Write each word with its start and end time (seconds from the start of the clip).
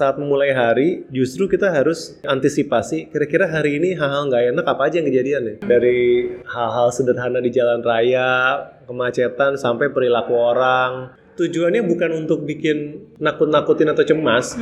saat 0.00 0.16
memulai 0.16 0.56
hari 0.56 1.04
justru 1.12 1.44
kita 1.44 1.68
harus 1.68 2.16
antisipasi 2.24 3.12
kira-kira 3.12 3.44
hari 3.44 3.76
ini 3.76 3.92
hal-hal 3.92 4.32
nggak 4.32 4.56
enak 4.56 4.64
apa 4.64 4.82
aja 4.88 5.04
yang 5.04 5.08
kejadian 5.12 5.42
ya. 5.44 5.54
Dari 5.60 6.00
hal-hal 6.48 6.88
sederhana 6.88 7.44
di 7.44 7.52
jalan 7.52 7.84
raya 7.84 8.64
kemacetan 8.88 9.60
sampai 9.60 9.92
perilaku 9.92 10.32
orang. 10.32 11.12
Tujuannya 11.36 11.84
bukan 11.84 12.24
untuk 12.24 12.48
bikin 12.48 13.12
nakut-nakutin 13.20 13.92
atau 13.92 14.04
cemas 14.08 14.56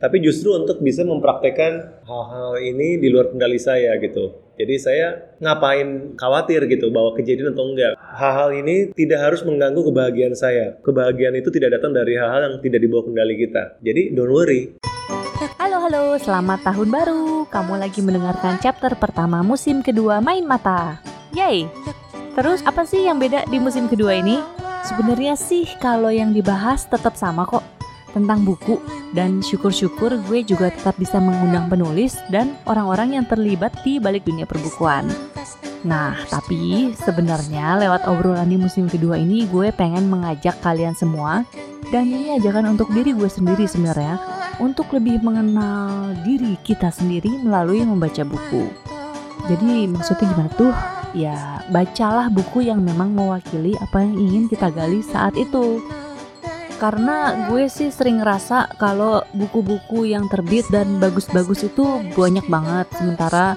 tapi 0.00 0.16
justru 0.24 0.56
untuk 0.56 0.80
bisa 0.80 1.04
mempraktekkan 1.04 2.00
hal-hal 2.08 2.56
ini 2.56 2.96
di 2.96 3.12
luar 3.12 3.28
kendali 3.28 3.60
saya 3.60 4.00
gitu 4.00 4.32
jadi 4.60 4.74
saya 4.76 5.06
ngapain 5.40 6.12
khawatir 6.20 6.68
gitu 6.68 6.92
bahwa 6.92 7.16
kejadian 7.16 7.56
atau 7.56 7.72
enggak 7.72 7.96
hal-hal 7.96 8.52
ini 8.52 8.92
tidak 8.92 9.24
harus 9.24 9.40
mengganggu 9.40 9.80
kebahagiaan 9.80 10.36
saya 10.36 10.76
kebahagiaan 10.84 11.40
itu 11.40 11.48
tidak 11.48 11.80
datang 11.80 11.96
dari 11.96 12.20
hal-hal 12.20 12.44
yang 12.44 12.56
tidak 12.60 12.80
dibawa 12.84 13.02
kendali 13.08 13.34
kita 13.40 13.80
jadi 13.80 14.12
don't 14.12 14.28
worry 14.28 14.76
Halo 15.56 15.80
halo, 15.80 16.20
selamat 16.20 16.68
tahun 16.68 16.92
baru. 16.92 17.48
Kamu 17.48 17.80
lagi 17.80 18.04
mendengarkan 18.04 18.60
chapter 18.60 18.92
pertama 18.92 19.40
musim 19.40 19.80
kedua 19.80 20.20
Main 20.20 20.44
Mata. 20.44 21.00
Yay. 21.32 21.64
Terus 22.36 22.60
apa 22.68 22.84
sih 22.84 23.08
yang 23.08 23.16
beda 23.16 23.48
di 23.48 23.56
musim 23.56 23.88
kedua 23.88 24.20
ini? 24.20 24.44
Sebenarnya 24.84 25.40
sih 25.40 25.64
kalau 25.80 26.12
yang 26.12 26.36
dibahas 26.36 26.84
tetap 26.84 27.16
sama 27.16 27.48
kok 27.48 27.79
tentang 28.10 28.42
buku 28.44 28.76
dan 29.14 29.40
syukur-syukur 29.40 30.18
gue 30.26 30.44
juga 30.44 30.70
tetap 30.70 30.98
bisa 30.98 31.18
mengundang 31.18 31.70
penulis 31.70 32.18
dan 32.28 32.54
orang-orang 32.66 33.18
yang 33.20 33.24
terlibat 33.26 33.74
di 33.82 33.98
balik 33.98 34.26
dunia 34.26 34.44
perbukuan. 34.44 35.06
Nah, 35.80 36.12
tapi 36.28 36.92
sebenarnya 36.92 37.80
lewat 37.80 38.04
obrolan 38.04 38.52
di 38.52 38.60
musim 38.60 38.84
kedua 38.84 39.16
ini 39.16 39.48
gue 39.48 39.72
pengen 39.72 40.12
mengajak 40.12 40.60
kalian 40.60 40.92
semua 40.92 41.48
dan 41.88 42.04
ini 42.04 42.36
ajakan 42.36 42.76
untuk 42.76 42.92
diri 42.92 43.16
gue 43.16 43.30
sendiri 43.32 43.64
sebenarnya 43.64 44.20
untuk 44.60 44.92
lebih 44.92 45.24
mengenal 45.24 46.12
diri 46.20 46.60
kita 46.60 46.92
sendiri 46.92 47.32
melalui 47.40 47.80
membaca 47.80 48.20
buku. 48.28 48.68
Jadi 49.48 49.88
maksudnya 49.88 50.26
gimana 50.36 50.50
tuh? 50.52 50.74
Ya, 51.16 51.64
bacalah 51.72 52.30
buku 52.30 52.68
yang 52.70 52.84
memang 52.84 53.16
mewakili 53.16 53.74
apa 53.80 54.04
yang 54.04 54.14
ingin 54.14 54.44
kita 54.46 54.68
gali 54.70 55.00
saat 55.00 55.34
itu. 55.34 55.80
Karena 56.80 57.44
gue 57.52 57.68
sih 57.68 57.92
sering 57.92 58.24
ngerasa 58.24 58.80
kalau 58.80 59.20
buku-buku 59.36 60.08
yang 60.08 60.32
terbit 60.32 60.64
dan 60.72 60.96
bagus-bagus 60.96 61.68
itu 61.68 61.84
banyak 62.16 62.48
banget 62.48 62.88
sementara 62.96 63.52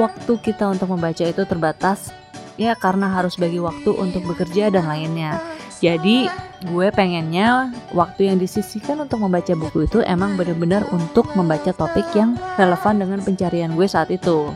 waktu 0.00 0.40
kita 0.40 0.72
untuk 0.72 0.88
membaca 0.88 1.20
itu 1.20 1.44
terbatas 1.44 2.16
ya 2.56 2.72
karena 2.72 3.12
harus 3.12 3.36
bagi 3.36 3.60
waktu 3.60 3.92
untuk 3.92 4.24
bekerja 4.24 4.72
dan 4.72 4.88
lainnya. 4.88 5.36
Jadi 5.84 6.32
gue 6.64 6.88
pengennya 6.94 7.76
waktu 7.92 8.32
yang 8.32 8.40
disisihkan 8.40 9.04
untuk 9.04 9.20
membaca 9.20 9.52
buku 9.52 9.84
itu 9.84 10.00
emang 10.08 10.40
benar-benar 10.40 10.88
untuk 10.96 11.28
membaca 11.36 11.76
topik 11.76 12.08
yang 12.16 12.40
relevan 12.56 13.04
dengan 13.04 13.20
pencarian 13.20 13.76
gue 13.76 13.84
saat 13.84 14.08
itu. 14.08 14.48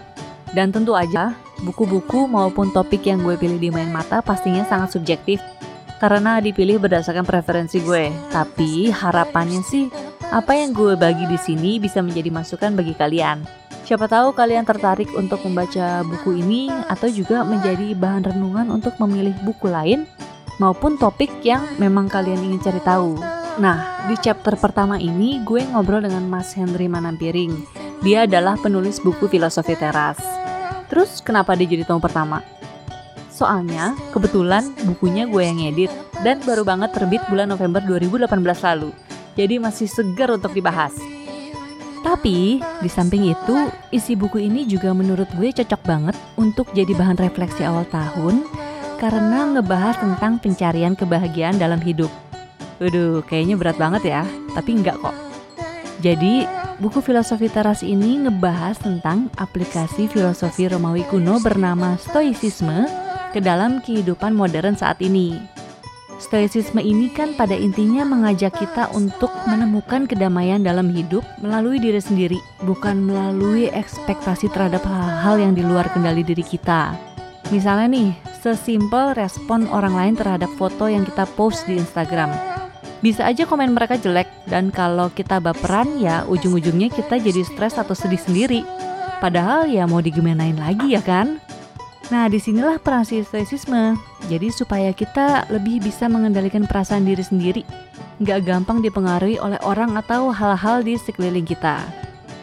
Dan 0.57 0.73
tentu 0.73 0.97
aja 0.97 1.37
buku-buku 1.69 2.25
maupun 2.25 2.73
topik 2.73 3.05
yang 3.05 3.21
gue 3.21 3.37
pilih 3.37 3.61
di 3.61 3.69
main 3.69 3.93
mata 3.93 4.25
pastinya 4.25 4.65
sangat 4.65 4.97
subjektif 4.97 5.43
karena 5.99 6.39
dipilih 6.41 6.81
berdasarkan 6.81 7.25
preferensi 7.25 7.81
gue. 7.81 8.13
Tapi 8.33 8.93
harapannya 8.93 9.63
sih 9.65 9.89
apa 10.29 10.59
yang 10.59 10.75
gue 10.75 10.99
bagi 10.99 11.25
di 11.29 11.39
sini 11.39 11.79
bisa 11.79 12.03
menjadi 12.03 12.31
masukan 12.33 12.75
bagi 12.75 12.93
kalian. 12.97 13.47
Siapa 13.87 14.11
tahu 14.11 14.35
kalian 14.35 14.67
tertarik 14.67 15.07
untuk 15.15 15.47
membaca 15.47 16.03
buku 16.03 16.43
ini 16.43 16.75
atau 16.91 17.07
juga 17.07 17.47
menjadi 17.47 17.95
bahan 17.95 18.35
renungan 18.35 18.67
untuk 18.75 18.99
memilih 18.99 19.35
buku 19.47 19.71
lain 19.71 20.11
maupun 20.59 20.99
topik 20.99 21.31
yang 21.47 21.63
memang 21.79 22.11
kalian 22.11 22.43
ingin 22.43 22.59
cari 22.59 22.83
tahu. 22.83 23.15
Nah, 23.63 24.05
di 24.11 24.19
chapter 24.19 24.59
pertama 24.59 24.99
ini 24.99 25.39
gue 25.47 25.63
ngobrol 25.71 26.03
dengan 26.03 26.27
Mas 26.27 26.51
Henry 26.53 26.91
Manampiring. 26.91 27.55
Dia 28.03 28.27
adalah 28.27 28.59
penulis 28.59 28.99
buku 28.99 29.31
Filosofi 29.31 29.79
Teras. 29.79 30.19
Terus 30.91 31.23
kenapa 31.23 31.55
dia 31.55 31.71
jadi 31.71 31.87
tahun 31.87 32.03
pertama? 32.03 32.56
Soalnya 33.37 33.93
kebetulan 34.17 34.73
bukunya 34.89 35.29
gue 35.29 35.45
yang 35.45 35.61
edit 35.61 35.93
dan 36.25 36.41
baru 36.41 36.65
banget 36.65 36.97
terbit 36.97 37.21
bulan 37.29 37.53
November 37.53 37.85
2018 37.85 38.33
lalu. 38.65 38.97
Jadi 39.37 39.61
masih 39.61 39.85
segar 39.85 40.33
untuk 40.33 40.57
dibahas. 40.57 40.97
Tapi 42.01 42.65
di 42.81 42.89
samping 42.89 43.29
itu, 43.29 43.69
isi 43.93 44.17
buku 44.17 44.41
ini 44.41 44.65
juga 44.65 44.97
menurut 44.97 45.29
gue 45.37 45.53
cocok 45.53 45.83
banget 45.85 46.17
untuk 46.41 46.65
jadi 46.73 46.97
bahan 46.97 47.21
refleksi 47.21 47.61
awal 47.61 47.85
tahun 47.93 48.41
karena 48.97 49.53
ngebahas 49.53 50.01
tentang 50.01 50.41
pencarian 50.41 50.97
kebahagiaan 50.97 51.61
dalam 51.61 51.83
hidup. 51.85 52.09
Waduh, 52.81 53.21
kayaknya 53.29 53.61
berat 53.61 53.77
banget 53.77 54.03
ya, 54.09 54.23
tapi 54.57 54.81
enggak 54.81 54.97
kok. 55.05 55.13
Jadi, 56.01 56.49
buku 56.81 57.05
filosofi 57.05 57.53
teras 57.53 57.85
ini 57.85 58.25
ngebahas 58.25 58.81
tentang 58.81 59.29
aplikasi 59.37 60.09
filosofi 60.09 60.73
Romawi 60.73 61.05
kuno 61.09 61.37
bernama 61.41 62.01
Stoicisme 62.01 63.06
ke 63.37 63.45
dalam 63.45 63.85
kehidupan 63.85 64.33
modern 64.33 64.81
saat 64.81 64.97
ini. 65.05 65.37
Stoicisme 66.17 66.81
ini 66.81 67.13
kan 67.13 67.37
pada 67.37 67.53
intinya 67.53 68.01
mengajak 68.09 68.57
kita 68.57 68.89
untuk 68.97 69.29
menemukan 69.45 70.09
kedamaian 70.09 70.65
dalam 70.65 70.89
hidup 70.89 71.21
melalui 71.45 71.77
diri 71.77 72.01
sendiri, 72.01 72.41
bukan 72.65 73.05
melalui 73.05 73.69
ekspektasi 73.69 74.49
terhadap 74.49 74.81
hal-hal 74.89 75.37
yang 75.37 75.53
di 75.53 75.61
luar 75.61 75.85
kendali 75.93 76.25
diri 76.25 76.41
kita. 76.41 76.97
Misalnya 77.53 77.93
nih, 77.93 78.11
sesimpel 78.41 79.13
respon 79.13 79.69
orang 79.69 79.93
lain 79.93 80.15
terhadap 80.17 80.49
foto 80.57 80.89
yang 80.89 81.05
kita 81.05 81.29
post 81.37 81.69
di 81.69 81.77
Instagram. 81.77 82.33
Bisa 83.05 83.29
aja 83.29 83.45
komen 83.45 83.77
mereka 83.77 84.01
jelek, 84.01 84.49
dan 84.49 84.73
kalau 84.73 85.13
kita 85.13 85.37
baperan 85.37 86.01
ya 86.01 86.25
ujung-ujungnya 86.25 86.89
kita 86.89 87.21
jadi 87.21 87.45
stres 87.45 87.77
atau 87.77 87.93
sedih 87.93 88.19
sendiri. 88.19 88.65
Padahal 89.21 89.69
ya 89.69 89.85
mau 89.85 90.01
digimanain 90.01 90.57
lagi 90.57 90.97
ya 90.97 91.05
kan? 91.05 91.45
Nah, 92.07 92.31
di 92.31 92.39
sinilah 92.39 92.79
peran 92.79 93.03
stoicisme. 93.03 93.99
Jadi 94.31 94.55
supaya 94.55 94.95
kita 94.95 95.51
lebih 95.51 95.83
bisa 95.83 96.07
mengendalikan 96.07 96.63
perasaan 96.63 97.03
diri 97.03 97.23
sendiri, 97.23 97.63
nggak 98.23 98.47
gampang 98.47 98.79
dipengaruhi 98.79 99.43
oleh 99.43 99.59
orang 99.67 99.99
atau 99.99 100.31
hal-hal 100.31 100.87
di 100.87 100.95
sekeliling 100.95 101.43
kita. 101.43 101.83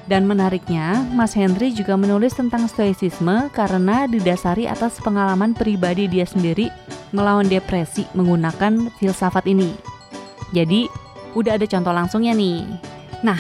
Dan 0.03 0.28
menariknya, 0.28 1.00
Mas 1.16 1.31
Henry 1.31 1.72
juga 1.72 1.96
menulis 1.96 2.35
tentang 2.35 2.68
stoicisme 2.68 3.47
karena 3.56 4.03
didasari 4.03 4.68
atas 4.68 5.00
pengalaman 5.00 5.56
pribadi 5.56 6.12
dia 6.12 6.28
sendiri 6.28 6.68
melawan 7.16 7.47
depresi 7.47 8.03
menggunakan 8.12 8.91
filsafat 9.00 9.47
ini. 9.47 9.72
Jadi, 10.52 10.91
udah 11.40 11.56
ada 11.56 11.63
contoh 11.63 11.96
langsungnya 11.96 12.35
nih. 12.35 12.68
Nah, 13.23 13.40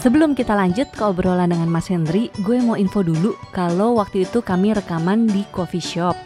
Sebelum 0.00 0.32
kita 0.32 0.56
lanjut 0.56 0.88
ke 0.96 1.02
obrolan 1.04 1.52
dengan 1.52 1.68
Mas 1.68 1.92
Hendri, 1.92 2.32
gue 2.40 2.56
mau 2.64 2.72
info 2.72 3.04
dulu 3.04 3.36
kalau 3.52 4.00
waktu 4.00 4.24
itu 4.24 4.40
kami 4.40 4.72
rekaman 4.72 5.28
di 5.28 5.44
coffee 5.52 5.84
shop. 5.84 6.16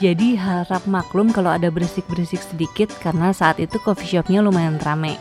Jadi 0.00 0.32
harap 0.32 0.88
maklum 0.88 1.28
kalau 1.28 1.52
ada 1.52 1.68
berisik-berisik 1.68 2.40
sedikit 2.40 2.88
karena 3.04 3.28
saat 3.36 3.60
itu 3.60 3.76
coffee 3.84 4.16
shopnya 4.16 4.40
lumayan 4.40 4.80
rame. 4.80 5.20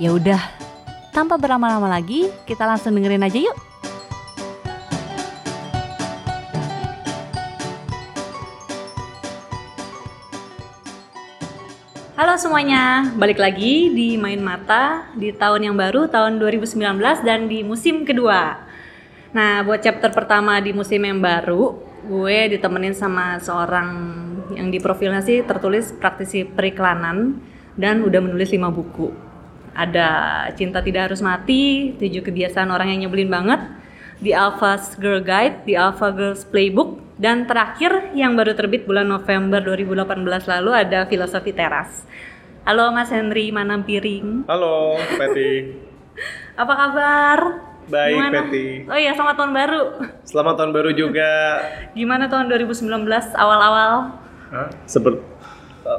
Ya 0.00 0.16
udah, 0.16 0.40
tanpa 1.12 1.36
berlama-lama 1.36 1.92
lagi, 1.92 2.32
kita 2.48 2.64
langsung 2.64 2.96
dengerin 2.96 3.28
aja 3.28 3.36
yuk. 3.36 3.69
Semuanya, 12.40 13.04
balik 13.20 13.36
lagi 13.36 13.92
di 13.92 14.16
Main 14.16 14.40
Mata 14.40 15.12
di 15.12 15.28
tahun 15.28 15.60
yang 15.60 15.76
baru, 15.76 16.08
tahun 16.08 16.40
2019 16.40 16.72
dan 17.20 17.44
di 17.52 17.60
musim 17.60 18.08
kedua. 18.08 18.64
Nah, 19.36 19.60
buat 19.60 19.84
chapter 19.84 20.08
pertama 20.08 20.56
di 20.56 20.72
musim 20.72 21.04
yang 21.04 21.20
baru, 21.20 21.76
gue 22.08 22.56
ditemenin 22.56 22.96
sama 22.96 23.36
seorang 23.44 23.92
yang 24.56 24.72
di 24.72 24.80
profilnya 24.80 25.20
sih 25.20 25.44
tertulis 25.44 25.92
praktisi 25.92 26.48
periklanan 26.48 27.44
dan 27.76 28.00
udah 28.08 28.24
menulis 28.24 28.48
5 28.48 28.72
buku. 28.72 29.12
Ada 29.76 30.08
Cinta 30.56 30.80
Tidak 30.80 31.12
Harus 31.12 31.20
Mati, 31.20 31.92
7 32.00 32.24
Kebiasaan 32.24 32.72
Orang 32.72 32.88
Yang 32.88 33.04
Nyebelin 33.04 33.28
Banget, 33.28 33.60
The 34.24 34.32
Alpha 34.32 34.80
Girl 34.96 35.20
Guide, 35.20 35.68
The 35.68 35.76
Alpha 35.76 36.08
Girls 36.08 36.48
Playbook, 36.48 37.04
dan 37.20 37.44
terakhir 37.44 38.16
yang 38.16 38.32
baru 38.32 38.56
terbit 38.56 38.88
bulan 38.88 39.04
November 39.04 39.60
2018 39.60 40.24
lalu 40.48 40.70
ada 40.72 41.04
Filosofi 41.04 41.52
Teras. 41.52 42.08
Halo 42.62 42.92
Mas 42.92 43.10
Henry 43.10 43.50
Manampiring. 43.50 44.44
halo 44.46 44.94
Patty 45.16 45.74
Apa 46.60 46.72
kabar? 46.76 47.38
baik 47.88 48.14
Gimana? 48.14 48.34
Patty 48.36 48.66
Oh 48.86 48.94
iya, 48.94 49.10
selamat 49.12 49.34
tahun 49.36 49.52
baru. 49.52 49.82
selamat 50.22 50.54
tahun 50.56 50.70
baru 50.70 50.90
juga 50.92 51.32
Gimana 51.92 52.26
tahun 52.26 52.46
2019 52.48 52.86
awal-awal? 53.34 53.92
seperti 54.84 55.22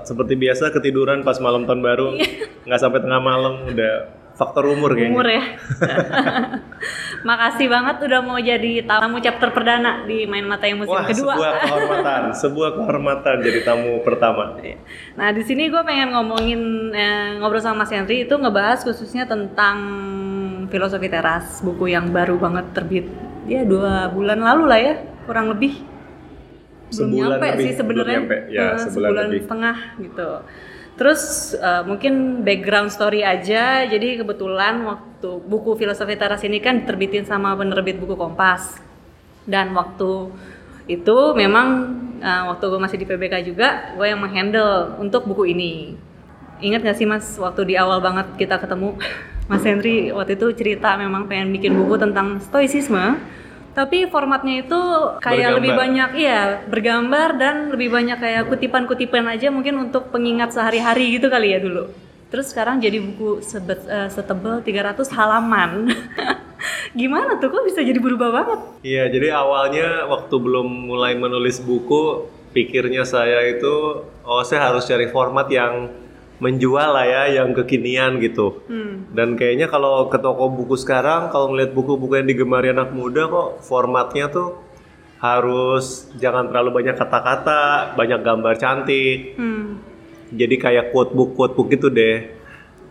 seperti 0.04 0.36
biasa 0.36 0.72
ketiduran 0.72 1.24
pas 1.24 1.40
malam 1.40 1.64
tahun 1.64 1.80
baru 1.80 2.20
nggak 2.64 2.80
sampai 2.80 3.00
tengah 3.00 3.18
malam 3.18 3.64
udah 3.66 4.12
faktor 4.42 4.74
umur 4.74 4.98
kayaknya 4.98 5.14
Umur 5.14 5.28
ya. 5.30 5.44
Makasih 7.30 7.70
banget 7.70 8.02
udah 8.02 8.20
mau 8.26 8.42
jadi 8.42 8.82
tamu 8.82 9.22
chapter 9.22 9.54
perdana 9.54 10.02
di 10.04 10.26
Main 10.26 10.50
Mata 10.50 10.66
yang 10.66 10.82
musim 10.82 10.98
Wah, 10.98 11.06
kedua. 11.06 11.34
sebuah 11.38 11.52
kehormatan, 11.62 12.22
sebuah 12.42 12.70
kehormatan 12.74 13.36
jadi 13.46 13.60
tamu 13.62 14.02
pertama. 14.02 14.58
Nah, 15.14 15.30
di 15.30 15.46
sini 15.46 15.70
gue 15.70 15.82
pengen 15.86 16.18
ngomongin 16.18 16.62
eh, 16.90 17.38
ngobrol 17.38 17.62
sama 17.62 17.86
Mas 17.86 17.94
Henry 17.94 18.26
itu 18.26 18.34
ngebahas 18.34 18.82
khususnya 18.82 19.30
tentang 19.30 19.78
Filosofi 20.68 21.06
Teras, 21.06 21.62
buku 21.62 21.94
yang 21.94 22.10
baru 22.10 22.42
banget 22.42 22.74
terbit. 22.74 23.06
Ya 23.46 23.62
dua 23.62 24.10
bulan 24.10 24.42
lalu 24.42 24.64
lah 24.66 24.80
ya, 24.80 24.94
kurang 25.30 25.54
lebih. 25.54 25.78
Belum 26.90 27.08
Sebulan 27.08 27.30
nyampe 27.38 27.48
lebih, 27.54 27.64
sih 27.64 27.74
sebenarnya. 27.78 28.20
Ya, 28.50 28.66
Eh, 28.74 28.82
sebulan 28.82 28.90
sebulan 28.90 29.26
lebih. 29.30 29.42
setengah 29.46 29.78
gitu. 30.02 30.30
Terus 31.02 31.58
eh, 31.58 31.82
mungkin 31.82 32.46
background 32.46 32.94
story 32.94 33.26
aja. 33.26 33.90
Jadi 33.90 34.22
kebetulan 34.22 34.86
waktu 34.86 35.42
buku 35.50 35.74
Filosofi 35.74 36.14
Teras 36.14 36.46
ini 36.46 36.62
kan 36.62 36.86
diterbitin 36.86 37.26
sama 37.26 37.58
penerbit 37.58 37.98
buku 37.98 38.14
Kompas. 38.14 38.78
Dan 39.50 39.74
waktu 39.74 40.30
itu 40.86 41.18
memang 41.34 41.98
eh, 42.22 42.44
waktu 42.46 42.70
gue 42.70 42.78
masih 42.78 43.02
di 43.02 43.10
PBK 43.10 43.50
juga, 43.50 43.98
gue 43.98 44.06
yang 44.06 44.22
menghandle 44.22 45.02
untuk 45.02 45.26
buku 45.26 45.50
ini. 45.50 45.98
Ingat 46.62 46.86
gak 46.86 46.98
sih 47.02 47.10
mas, 47.10 47.34
waktu 47.42 47.74
di 47.74 47.76
awal 47.82 47.98
banget 47.98 48.38
kita 48.38 48.62
ketemu, 48.62 48.94
Mas 49.50 49.66
Henry 49.66 50.14
waktu 50.14 50.38
itu 50.38 50.54
cerita 50.54 50.94
memang 51.02 51.26
pengen 51.26 51.50
bikin 51.50 51.74
buku 51.74 51.98
tentang 51.98 52.38
stoicisme, 52.46 53.18
tapi 53.72 54.08
formatnya 54.12 54.68
itu 54.68 54.80
kayak 55.24 55.56
Bergambar. 55.56 55.58
lebih 55.58 55.72
banyak, 55.76 56.10
iya 56.20 56.42
bergambar 56.68 57.30
dan 57.40 57.56
lebih 57.72 57.90
banyak 57.92 58.18
kayak 58.20 58.44
kutipan-kutipan 58.52 59.26
aja 59.32 59.48
mungkin 59.48 59.80
untuk 59.90 60.12
pengingat 60.12 60.52
sehari-hari 60.52 61.16
gitu 61.16 61.32
kali 61.32 61.56
ya 61.56 61.60
dulu. 61.64 61.88
Terus 62.32 62.52
sekarang 62.52 62.80
jadi 62.80 63.00
buku 63.04 63.44
sebet, 63.44 63.84
eh, 63.88 64.08
setebal 64.08 64.64
300 64.64 65.12
halaman. 65.12 65.92
Gimana 67.00 67.40
tuh 67.40 67.52
kok 67.52 67.64
bisa 67.68 67.84
jadi 67.84 68.00
berubah 68.00 68.30
banget? 68.32 68.60
Iya, 68.84 69.04
jadi 69.12 69.36
awalnya 69.36 70.08
waktu 70.08 70.36
belum 70.40 70.92
mulai 70.92 71.16
menulis 71.16 71.60
buku, 71.60 72.28
pikirnya 72.56 73.04
saya 73.04 73.48
itu, 73.48 74.04
oh 74.24 74.44
saya 74.44 74.72
harus 74.72 74.88
cari 74.88 75.08
format 75.12 75.48
yang 75.52 75.92
menjual 76.42 76.90
lah 76.98 77.06
ya, 77.06 77.24
yang 77.38 77.54
kekinian 77.54 78.18
gitu. 78.18 78.66
Hmm. 78.66 79.14
Dan 79.14 79.38
kayaknya 79.38 79.70
kalau 79.70 80.10
ke 80.10 80.18
toko 80.18 80.50
buku 80.50 80.74
sekarang, 80.74 81.30
kalau 81.30 81.54
ngeliat 81.54 81.72
buku-buku 81.78 82.18
yang 82.18 82.26
digemari 82.26 82.74
anak 82.74 82.90
muda 82.90 83.30
kok 83.30 83.62
formatnya 83.62 84.26
tuh 84.34 84.58
harus 85.22 86.10
jangan 86.18 86.50
terlalu 86.50 86.82
banyak 86.82 86.98
kata-kata, 86.98 87.94
banyak 87.94 88.20
gambar 88.26 88.54
cantik. 88.58 89.38
Hmm. 89.38 89.78
Jadi 90.34 90.56
kayak 90.58 90.90
quote 90.90 91.14
book 91.14 91.38
quote 91.38 91.54
book 91.54 91.70
gitu 91.70 91.94
deh. 91.94 92.34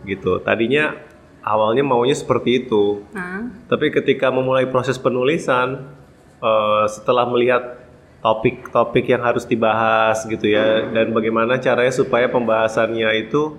Gitu. 0.07 0.39
Tadinya 0.47 0.95
awalnya 1.43 1.83
maunya 1.83 2.15
seperti 2.15 2.63
itu. 2.65 3.03
Nah, 3.11 3.51
Tapi 3.67 3.91
ketika 3.91 4.31
memulai 4.31 4.71
proses 4.71 4.95
penulisan, 4.95 5.91
eh, 6.39 6.85
setelah 6.87 7.27
melihat 7.27 7.80
topik-topik 8.21 9.09
yang 9.09 9.25
harus 9.25 9.49
dibahas 9.49 10.21
gitu 10.29 10.45
ya, 10.45 10.85
dan 10.93 11.09
bagaimana 11.09 11.57
caranya 11.57 11.89
supaya 11.89 12.29
pembahasannya 12.29 13.09
itu 13.17 13.57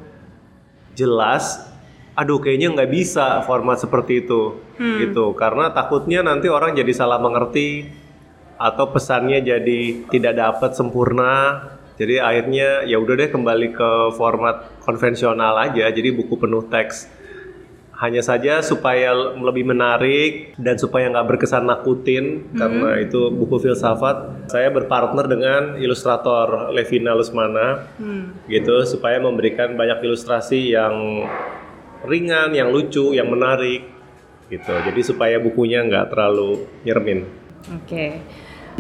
jelas, 0.95 1.67
aduh 2.15 2.39
kayaknya 2.39 2.71
nggak 2.71 2.91
bisa 2.95 3.43
format 3.43 3.83
seperti 3.83 4.23
itu, 4.23 4.63
gitu. 4.79 5.35
Karena 5.35 5.75
takutnya 5.75 6.23
nanti 6.23 6.47
orang 6.47 6.79
jadi 6.79 6.95
salah 6.95 7.19
mengerti 7.19 7.91
atau 8.55 8.87
pesannya 8.95 9.43
jadi 9.43 10.07
tidak 10.07 10.35
dapat 10.39 10.79
sempurna. 10.79 11.67
Jadi 11.99 12.23
akhirnya 12.23 12.87
ya 12.87 12.97
udah 13.03 13.15
deh 13.19 13.31
kembali 13.35 13.69
ke 13.75 13.91
format 14.15 14.79
konvensional 14.87 15.59
aja, 15.59 15.91
jadi 15.91 16.15
buku 16.15 16.39
penuh 16.39 16.65
teks 16.71 17.11
hanya 18.03 18.19
saja 18.19 18.59
supaya 18.61 19.15
lebih 19.15 19.63
menarik 19.63 20.59
dan 20.59 20.75
supaya 20.75 21.07
nggak 21.07 21.27
berkesan 21.31 21.71
nakutin 21.71 22.51
karena 22.59 22.99
itu 22.99 23.31
buku 23.31 23.63
filsafat 23.63 24.51
saya 24.51 24.75
berpartner 24.75 25.31
dengan 25.31 25.63
ilustrator 25.79 26.75
Levina 26.75 27.15
Lusmana 27.15 27.87
hmm. 28.03 28.51
gitu 28.51 28.83
supaya 28.83 29.23
memberikan 29.23 29.79
banyak 29.79 30.03
ilustrasi 30.03 30.75
yang 30.75 31.25
ringan 32.03 32.51
yang 32.59 32.75
lucu 32.75 33.15
yang 33.15 33.31
menarik 33.31 33.87
gitu 34.51 34.75
jadi 34.83 35.01
supaya 35.07 35.39
bukunya 35.39 35.87
nggak 35.87 36.11
terlalu 36.11 36.67
nyeremin 36.83 37.43
Oke. 37.71 38.19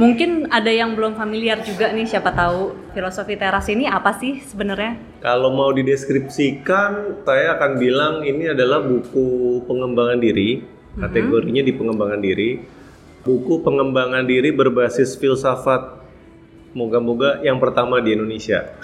Mungkin 0.00 0.48
ada 0.48 0.72
yang 0.72 0.96
belum 0.96 1.14
familiar 1.14 1.60
juga 1.60 1.92
nih, 1.92 2.08
siapa 2.08 2.32
tahu 2.32 2.72
filosofi 2.96 3.36
teras 3.36 3.68
ini 3.68 3.84
apa 3.84 4.16
sih 4.16 4.40
sebenarnya? 4.40 4.96
Kalau 5.22 5.54
mau 5.54 5.70
dideskripsikan, 5.70 7.22
saya 7.22 7.54
akan 7.54 7.78
bilang 7.78 8.14
ini 8.26 8.50
adalah 8.50 8.82
buku 8.82 9.62
pengembangan 9.70 10.18
diri, 10.18 10.66
kategorinya 10.98 11.62
di 11.62 11.70
pengembangan 11.70 12.18
diri. 12.18 12.58
Buku 13.22 13.62
pengembangan 13.62 14.26
diri 14.26 14.50
berbasis 14.50 15.14
filsafat, 15.14 16.02
moga-moga 16.74 17.38
yang 17.46 17.62
pertama 17.62 18.02
di 18.02 18.18
Indonesia. 18.18 18.74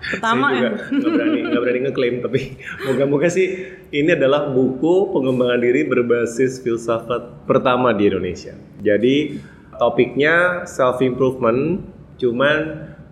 Pertama 0.00 0.48
saya 0.48 0.56
juga 0.56 0.64
ya? 0.64 0.72
nggak 0.96 1.12
berani 1.12 1.40
nggak 1.44 1.60
berani 1.60 1.80
ngeklaim, 1.84 2.16
tapi 2.24 2.40
moga-moga 2.88 3.28
sih 3.28 3.46
ini 3.92 4.16
adalah 4.16 4.48
buku 4.48 5.12
pengembangan 5.12 5.60
diri 5.60 5.84
berbasis 5.84 6.64
filsafat 6.64 7.44
pertama 7.44 7.92
di 7.92 8.08
Indonesia. 8.08 8.56
Jadi 8.80 9.36
topiknya 9.76 10.64
self 10.64 11.04
improvement, 11.04 11.84
cuman 12.16 12.56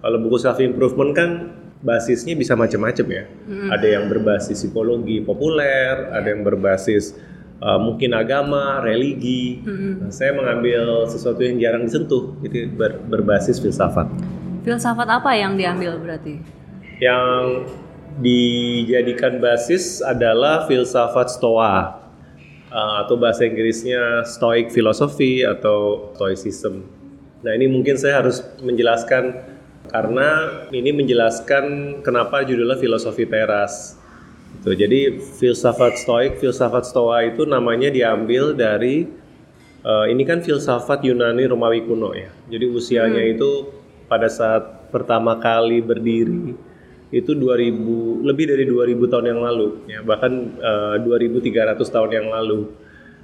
kalau 0.00 0.18
buku 0.24 0.40
self 0.40 0.64
improvement 0.64 1.12
kan 1.12 1.59
basisnya 1.80 2.36
bisa 2.36 2.52
macam-macam 2.56 3.06
ya. 3.08 3.24
Ada 3.72 3.86
yang 4.00 4.04
berbasis 4.12 4.60
psikologi 4.60 5.24
populer, 5.24 6.12
ada 6.12 6.28
yang 6.28 6.44
berbasis 6.44 7.16
uh, 7.60 7.80
mungkin 7.80 8.12
agama, 8.12 8.84
religi. 8.84 9.64
Nah, 9.64 10.12
saya 10.12 10.36
mengambil 10.36 11.08
sesuatu 11.08 11.40
yang 11.40 11.56
jarang 11.60 11.88
disentuh, 11.88 12.36
jadi 12.44 12.68
ber- 12.68 13.00
berbasis 13.08 13.60
filsafat. 13.60 14.08
Filsafat 14.60 15.08
apa 15.08 15.32
yang 15.36 15.56
diambil 15.56 15.96
berarti? 15.96 16.36
Yang 17.00 17.72
dijadikan 18.20 19.40
basis 19.40 20.04
adalah 20.04 20.68
filsafat 20.68 21.32
Stoa 21.32 21.96
uh, 22.68 22.94
atau 23.06 23.16
bahasa 23.16 23.48
Inggrisnya 23.48 24.28
Stoic 24.28 24.68
philosophy 24.68 25.40
atau 25.48 26.12
Stoicism. 26.12 26.84
Nah 27.40 27.56
ini 27.56 27.72
mungkin 27.72 27.96
saya 27.96 28.20
harus 28.20 28.44
menjelaskan 28.60 29.49
karena 29.90 30.62
ini 30.70 30.94
menjelaskan 30.94 31.98
kenapa 32.06 32.46
judulnya 32.46 32.78
filosofi 32.78 33.26
teras. 33.26 33.98
Gitu. 34.60 34.70
Jadi 34.78 35.00
filsafat 35.18 35.98
Stoik, 35.98 36.38
filsafat 36.38 36.86
Stoa 36.86 37.26
itu 37.26 37.42
namanya 37.46 37.90
diambil 37.90 38.54
dari 38.54 39.06
uh, 39.82 40.06
ini 40.06 40.22
kan 40.22 40.40
filsafat 40.40 41.02
Yunani 41.02 41.50
Romawi 41.50 41.82
kuno 41.82 42.14
ya. 42.14 42.30
Jadi 42.46 42.66
usianya 42.70 43.22
itu 43.26 43.70
pada 44.06 44.30
saat 44.30 44.90
pertama 44.90 45.38
kali 45.38 45.78
berdiri 45.78 46.70
itu 47.10 47.34
2000 47.34 48.22
lebih 48.22 48.46
dari 48.54 48.64
2000 48.66 49.10
tahun 49.10 49.26
yang 49.34 49.40
lalu 49.42 49.82
ya 49.90 49.98
bahkan 50.06 50.30
eh, 50.62 50.96
2300 51.02 51.82
tahun 51.82 52.10
yang 52.10 52.28
lalu. 52.30 52.70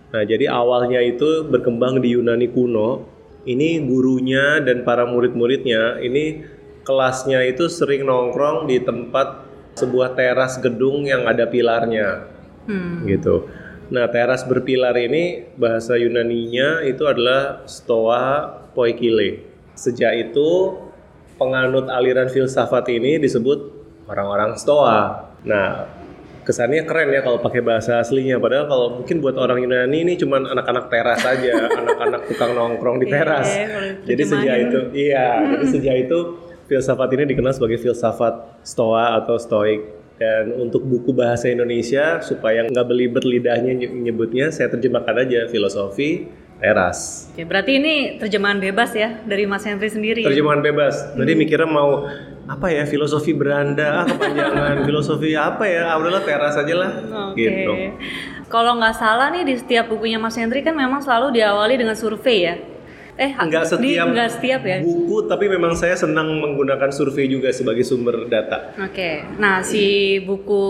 Nah, 0.07 0.23
jadi 0.23 0.51
awalnya 0.51 1.03
itu 1.03 1.47
berkembang 1.47 1.99
di 1.99 2.15
Yunani 2.15 2.47
kuno. 2.51 3.05
Ini 3.47 3.79
gurunya 3.87 4.59
dan 4.59 4.83
para 4.83 5.07
murid-muridnya 5.07 6.03
ini 6.03 6.43
kelasnya 6.87 7.43
itu 7.43 7.67
sering 7.67 8.07
nongkrong 8.07 8.65
di 8.65 8.79
tempat 8.79 9.43
sebuah 9.75 10.15
teras 10.15 10.57
gedung 10.57 11.05
yang 11.05 11.27
ada 11.27 11.45
pilarnya 11.45 12.33
Hmm. 12.65 13.05
gitu. 13.05 13.47
Nah, 13.87 14.11
teras 14.11 14.43
berpilar 14.43 14.95
ini 14.97 15.47
bahasa 15.55 15.95
Yunaninya 15.95 16.83
itu 16.83 17.07
adalah 17.07 17.63
Stoa 17.67 18.43
Poikile. 18.75 19.47
Sejak 19.75 20.11
itu 20.19 20.75
penganut 21.37 21.87
aliran 21.87 22.27
filsafat 22.27 22.91
ini 22.91 23.23
disebut 23.23 23.59
orang-orang 24.07 24.59
Stoa. 24.59 25.31
Nah, 25.47 25.87
kesannya 26.43 26.83
keren 26.83 27.11
ya 27.11 27.23
kalau 27.23 27.39
pakai 27.39 27.63
bahasa 27.63 28.03
aslinya. 28.03 28.39
Padahal 28.39 28.67
kalau 28.67 28.87
mungkin 28.99 29.23
buat 29.23 29.35
orang 29.35 29.63
Yunani 29.63 30.03
ini 30.03 30.13
cuman 30.15 30.51
anak-anak 30.51 30.91
teras 30.91 31.23
aja, 31.23 31.55
anak-anak 31.79 32.27
tukang 32.27 32.51
nongkrong 32.51 32.99
di 32.99 33.07
Iya, 33.07 33.15
teras. 33.15 33.49
jadi 34.03 34.23
sejak 34.25 34.57
itu, 34.67 34.79
iya, 34.99 35.27
jadi 35.47 35.67
sejak 35.69 35.97
itu 36.07 36.19
filsafat 36.67 37.09
ini 37.15 37.25
dikenal 37.31 37.55
sebagai 37.55 37.79
filsafat 37.79 38.63
Stoa 38.63 39.17
atau 39.17 39.39
Stoik. 39.39 39.97
Dan 40.17 40.49
untuk 40.57 40.81
buku 40.81 41.13
bahasa 41.13 41.53
Indonesia 41.53 42.25
supaya 42.25 42.65
nggak 42.65 42.87
belibet 42.89 43.25
lidahnya 43.25 43.77
ny- 43.77 44.09
nyebutnya, 44.09 44.49
saya 44.49 44.73
terjemahkan 44.73 45.13
aja 45.13 45.45
filosofi 45.45 46.25
teras. 46.57 47.29
Oke, 47.37 47.45
berarti 47.45 47.77
ini 47.77 47.95
terjemahan 48.17 48.57
bebas 48.57 48.97
ya 48.97 49.21
dari 49.29 49.45
Mas 49.45 49.69
Henry 49.69 49.93
sendiri. 49.93 50.25
Terjemahan 50.25 50.65
bebas. 50.65 51.13
Tadi 51.13 51.33
mikirnya 51.37 51.69
mau 51.69 52.09
apa 52.49 52.67
ya 52.73 52.89
filosofi 52.89 53.37
beranda, 53.37 54.03
ah, 54.03 54.05
kepanjangan 54.09 54.77
filosofi 54.89 55.37
apa 55.37 55.69
ya? 55.69 55.93
Ah, 55.93 56.01
udahlah 56.01 56.25
teras 56.25 56.57
aja 56.57 56.75
lah. 56.75 56.91
Oke. 57.31 57.45
Gitu. 57.45 57.73
Kalau 58.49 58.79
nggak 58.81 58.97
salah 58.97 59.29
nih 59.37 59.45
di 59.45 59.55
setiap 59.61 59.93
bukunya 59.93 60.17
Mas 60.17 60.39
Henry 60.39 60.65
kan 60.65 60.73
memang 60.73 61.05
selalu 61.05 61.37
diawali 61.37 61.77
dengan 61.77 61.93
survei 61.93 62.39
ya. 62.41 62.57
Eh, 63.17 63.33
Nggak 63.33 63.65
di- 63.65 63.71
setiap 63.71 64.07
nggak 64.07 64.29
setiap 64.31 64.61
ya. 64.61 64.77
buku, 64.79 65.25
tapi 65.25 65.49
memang 65.49 65.73
saya 65.73 65.97
senang 65.97 66.37
menggunakan 66.37 66.91
survei 66.91 67.25
juga 67.25 67.49
sebagai 67.49 67.81
sumber 67.81 68.27
data. 68.27 68.77
Oke, 68.79 69.25
nah 69.35 69.61
si 69.63 69.85
buku 70.21 70.61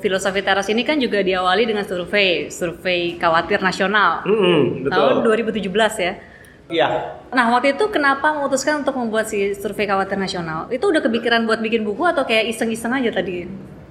Filosofi 0.00 0.40
Teras 0.40 0.64
ini 0.66 0.80
kan 0.80 0.96
juga 0.96 1.20
diawali 1.20 1.62
dengan 1.62 1.84
survei, 1.84 2.48
survei 2.48 3.14
khawatir 3.14 3.60
nasional 3.60 4.24
Mm-mm, 4.24 4.88
tahun 4.88 5.14
betul. 5.20 5.52
2017 5.52 5.92
ya. 5.98 6.12
Iya. 6.68 6.88
Nah 7.28 7.50
waktu 7.50 7.74
itu 7.74 7.84
kenapa 7.88 8.32
memutuskan 8.32 8.80
untuk 8.80 8.94
membuat 8.94 9.26
si 9.26 9.52
survei 9.52 9.84
khawatir 9.84 10.16
nasional? 10.16 10.66
Itu 10.68 10.88
udah 10.88 11.02
kepikiran 11.02 11.44
buat 11.44 11.58
bikin 11.58 11.82
buku 11.82 12.00
atau 12.02 12.24
kayak 12.24 12.48
iseng-iseng 12.48 12.94
aja 12.94 13.12
tadi? 13.12 13.44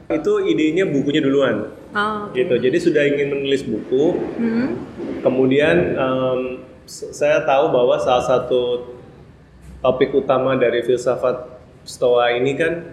Itu 0.09 0.41
idenya 0.41 0.83
bukunya 0.83 1.21
duluan, 1.21 1.69
Oh. 1.91 2.31
gitu. 2.31 2.57
Jadi 2.57 2.77
sudah 2.79 3.05
ingin 3.05 3.29
menulis 3.29 3.61
buku, 3.61 4.17
Hmm. 4.33 4.73
kemudian 5.19 5.77
em, 5.93 6.39
s- 6.57 6.68
saya 6.89 7.45
tahu 7.45 7.69
bahwa 7.69 8.01
salah 8.01 8.25
satu 8.25 8.89
topik 9.85 10.09
utama 10.17 10.57
dari 10.57 10.81
filsafat 10.81 11.61
Stoa 11.85 12.35
ini 12.35 12.53
kan 12.57 12.85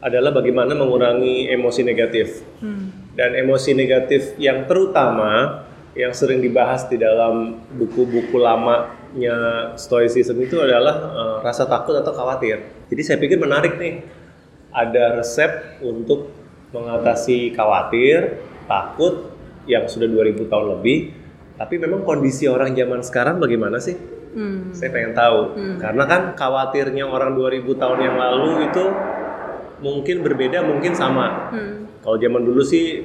adalah 0.00 0.32
bagaimana 0.32 0.72
mengurangi 0.72 1.50
emosi 1.52 1.82
negatif. 1.84 2.40
Hmm. 2.62 3.12
Dan 3.12 3.36
emosi 3.36 3.76
negatif 3.76 4.38
yang 4.40 4.64
terutama 4.64 5.66
yang 5.92 6.14
sering 6.14 6.40
dibahas 6.40 6.86
di 6.86 6.96
dalam 6.96 7.60
buku-buku 7.74 8.38
lamanya 8.38 9.36
Stoicism 9.76 10.38
itu 10.40 10.56
adalah 10.62 10.94
eh, 11.10 11.36
rasa 11.44 11.66
takut 11.68 11.98
atau 11.98 12.14
khawatir. 12.14 12.64
Jadi 12.88 13.02
saya 13.04 13.18
pikir 13.20 13.36
menarik 13.36 13.76
nih, 13.76 14.06
ada 14.72 15.20
resep 15.20 15.82
untuk 15.82 16.30
mengatasi 16.70 17.52
khawatir, 17.52 18.40
takut 18.70 19.34
yang 19.66 19.90
sudah 19.90 20.06
2000 20.06 20.46
tahun 20.46 20.66
lebih. 20.78 21.19
Tapi 21.60 21.76
memang 21.76 22.08
kondisi 22.08 22.48
orang 22.48 22.72
zaman 22.72 23.04
sekarang 23.04 23.36
bagaimana 23.36 23.76
sih? 23.76 23.92
Hmm. 24.32 24.72
Saya 24.72 24.88
pengen 24.96 25.12
tahu. 25.12 25.60
Karena 25.76 26.08
kan 26.08 26.22
khawatirnya 26.32 27.04
orang 27.04 27.36
2000 27.36 27.68
tahun 27.76 27.98
yang 28.00 28.16
lalu 28.16 28.64
itu 28.64 28.84
mungkin 29.84 30.16
berbeda, 30.24 30.64
mungkin 30.64 30.96
sama. 30.96 31.52
Hmm. 31.52 31.84
Kalau 32.00 32.16
zaman 32.16 32.48
dulu 32.48 32.64
sih 32.64 33.04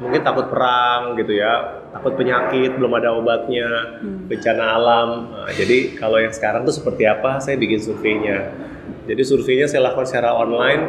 mungkin 0.00 0.24
takut 0.24 0.48
perang 0.48 1.12
gitu 1.20 1.36
ya, 1.36 1.84
takut 1.92 2.16
penyakit, 2.16 2.80
belum 2.80 2.88
ada 2.96 3.12
obatnya, 3.12 3.68
bencana 4.00 4.64
alam. 4.80 5.08
Nah, 5.28 5.52
jadi 5.52 5.92
kalau 5.92 6.16
yang 6.16 6.32
sekarang 6.32 6.64
tuh 6.64 6.72
seperti 6.72 7.04
apa? 7.04 7.36
Saya 7.36 7.60
bikin 7.60 7.84
surveinya. 7.84 8.48
Jadi 9.04 9.22
surveinya 9.28 9.68
saya 9.68 9.92
lakukan 9.92 10.08
secara 10.08 10.32
online 10.40 10.82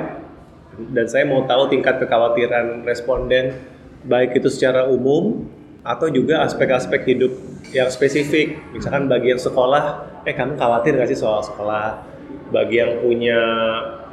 dan 0.95 1.11
saya 1.11 1.27
mau 1.27 1.43
tahu 1.43 1.67
tingkat 1.67 1.99
kekhawatiran 1.99 2.87
responden 2.87 3.59
baik 4.07 4.39
itu 4.39 4.47
secara 4.47 4.87
umum 4.87 5.43
atau 5.81 6.07
juga 6.13 6.45
aspek-aspek 6.45 7.01
hidup 7.09 7.33
yang 7.73 7.89
spesifik. 7.89 8.61
Misalkan 8.73 9.09
bagi 9.09 9.33
yang 9.33 9.41
sekolah, 9.41 9.83
eh 10.25 10.35
kamu 10.37 10.57
khawatir 10.57 10.93
gak 10.97 11.09
sih 11.09 11.17
soal 11.17 11.41
sekolah? 11.41 12.05
Bagi 12.53 12.83
yang 12.83 13.01
punya 13.01 13.41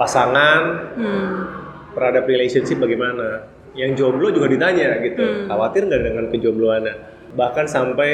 pasangan, 0.00 0.94
Hmm. 0.96 1.36
terhadap 1.92 2.24
relationship 2.30 2.78
bagaimana. 2.78 3.50
Yang 3.74 4.00
jomblo 4.00 4.30
juga 4.30 4.48
ditanya 4.48 5.02
gitu, 5.02 5.50
khawatir 5.50 5.86
nggak 5.90 6.02
dengan 6.02 6.24
kejombloannya? 6.30 6.94
Bahkan 7.34 7.66
sampai 7.66 8.10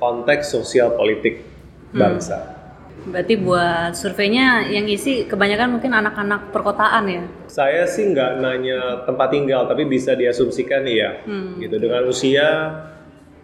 konteks 0.00 0.52
sosial 0.52 0.96
politik 0.96 1.44
bangsa. 1.92 2.57
Berarti 3.06 3.34
buat 3.38 3.94
surveinya 3.94 4.66
yang 4.66 4.90
isi 4.90 5.24
kebanyakan 5.30 5.78
mungkin 5.78 5.94
anak-anak 5.94 6.50
perkotaan 6.50 7.04
ya. 7.06 7.22
Saya 7.46 7.86
sih 7.86 8.10
nggak 8.10 8.42
nanya 8.42 9.06
tempat 9.06 9.30
tinggal, 9.30 9.70
tapi 9.70 9.86
bisa 9.86 10.18
diasumsikan 10.18 10.82
ya, 10.84 11.22
gitu 11.62 11.78
dengan 11.78 12.04
usia 12.10 12.74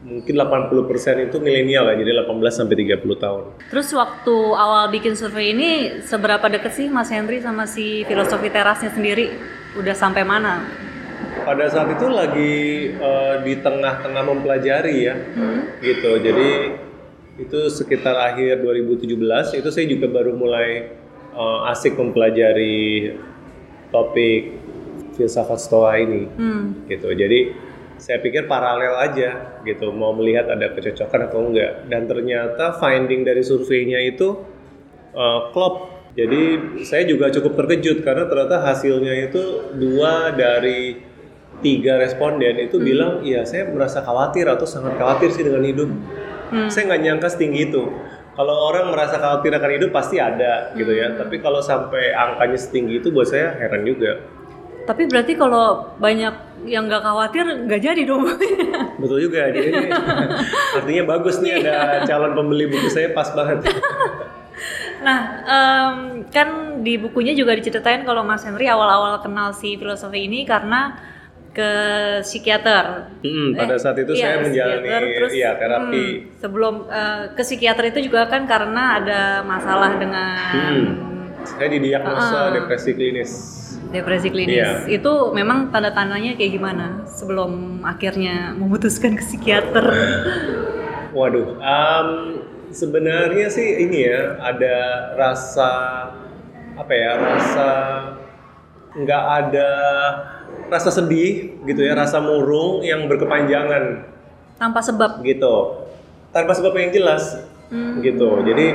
mungkin 0.04 0.36
80% 0.36 1.32
itu 1.32 1.40
milenial 1.40 1.88
ya, 1.88 1.96
jadi 1.96 2.28
18 2.28 2.52
sampai 2.52 2.76
30 2.76 3.24
tahun. 3.24 3.42
Terus 3.72 3.88
waktu 3.96 4.36
awal 4.52 4.92
bikin 4.92 5.16
survei 5.16 5.56
ini 5.56 5.70
seberapa 6.04 6.44
deket 6.44 6.76
sih 6.76 6.86
Mas 6.92 7.08
Henry 7.08 7.40
sama 7.40 7.64
si 7.64 8.04
filosofi 8.04 8.52
terasnya 8.52 8.92
sendiri? 8.92 9.32
Udah 9.80 9.96
sampai 9.96 10.22
mana? 10.22 10.60
Pada 11.48 11.64
saat 11.72 11.88
itu 11.96 12.04
lagi 12.12 12.54
eh, 12.92 13.34
di 13.48 13.56
tengah-tengah 13.64 14.22
mempelajari 14.28 15.08
ya, 15.08 15.16
gitu. 15.80 16.20
Jadi 16.20 16.48
itu 17.34 17.58
sekitar 17.66 18.14
akhir 18.14 18.62
2017 18.62 19.58
itu 19.58 19.68
saya 19.74 19.86
juga 19.90 20.06
baru 20.06 20.38
mulai 20.38 20.68
eh, 21.34 21.70
asik 21.74 21.98
mempelajari 21.98 23.10
topik 23.90 24.42
filsafat 25.14 25.58
stoa 25.58 25.94
ini, 25.98 26.26
Hmm. 26.30 26.86
gitu. 26.90 27.10
Jadi 27.10 27.54
saya 27.98 28.18
pikir 28.18 28.50
paralel 28.50 28.98
aja, 28.98 29.62
gitu. 29.62 29.94
Mau 29.94 30.10
melihat 30.14 30.50
ada 30.50 30.74
kecocokan 30.74 31.30
atau 31.30 31.46
enggak. 31.46 31.86
Dan 31.86 32.10
ternyata 32.10 32.74
finding 32.78 33.22
dari 33.22 33.42
surveinya 33.42 34.02
itu 34.02 34.34
eh, 35.14 35.40
klop. 35.54 35.90
Jadi 36.14 36.42
saya 36.86 37.02
juga 37.06 37.30
cukup 37.30 37.58
terkejut 37.58 38.02
karena 38.06 38.26
ternyata 38.30 38.62
hasilnya 38.62 39.30
itu 39.30 39.74
dua 39.74 40.30
dari 40.34 40.98
tiga 41.62 41.98
responden 41.98 42.58
itu 42.58 42.78
bilang, 42.78 43.22
iya 43.26 43.42
saya 43.42 43.66
merasa 43.70 44.02
khawatir 44.02 44.46
atau 44.46 44.66
sangat 44.66 44.94
khawatir 44.98 45.30
sih 45.34 45.42
dengan 45.46 45.62
hidup. 45.62 45.90
Saya 46.68 46.82
nggak 46.92 47.02
nyangka 47.02 47.28
setinggi 47.32 47.60
itu. 47.72 47.82
Kalau 48.34 48.54
orang 48.66 48.90
merasa 48.90 49.14
khawatir 49.22 49.54
akan 49.54 49.70
hidup 49.78 49.90
pasti 49.94 50.18
ada 50.18 50.74
gitu 50.74 50.90
ya. 50.90 51.14
Tapi 51.14 51.38
kalau 51.38 51.62
sampai 51.62 52.10
angkanya 52.10 52.58
setinggi 52.58 52.98
itu 52.98 53.14
buat 53.14 53.30
saya 53.30 53.54
heran 53.62 53.86
juga. 53.86 54.18
Tapi 54.84 55.08
berarti 55.08 55.32
kalau 55.38 55.96
banyak 55.96 56.66
yang 56.68 56.90
nggak 56.90 57.02
khawatir 57.06 57.46
nggak 57.46 57.80
jadi 57.80 58.02
dong. 58.04 58.26
Betul 59.00 59.30
juga. 59.30 59.48
Jadi 59.54 59.70
ini 59.70 59.86
artinya 60.82 61.02
bagus 61.14 61.38
nih 61.40 61.62
ada 61.62 62.02
calon 62.04 62.34
pembeli 62.34 62.66
buku 62.68 62.90
saya 62.90 63.14
pas 63.14 63.30
banget. 63.32 63.70
nah, 65.06 65.20
em, 65.46 66.26
kan 66.28 66.80
di 66.82 66.98
bukunya 66.98 67.38
juga 67.38 67.54
diceritain 67.54 68.02
kalau 68.02 68.26
Mas 68.26 68.42
Henry 68.42 68.66
awal-awal 68.66 69.22
kenal 69.22 69.54
si 69.54 69.78
filosofi 69.78 70.26
ini 70.26 70.42
karena 70.42 70.98
ke 71.54 71.70
psikiater. 72.20 73.14
Hmm, 73.22 73.54
pada 73.54 73.78
saat 73.78 73.94
itu 73.96 74.10
Iya, 74.10 74.20
saya 74.20 74.36
menjalani 74.42 74.88
terus, 75.14 75.30
iya 75.32 75.50
terapi. 75.54 76.02
hmm, 76.02 76.14
sebelum 76.36 76.74
eh, 76.84 77.22
ke 77.30 77.42
psikiater 77.42 77.84
itu 77.88 77.98
juga 78.04 78.26
kan 78.26 78.42
karena 78.44 78.98
ada 78.98 79.20
masalah 79.40 79.94
dengan 79.94 80.34
Hmm. 80.50 80.86
Saya 81.44 81.68
didiagnosa 81.70 82.38
Ah. 82.40 82.46
depresi 82.50 82.90
klinis. 82.92 83.32
depresi 83.86 84.26
klinis. 84.26 84.50
Iya. 84.50 84.70
Itu 84.90 85.30
memang 85.30 85.70
tanda-tandanya 85.70 86.34
kayak 86.34 86.52
gimana 86.52 86.86
sebelum 87.06 87.78
akhirnya 87.80 88.50
memutuskan 88.52 89.14
ke 89.14 89.22
psikiater? 89.22 89.86
Waduh, 91.14 91.54
em, 91.56 92.08
sebenarnya 92.68 93.46
sih 93.46 93.62
ini 93.78 94.02
ya 94.02 94.34
ada 94.42 94.76
rasa 95.14 95.70
apa 96.74 96.90
ya 96.90 97.12
rasa 97.14 97.68
nggak 98.96 99.24
ada 99.38 99.70
rasa 100.68 100.90
sedih 100.90 101.60
gitu 101.64 101.80
ya 101.84 101.94
rasa 101.94 102.18
murung 102.20 102.82
yang 102.82 103.06
berkepanjangan. 103.06 104.10
Tanpa 104.58 104.80
sebab. 104.80 105.20
gitu. 105.26 105.84
Tanpa 106.30 106.52
sebab 106.54 106.74
yang 106.78 106.90
jelas. 106.94 107.42
Gitu. 108.00 108.28
Jadi 108.46 108.66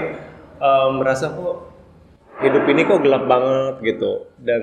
em, 0.59 0.91
merasa 0.99 1.31
kok 1.31 1.71
hidup 2.39 2.63
ini 2.67 2.81
kok 2.87 3.01
gelap 3.03 3.23
banget 3.27 3.75
gitu. 3.95 4.27
Dan 4.39 4.61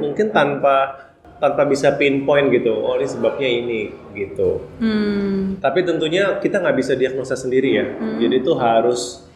mungkin 0.00 0.32
tanpa 0.32 1.04
tanpa 1.42 1.66
bisa 1.66 1.98
pinpoint 1.98 2.48
gitu 2.54 2.72
oh 2.72 2.96
ini 2.96 3.06
sebabnya 3.10 3.48
ini 3.50 3.80
gitu. 4.14 4.64
Hmm. 4.78 5.58
tapi 5.58 5.82
tentunya 5.82 6.38
kita 6.38 6.62
nggak 6.62 6.76
bisa 6.78 6.92
diagnosa 6.94 7.34
sendiri 7.34 7.70
ya. 7.74 7.86
Jadi 8.22 8.34
itu 8.40 8.52
harus 8.56 9.26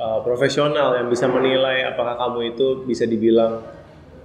uh, 0.00 0.20
profesional 0.24 0.98
yang 0.98 1.06
bisa 1.06 1.28
menilai 1.28 1.86
apakah 1.86 2.18
kamu 2.18 2.56
itu 2.56 2.66
bisa 2.88 3.04
dibilang 3.06 3.62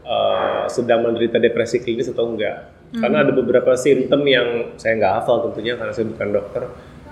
uh, 0.08 0.64
sedang 0.72 1.04
menderita 1.04 1.38
depresi 1.38 1.84
klinis 1.84 2.08
atau 2.08 2.32
enggak. 2.32 2.72
Karena 2.88 3.28
ada 3.28 3.36
beberapa 3.36 3.76
simptom 3.76 4.24
yang 4.24 4.80
saya 4.80 4.96
nggak 4.96 5.14
hafal 5.22 5.52
tentunya 5.52 5.76
karena 5.76 5.92
saya 5.92 6.08
bukan 6.08 6.30
dokter. 6.32 6.64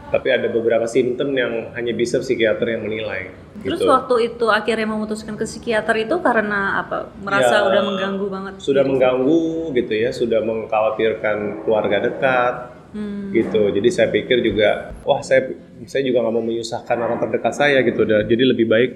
Tapi 0.05 0.27
ada 0.31 0.47
beberapa 0.47 0.87
simptom 0.87 1.35
yang 1.35 1.75
hanya 1.75 1.91
bisa 1.91 2.23
psikiater 2.23 2.71
yang 2.71 2.87
menilai. 2.87 3.35
Terus 3.59 3.83
gitu. 3.83 3.91
waktu 3.91 4.15
itu 4.31 4.45
akhirnya 4.47 4.87
memutuskan 4.87 5.35
ke 5.35 5.43
psikiater 5.43 6.07
itu 6.07 6.15
karena 6.23 6.79
apa? 6.79 7.11
Merasa 7.19 7.59
Ya, 7.59 7.67
udah 7.67 7.81
mengganggu 7.83 8.25
banget. 8.31 8.53
sudah 8.63 8.83
mengganggu 8.87 9.75
gitu 9.75 9.93
ya, 9.97 10.09
sudah 10.15 10.39
mengkhawatirkan 10.45 11.67
keluarga 11.67 11.97
dekat, 11.99 12.55
Hmm. 12.95 13.27
gitu. 13.35 13.75
Jadi 13.75 13.89
saya 13.91 14.07
pikir 14.07 14.39
juga, 14.39 14.95
wah 15.03 15.19
saya 15.19 15.51
saya 15.83 15.99
juga 16.07 16.23
nggak 16.23 16.31
mau 16.31 16.45
menyusahkan 16.45 16.95
orang 16.95 17.19
terdekat 17.19 17.51
saya 17.51 17.83
gitu. 17.83 18.07
Jadi 18.07 18.43
lebih 18.47 18.71
baik 18.71 18.91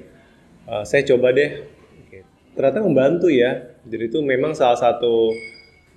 uh, 0.72 0.88
saya 0.88 1.04
coba 1.04 1.36
deh. 1.36 1.79
Ternyata 2.58 2.80
membantu 2.86 3.28
ya. 3.30 3.76
Jadi 3.86 4.04
itu 4.10 4.20
memang 4.22 4.54
salah 4.54 4.78
satu 4.78 5.34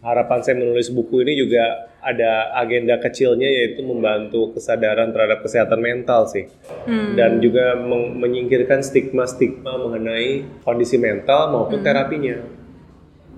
harapan 0.02 0.42
saya 0.42 0.59
menulis 0.59 0.90
buku 0.90 1.23
ini 1.23 1.38
juga 1.38 1.92
ada 2.02 2.50
agenda 2.59 2.99
kecilnya 2.99 3.47
yaitu 3.47 3.87
membantu 3.87 4.50
kesadaran 4.59 5.14
terhadap 5.14 5.47
kesehatan 5.47 5.78
mental 5.78 6.26
sih. 6.26 6.50
Hmm. 6.85 7.14
Dan 7.14 7.38
juga 7.38 7.78
menyingkirkan 8.18 8.82
stigma-stigma 8.82 9.78
mengenai 9.78 10.42
kondisi 10.66 10.99
mental 10.99 11.54
maupun 11.54 11.80
terapinya. 11.80 12.62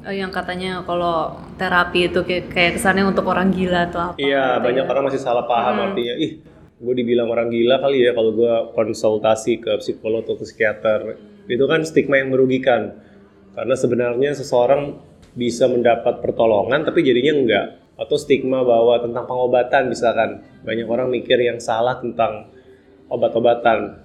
Eh, 0.05 0.21
yang 0.21 0.29
katanya 0.29 0.85
kalau 0.85 1.33
terapi 1.57 2.13
itu 2.13 2.21
kayak, 2.25 2.53
kayak 2.53 2.73
kesannya 2.77 3.09
untuk 3.09 3.25
orang 3.25 3.49
gila 3.53 3.89
atau 3.89 4.13
apa? 4.13 4.17
Iya, 4.21 4.61
banyak 4.61 4.85
ya. 4.85 4.91
orang 4.93 5.05
masih 5.09 5.21
salah 5.21 5.49
paham 5.49 5.81
artinya, 5.81 6.13
ih, 6.21 6.45
gue 6.77 6.95
dibilang 6.97 7.33
orang 7.33 7.49
gila 7.49 7.81
kali 7.81 8.05
ya 8.05 8.13
kalau 8.13 8.37
gue 8.37 8.53
konsultasi 8.77 9.65
ke 9.65 9.73
psikolog 9.81 10.25
atau 10.29 10.37
ke 10.37 10.45
psikiater. 10.45 11.17
Itu 11.49 11.65
kan 11.65 11.85
stigma 11.89 12.21
yang 12.21 12.33
merugikan. 12.33 13.04
Karena 13.55 13.75
sebenarnya 13.79 14.31
seseorang 14.35 14.99
bisa 15.35 15.67
mendapat 15.67 16.23
pertolongan 16.23 16.83
tapi 16.83 17.07
jadinya 17.07 17.35
enggak. 17.35 17.67
Atau 17.95 18.19
stigma 18.19 18.67
bahwa 18.67 18.99
tentang 18.99 19.25
pengobatan 19.25 19.87
misalkan. 19.87 20.43
Banyak 20.67 20.87
orang 20.91 21.09
mikir 21.15 21.39
yang 21.39 21.63
salah 21.63 22.03
tentang 22.03 22.51
obat-obatan. 23.07 24.03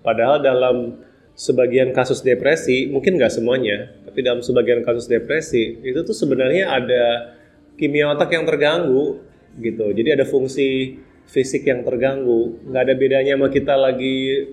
Padahal 0.00 0.40
dalam 0.40 1.04
sebagian 1.36 1.92
kasus 1.92 2.24
depresi, 2.24 2.88
mungkin 2.88 3.20
nggak 3.20 3.28
semuanya, 3.28 3.92
tapi 4.08 4.24
dalam 4.24 4.40
sebagian 4.40 4.80
kasus 4.80 5.04
depresi, 5.04 5.84
itu 5.84 6.00
tuh 6.00 6.16
sebenarnya 6.16 6.72
ada 6.72 7.36
kimia 7.76 8.08
otak 8.08 8.32
yang 8.32 8.48
terganggu 8.48 9.20
gitu. 9.60 9.92
Jadi 9.92 10.16
ada 10.16 10.24
fungsi 10.24 10.96
fisik 11.28 11.68
yang 11.68 11.84
terganggu. 11.84 12.56
Nggak 12.72 12.82
ada 12.88 12.94
bedanya 12.96 13.32
sama 13.36 13.48
kita 13.52 13.74
lagi 13.76 14.48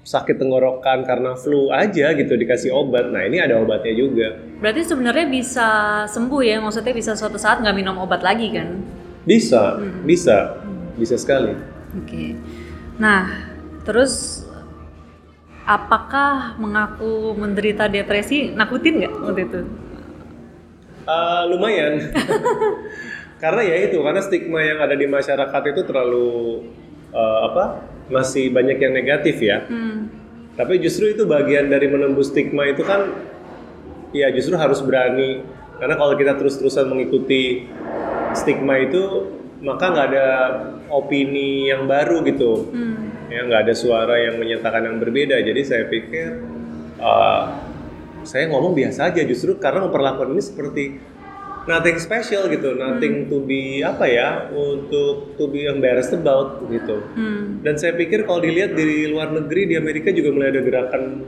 sakit 0.00 0.40
tenggorokan 0.40 1.04
karena 1.04 1.36
flu 1.36 1.68
aja 1.68 2.12
gitu 2.16 2.32
dikasih 2.36 2.72
obat. 2.72 3.12
Nah 3.12 3.28
ini 3.28 3.36
ada 3.40 3.60
obatnya 3.60 3.92
juga. 3.92 4.40
Berarti 4.60 4.82
sebenarnya 4.88 5.26
bisa 5.28 5.68
sembuh 6.08 6.40
ya, 6.40 6.56
maksudnya 6.60 6.94
bisa 6.96 7.12
suatu 7.16 7.36
saat 7.36 7.60
nggak 7.60 7.76
minum 7.76 7.96
obat 8.00 8.24
lagi 8.24 8.48
kan? 8.52 8.80
Bisa, 9.28 9.76
bisa, 10.04 10.56
bisa 10.96 11.16
sekali. 11.20 11.52
Oke. 12.00 12.32
Nah, 12.96 13.28
terus 13.84 14.44
apakah 15.68 16.56
mengaku 16.56 17.36
menderita 17.36 17.86
depresi 17.86 18.52
nakutin 18.56 19.04
nggak 19.04 19.12
waktu 19.20 19.42
itu? 19.44 19.60
Uh, 21.04 21.42
lumayan. 21.52 22.12
karena 23.42 23.62
ya 23.64 23.76
itu, 23.88 24.00
karena 24.00 24.20
stigma 24.24 24.60
yang 24.64 24.80
ada 24.80 24.96
di 24.96 25.04
masyarakat 25.08 25.62
itu 25.72 25.80
terlalu 25.84 26.28
uh, 27.12 27.38
apa? 27.52 27.64
Masih 28.10 28.50
banyak 28.50 28.78
yang 28.82 28.92
negatif 28.92 29.38
ya. 29.40 29.64
Hmm. 29.64 30.10
Tapi 30.58 30.82
justru 30.82 31.14
itu 31.14 31.24
bagian 31.24 31.70
dari 31.70 31.88
menembus 31.88 32.34
stigma 32.34 32.68
itu 32.68 32.84
kan, 32.84 33.14
ya 34.12 34.28
justru 34.34 34.58
harus 34.58 34.82
berani. 34.82 35.46
Karena 35.80 35.96
kalau 35.96 36.18
kita 36.18 36.36
terus-terusan 36.36 36.90
mengikuti 36.90 37.64
stigma 38.36 38.76
itu, 38.76 39.32
maka 39.64 39.88
nggak 39.88 40.06
ada 40.12 40.28
opini 40.90 41.70
yang 41.70 41.86
baru 41.86 42.20
gitu. 42.26 42.68
Hmm. 42.74 43.30
Ya 43.30 43.46
nggak 43.46 43.70
ada 43.70 43.74
suara 43.78 44.18
yang 44.18 44.36
menyatakan 44.42 44.90
yang 44.90 44.98
berbeda. 44.98 45.38
Jadi 45.40 45.60
saya 45.62 45.86
pikir 45.86 46.42
uh, 46.98 47.70
saya 48.26 48.52
ngomong 48.52 48.76
biasa 48.76 49.14
aja 49.14 49.22
justru 49.24 49.56
karena 49.56 49.88
memperlakukan 49.88 50.34
ini 50.34 50.42
seperti 50.42 50.84
nothing 51.68 51.98
special 52.00 52.48
gitu, 52.48 52.76
nothing 52.76 53.28
to 53.28 53.44
be 53.44 53.84
apa 53.84 54.06
ya 54.08 54.28
untuk 54.52 55.36
to 55.36 55.44
be 55.50 55.68
embarrassed 55.68 56.14
about 56.16 56.64
gitu. 56.72 57.04
Hmm. 57.16 57.60
Dan 57.60 57.76
saya 57.76 57.96
pikir 57.96 58.24
kalau 58.24 58.40
dilihat 58.40 58.76
di 58.76 59.10
luar 59.10 59.32
negeri 59.34 59.68
di 59.68 59.74
Amerika 59.76 60.08
juga 60.14 60.32
mulai 60.32 60.52
ada 60.52 60.62
gerakan 60.64 61.24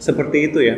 seperti 0.00 0.38
itu 0.48 0.60
ya. 0.64 0.76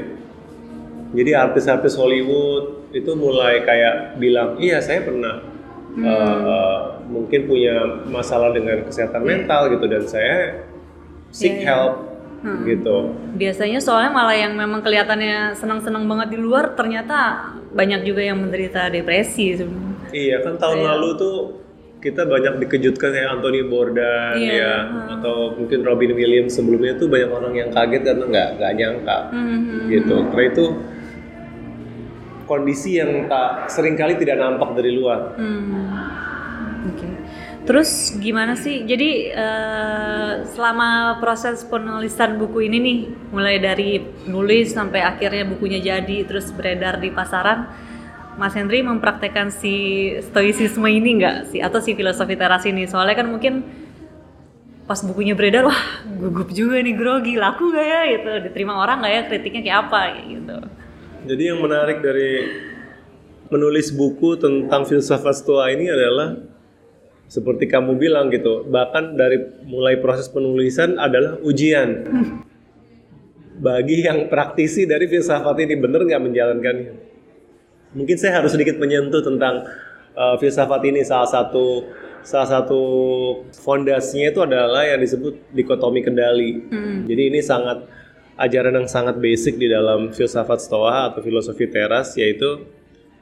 Jadi 1.13 1.31
artis-artis 1.37 1.95
Hollywood 1.95 2.91
itu 2.97 3.13
mulai 3.13 3.63
kayak 3.63 4.17
bilang, 4.17 4.57
iya 4.57 4.81
saya 4.81 5.05
pernah 5.05 5.45
uh, 6.01 6.37
uh, 6.41 6.79
mungkin 7.09 7.45
punya 7.45 8.05
masalah 8.09 8.51
dengan 8.57 8.81
kesehatan 8.89 9.21
mental 9.21 9.69
gitu 9.69 9.85
dan 9.89 10.05
saya 10.09 10.65
seek 11.33 11.61
Iya, 11.61 11.61
iya. 11.61 11.69
help 11.69 12.12
Hmm. 12.43 12.67
gitu. 12.67 13.15
Biasanya 13.39 13.79
soalnya 13.79 14.11
malah 14.11 14.35
yang 14.35 14.53
memang 14.53 14.83
kelihatannya 14.83 15.55
senang-senang 15.55 16.11
banget 16.11 16.35
di 16.35 16.39
luar, 16.39 16.75
ternyata 16.75 17.49
banyak 17.71 18.03
juga 18.03 18.19
yang 18.21 18.43
menderita 18.43 18.91
depresi 18.91 19.55
sebenarnya. 19.55 20.11
Iya 20.11 20.37
kan 20.43 20.59
tahun 20.59 20.79
Iya. 20.83 20.89
lalu 20.91 21.09
tuh 21.17 21.37
kita 22.03 22.27
banyak 22.27 22.67
dikejutkan 22.67 23.15
kayak 23.15 23.31
Anthony 23.31 23.63
Bourdain 23.63 24.35
Iya, 24.35 24.51
ya 24.59 24.75
atau 25.15 25.55
mungkin 25.55 25.87
Robin 25.87 26.13
Williams 26.13 26.59
sebelumnya 26.59 26.99
tuh 26.99 27.07
banyak 27.07 27.31
orang 27.31 27.55
yang 27.55 27.71
kaget 27.71 28.03
karena 28.03 28.25
nggak 28.27 28.49
nggak 28.59 28.73
nyangka 28.75 29.19
Hmm. 29.31 29.87
gitu. 29.87 30.17
Karena 30.35 30.45
itu 30.51 30.65
kondisi 32.43 32.99
yang 32.99 33.31
tak 33.31 33.71
sering 33.71 33.95
kali 33.95 34.19
tidak 34.19 34.37
nampak 34.37 34.75
dari 34.75 34.93
luar. 34.93 35.39
Hmm. 35.39 35.92
Terus 37.63 38.19
gimana 38.19 38.59
sih? 38.59 38.83
Jadi 38.83 39.31
eh, 39.31 40.33
selama 40.51 41.23
proses 41.23 41.63
penulisan 41.63 42.35
buku 42.35 42.67
ini 42.67 42.79
nih, 42.83 42.99
mulai 43.31 43.63
dari 43.63 44.03
nulis 44.27 44.75
sampai 44.75 44.99
akhirnya 45.07 45.47
bukunya 45.47 45.79
jadi, 45.79 46.27
terus 46.27 46.51
beredar 46.51 46.99
di 46.99 47.15
pasaran, 47.15 47.71
Mas 48.35 48.59
Hendri 48.59 48.83
mempraktekkan 48.83 49.55
si 49.55 50.09
stoicisme 50.27 50.91
ini 50.91 51.23
nggak 51.23 51.55
sih? 51.55 51.61
Atau 51.63 51.79
si 51.79 51.95
filosofi 51.95 52.35
teras 52.35 52.67
ini? 52.67 52.91
Soalnya 52.91 53.23
kan 53.23 53.31
mungkin 53.31 53.63
pas 54.83 54.99
bukunya 55.07 55.39
beredar, 55.39 55.63
wah 55.63 56.03
gugup 56.19 56.51
juga 56.51 56.83
nih 56.83 56.99
grogi, 56.99 57.39
laku 57.39 57.71
gak 57.71 57.87
ya? 57.87 58.01
Gitu, 58.11 58.31
diterima 58.51 58.75
orang 58.83 59.07
nggak 59.07 59.13
ya? 59.15 59.23
Kritiknya 59.31 59.63
kayak 59.63 59.79
apa? 59.87 60.01
Gitu. 60.19 60.57
Jadi 61.31 61.43
yang 61.47 61.63
menarik 61.63 62.03
dari 62.03 62.33
menulis 63.53 63.95
buku 63.95 64.35
tentang 64.41 64.83
filsafat 64.83 65.39
stoa 65.39 65.71
ini 65.71 65.87
adalah 65.87 66.35
seperti 67.33 67.65
kamu 67.65 67.97
bilang 67.97 68.29
gitu, 68.29 68.69
bahkan 68.69 69.17
dari 69.17 69.41
mulai 69.65 69.97
proses 69.97 70.29
penulisan 70.29 71.01
adalah 71.01 71.41
ujian 71.41 72.05
bagi 73.57 74.05
yang 74.05 74.29
praktisi 74.29 74.85
dari 74.85 75.09
filsafat 75.09 75.57
ini 75.65 75.81
bener 75.81 76.05
nggak 76.05 76.23
menjalankannya. 76.29 76.93
Mungkin 77.97 78.17
saya 78.21 78.37
harus 78.37 78.53
sedikit 78.53 78.77
menyentuh 78.77 79.25
tentang 79.25 79.65
uh, 80.13 80.37
filsafat 80.37 80.85
ini 80.85 81.09
salah 81.09 81.25
satu 81.25 81.89
salah 82.21 82.49
satu 82.61 82.83
fondasinya 83.57 84.29
itu 84.29 84.41
adalah 84.45 84.85
yang 84.85 85.01
disebut 85.01 85.57
dikotomi 85.57 86.05
kendali. 86.05 86.69
Jadi 87.09 87.23
ini 87.33 87.41
sangat 87.41 87.89
ajaran 88.37 88.77
yang 88.77 88.89
sangat 88.93 89.17
basic 89.17 89.57
di 89.57 89.73
dalam 89.73 90.13
filsafat 90.13 90.61
stoa 90.61 91.09
atau 91.09 91.25
filosofi 91.25 91.65
teras 91.65 92.13
yaitu 92.21 92.69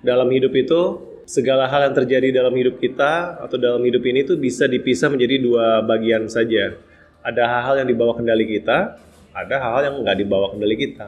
dalam 0.02 0.26
hidup 0.34 0.50
itu 0.58 1.09
segala 1.30 1.70
hal 1.70 1.86
yang 1.86 1.94
terjadi 1.94 2.42
dalam 2.42 2.50
hidup 2.50 2.82
kita 2.82 3.38
atau 3.38 3.54
dalam 3.54 3.78
hidup 3.86 4.02
ini 4.02 4.26
tuh 4.26 4.34
bisa 4.34 4.66
dipisah 4.66 5.14
menjadi 5.14 5.38
dua 5.38 5.78
bagian 5.86 6.26
saja. 6.26 6.74
Ada 7.22 7.46
hal-hal 7.46 7.86
yang 7.86 7.88
dibawa 7.94 8.18
kendali 8.18 8.50
kita, 8.50 8.98
ada 9.30 9.54
hal-hal 9.62 9.82
yang 9.86 9.96
nggak 10.02 10.16
dibawa 10.18 10.50
kendali 10.50 10.74
kita. 10.74 11.06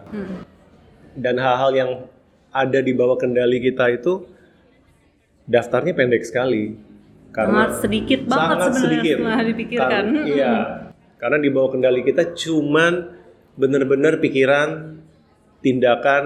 Dan 1.18 1.42
hal-hal 1.42 1.70
yang 1.74 1.90
ada 2.54 2.78
di 2.78 2.92
bawah 2.94 3.18
kendali 3.18 3.58
kita 3.58 3.90
itu 3.90 4.22
daftarnya 5.50 5.90
pendek 5.90 6.22
sekali. 6.22 6.78
Sangat 7.34 7.70
sedikit 7.82 8.20
banget 8.28 8.38
sangat 8.38 8.70
sebenarnya 8.76 8.86
sedikit. 9.02 9.16
setelah 9.18 9.42
dipikirkan. 9.42 9.90
Karena- 9.90 10.24
iya, 10.36 10.54
karena 11.18 11.38
di 11.42 11.50
bawah 11.50 11.70
kendali 11.74 12.00
kita 12.06 12.22
cuman 12.36 12.92
benar-benar 13.58 14.22
pikiran, 14.22 15.00
tindakan, 15.64 16.24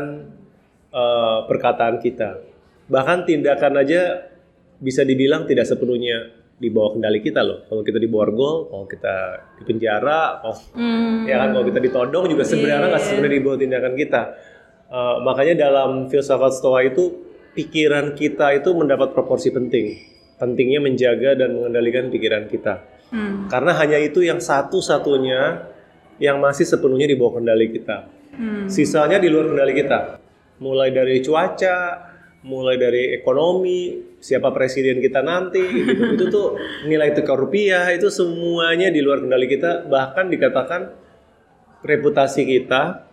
eh, 0.92 1.38
perkataan 1.48 1.96
kita. 2.04 2.45
Bahkan 2.86 3.26
tindakan 3.26 3.82
aja 3.82 4.30
bisa 4.78 5.02
dibilang 5.02 5.48
tidak 5.48 5.66
sepenuhnya 5.66 6.30
di 6.56 6.72
bawah 6.72 6.96
kendali 6.96 7.20
kita 7.20 7.44
loh. 7.44 7.68
Kalau 7.68 7.84
kita 7.84 8.00
diborgol, 8.00 8.72
kalau 8.72 8.86
kita 8.88 9.14
di 9.60 9.62
penjara, 9.68 10.40
kalau 10.40 10.56
Hmm. 10.72 11.28
ya 11.28 11.36
kan 11.44 11.52
kalau 11.52 11.64
kita 11.68 11.80
ditodong 11.84 12.24
juga 12.32 12.44
sebenarnya 12.48 12.88
nggak 12.88 13.02
Iya. 13.02 13.08
sebenarnya 13.12 13.36
di 13.36 13.44
bawah 13.44 13.58
tindakan 13.60 13.94
kita. 13.94 14.22
Eh, 14.86 15.16
makanya 15.20 15.54
dalam 15.68 15.90
filsafat 16.08 16.52
stoa 16.56 16.80
itu 16.86 17.12
pikiran 17.52 18.14
kita 18.16 18.56
itu 18.56 18.70
mendapat 18.72 19.12
proporsi 19.12 19.52
penting. 19.52 19.98
Pentingnya 20.36 20.80
menjaga 20.80 21.36
dan 21.36 21.56
mengendalikan 21.56 22.08
pikiran 22.08 22.48
kita. 22.48 22.84
Hmm. 23.12 23.48
Karena 23.48 23.72
hanya 23.76 23.98
itu 24.00 24.24
yang 24.24 24.40
satu-satunya 24.40 25.72
yang 26.16 26.40
masih 26.40 26.64
sepenuhnya 26.64 27.08
di 27.08 27.16
bawah 27.16 27.40
kendali 27.40 27.68
kita. 27.68 28.08
Hmm. 28.36 28.68
Sisanya 28.68 29.20
di 29.20 29.28
luar 29.28 29.52
kendali 29.52 29.72
kita. 29.76 30.20
Mulai 30.60 30.88
dari 30.92 31.20
cuaca, 31.20 32.05
mulai 32.46 32.78
dari 32.78 33.12
ekonomi, 33.18 33.98
siapa 34.22 34.54
presiden 34.54 35.02
kita 35.02 35.20
nanti, 35.20 35.58
gitu. 35.60 36.14
itu 36.14 36.24
tuh 36.30 36.46
nilai 36.86 37.10
tukar 37.12 37.36
rupiah 37.36 37.90
itu 37.90 38.06
semuanya 38.06 38.88
di 38.94 39.02
luar 39.02 39.26
kendali 39.26 39.50
kita. 39.50 39.90
Bahkan 39.90 40.30
dikatakan 40.30 40.82
reputasi 41.82 42.46
kita, 42.46 43.04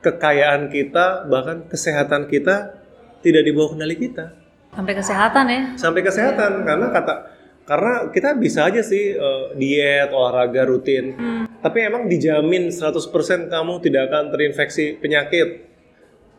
kekayaan 0.00 0.70
kita, 0.70 1.26
bahkan 1.26 1.66
kesehatan 1.66 2.30
kita 2.30 2.78
tidak 3.22 3.42
di 3.46 3.50
bawah 3.54 3.78
kendali 3.78 3.96
kita 3.96 4.34
Sampai 4.72 4.94
kesehatan 4.96 5.44
ya. 5.52 5.62
sampai 5.76 6.00
kesehatan 6.00 6.64
karena 6.64 6.86
kata 6.90 7.14
karena 7.62 7.92
kita 8.10 8.34
bisa 8.34 8.66
aja 8.66 8.82
sih 8.82 9.14
eh, 9.14 9.44
diet 9.54 10.10
olahraga 10.10 10.66
rutin 10.66 11.14
tapi 11.62 11.78
emang 11.86 12.10
dijamin 12.10 12.72
100% 12.74 13.52
kamu 13.52 13.74
tidak 13.84 14.10
akan 14.10 14.34
terinfeksi 14.34 14.98
penyakit 14.98 15.70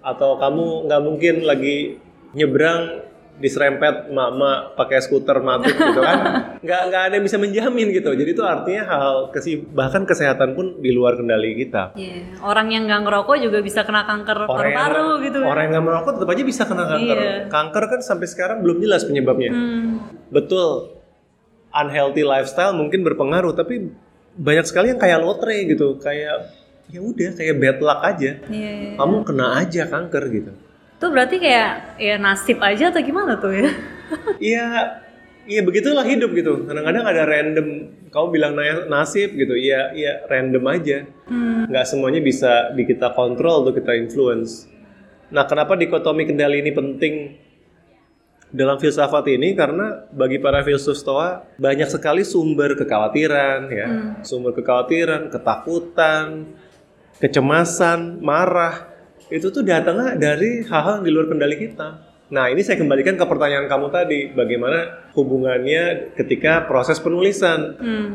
atau 0.04 0.36
kamu 0.36 0.90
nggak 0.90 1.02
mungkin 1.06 1.36
lagi 1.48 1.96
nyebrang 2.34 2.82
diserempet 3.34 4.10
mak-mak 4.10 4.78
pakai 4.78 5.02
skuter 5.02 5.42
mati 5.42 5.66
gitu 5.68 5.98
kan 5.98 6.18
nggak 6.66 6.82
nggak 6.86 7.02
ada 7.02 7.14
yang 7.14 7.26
bisa 7.26 7.38
menjamin 7.38 7.90
gitu 7.90 8.14
jadi 8.14 8.30
itu 8.30 8.44
artinya 8.46 8.84
hal 8.86 9.16
kesi 9.30 9.58
bahkan 9.58 10.06
kesehatan 10.06 10.54
pun 10.54 10.78
di 10.78 10.94
luar 10.94 11.18
kendali 11.18 11.58
kita 11.58 11.98
Iya. 11.98 12.38
Orang 12.40 12.70
yang 12.70 12.86
nggak 12.86 13.02
ngerokok 13.02 13.36
juga 13.40 13.58
bisa 13.60 13.82
kena 13.82 14.06
kanker 14.06 14.38
orang 14.38 14.54
yang, 14.64 14.78
paru-paru 14.78 15.08
gitu. 15.24 15.40
orang 15.42 15.62
yang 15.64 15.72
nggak 15.72 15.86
merokok 15.88 16.12
tetap 16.14 16.30
aja 16.30 16.44
bisa 16.44 16.64
kena 16.64 16.84
kanker 16.88 17.18
Iya. 17.18 17.34
kanker 17.50 17.84
kan 17.88 18.00
sampai 18.02 18.28
sekarang 18.28 18.58
belum 18.62 18.78
jelas 18.80 19.02
penyebabnya 19.02 19.50
Hmm. 19.50 19.90
betul 20.30 20.94
unhealthy 21.72 22.22
lifestyle 22.22 22.72
mungkin 22.72 23.02
berpengaruh 23.02 23.52
tapi 23.52 23.90
banyak 24.36 24.66
sekali 24.66 24.94
yang 24.94 25.02
kayak 25.02 25.20
lotre 25.20 25.58
gitu 25.66 25.98
kayak 25.98 26.54
ya 26.86 27.02
udah 27.02 27.34
kayak 27.34 27.56
bad 27.58 27.78
luck 27.82 28.00
aja 28.04 28.32
Iya, 28.46 28.72
iya. 28.78 28.92
kamu 28.94 29.16
kena 29.24 29.58
aja 29.58 29.84
kanker 29.88 30.24
gitu 30.30 30.52
Itu 31.04 31.12
berarti 31.12 31.36
kayak 31.36 32.00
ya 32.00 32.16
nasib 32.16 32.64
aja 32.64 32.88
atau 32.88 33.04
gimana 33.04 33.36
tuh 33.36 33.52
ya? 33.52 33.68
iya 34.56 34.68
iya 35.44 35.60
begitulah 35.60 36.08
hidup 36.08 36.32
gitu. 36.32 36.64
Kadang-kadang 36.64 37.04
ada 37.04 37.28
random 37.28 37.68
kamu 38.08 38.28
bilang 38.32 38.56
na- 38.56 38.88
nasib 38.88 39.36
gitu 39.36 39.52
iya 39.52 39.92
iya 39.92 40.24
random 40.32 40.64
aja. 40.64 41.04
Hmm. 41.28 41.68
nggak 41.68 41.92
semuanya 41.92 42.24
bisa 42.24 42.72
di 42.72 42.88
kita 42.88 43.12
kontrol 43.12 43.68
atau 43.68 43.76
kita 43.76 44.00
influence. 44.00 44.64
Nah 45.28 45.44
kenapa 45.44 45.76
dikotomi 45.76 46.24
kendali 46.24 46.64
ini 46.64 46.72
penting 46.72 47.36
dalam 48.48 48.80
filsafat 48.80 49.28
ini? 49.28 49.60
Karena 49.60 50.08
bagi 50.08 50.40
para 50.40 50.64
filsuf 50.64 50.96
stoa 50.96 51.44
banyak 51.60 51.92
sekali 51.92 52.24
sumber 52.24 52.80
kekhawatiran 52.80 53.68
ya, 53.68 53.88
sumber 54.24 54.56
kekhawatiran, 54.56 55.28
ketakutan, 55.28 56.48
kecemasan, 57.20 58.24
marah 58.24 58.93
itu 59.32 59.48
tuh 59.52 59.64
datangnya 59.64 60.20
dari 60.20 60.64
hal-hal 60.64 61.00
yang 61.02 61.06
di 61.06 61.12
luar 61.12 61.28
kendali 61.32 61.56
kita. 61.56 61.90
Nah 62.34 62.50
ini 62.50 62.66
saya 62.66 62.82
kembalikan 62.82 63.14
ke 63.14 63.26
pertanyaan 63.30 63.70
kamu 63.70 63.88
tadi, 63.94 64.20
bagaimana 64.34 65.12
hubungannya 65.14 66.16
ketika 66.18 66.66
proses 66.66 66.98
penulisan. 66.98 67.78
Hmm. 67.78 68.10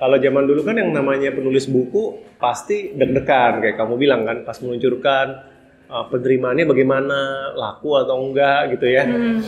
Kalau 0.00 0.16
zaman 0.16 0.48
dulu 0.48 0.64
kan 0.64 0.80
yang 0.80 0.94
namanya 0.96 1.28
penulis 1.34 1.68
buku 1.68 2.24
pasti 2.40 2.96
deg-degan 2.96 3.60
kayak 3.60 3.76
kamu 3.76 4.00
bilang 4.00 4.24
kan 4.24 4.48
pas 4.48 4.56
meluncurkan 4.64 5.44
uh, 5.92 6.08
penerimaannya 6.08 6.64
bagaimana 6.64 7.18
laku 7.52 7.98
atau 8.00 8.16
enggak 8.16 8.78
gitu 8.78 8.86
ya. 8.88 9.04
Hmm. 9.04 9.44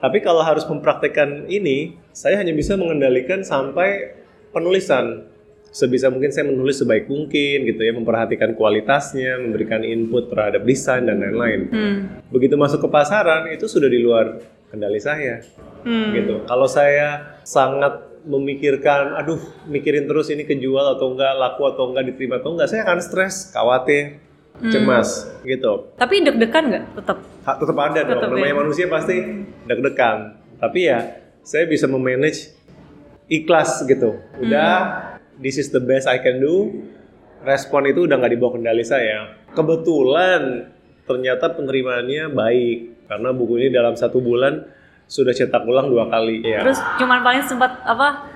Tapi 0.00 0.20
kalau 0.20 0.44
harus 0.44 0.64
mempraktekkan 0.68 1.48
ini, 1.48 1.96
saya 2.12 2.36
hanya 2.40 2.52
bisa 2.52 2.76
mengendalikan 2.76 3.40
sampai 3.40 4.12
penulisan. 4.52 5.26
Sebisa 5.74 6.06
mungkin 6.06 6.30
saya 6.30 6.46
menulis 6.46 6.78
sebaik 6.78 7.10
mungkin 7.10 7.66
gitu 7.66 7.82
ya, 7.82 7.90
memperhatikan 7.90 8.54
kualitasnya, 8.54 9.42
memberikan 9.42 9.82
input 9.82 10.30
terhadap 10.30 10.62
desain 10.62 11.02
dan 11.02 11.18
lain-lain. 11.18 11.60
Hmm. 11.66 11.96
Begitu 12.30 12.54
masuk 12.54 12.78
ke 12.78 12.88
pasaran 12.88 13.50
itu 13.50 13.66
sudah 13.66 13.90
di 13.90 13.98
luar 13.98 14.38
kendali 14.70 15.02
saya 15.02 15.42
Hmm. 15.82 16.14
gitu. 16.14 16.46
Kalau 16.46 16.64
saya 16.64 17.42
sangat 17.42 18.06
memikirkan, 18.22 19.18
aduh, 19.18 19.36
mikirin 19.66 20.06
terus 20.06 20.30
ini 20.30 20.42
kejual 20.42 20.94
atau 20.94 21.10
enggak, 21.10 21.34
laku 21.34 21.66
atau 21.66 21.90
enggak, 21.90 22.08
diterima 22.08 22.38
atau 22.38 22.54
enggak, 22.54 22.70
saya 22.70 22.86
akan 22.86 22.98
stres, 22.98 23.50
khawatir, 23.50 24.22
cemas, 24.64 25.26
gitu. 25.42 25.90
Tapi 25.94 26.22
deg-degan 26.22 26.64
nggak 26.70 26.84
tetap? 26.94 27.18
Ha- 27.44 27.58
Tetap 27.58 27.76
ada 27.76 28.00
dong, 28.00 28.16
Tetap 28.16 28.30
namanya 28.30 28.48
ya. 28.48 28.56
manusia 28.56 28.86
pasti 28.86 29.16
deg-degan. 29.66 30.18
Tapi 30.56 30.80
ya, 30.86 30.98
saya 31.42 31.66
bisa 31.66 31.84
memanage 31.84 32.54
ikhlas 33.26 33.84
gitu. 33.84 34.16
Udah, 34.38 34.72
this 35.40 35.58
is 35.58 35.70
the 35.70 35.82
best 35.82 36.06
I 36.06 36.20
can 36.22 36.38
do. 36.38 36.84
Respon 37.44 37.84
itu 37.90 38.08
udah 38.08 38.16
nggak 38.16 38.32
dibawa 38.32 38.56
kendali 38.56 38.84
saya. 38.86 39.36
Kebetulan 39.52 40.72
ternyata 41.04 41.52
penerimaannya 41.52 42.32
baik 42.32 42.78
karena 43.04 43.28
buku 43.36 43.60
ini 43.60 43.68
dalam 43.68 43.92
satu 43.92 44.24
bulan 44.24 44.64
sudah 45.04 45.36
cetak 45.36 45.68
ulang 45.68 45.92
dua 45.92 46.08
kali. 46.08 46.40
Ya. 46.40 46.64
Terus 46.64 46.80
cuman 46.96 47.20
paling 47.20 47.44
sempat 47.44 47.84
apa? 47.84 48.32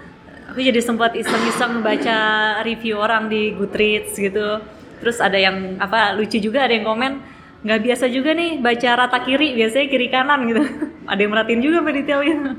Aku 0.52 0.60
jadi 0.64 0.80
sempat 0.80 1.12
iseng-iseng 1.12 1.84
baca 1.84 2.18
review 2.64 3.00
orang 3.00 3.28
di 3.28 3.52
Goodreads 3.56 4.16
gitu. 4.16 4.60
Terus 5.00 5.20
ada 5.20 5.36
yang 5.36 5.80
apa 5.80 6.16
lucu 6.16 6.40
juga 6.40 6.68
ada 6.68 6.74
yang 6.76 6.84
komen 6.84 7.20
nggak 7.58 7.80
biasa 7.82 8.06
juga 8.06 8.38
nih 8.38 8.62
baca 8.62 8.88
rata 8.94 9.18
kiri 9.24 9.56
biasanya 9.56 9.86
kiri 9.88 10.08
kanan 10.12 10.40
gitu. 10.48 10.62
ada 11.10 11.20
yang 11.20 11.32
merhatiin 11.32 11.60
juga 11.64 11.80
detailnya. 11.88 12.56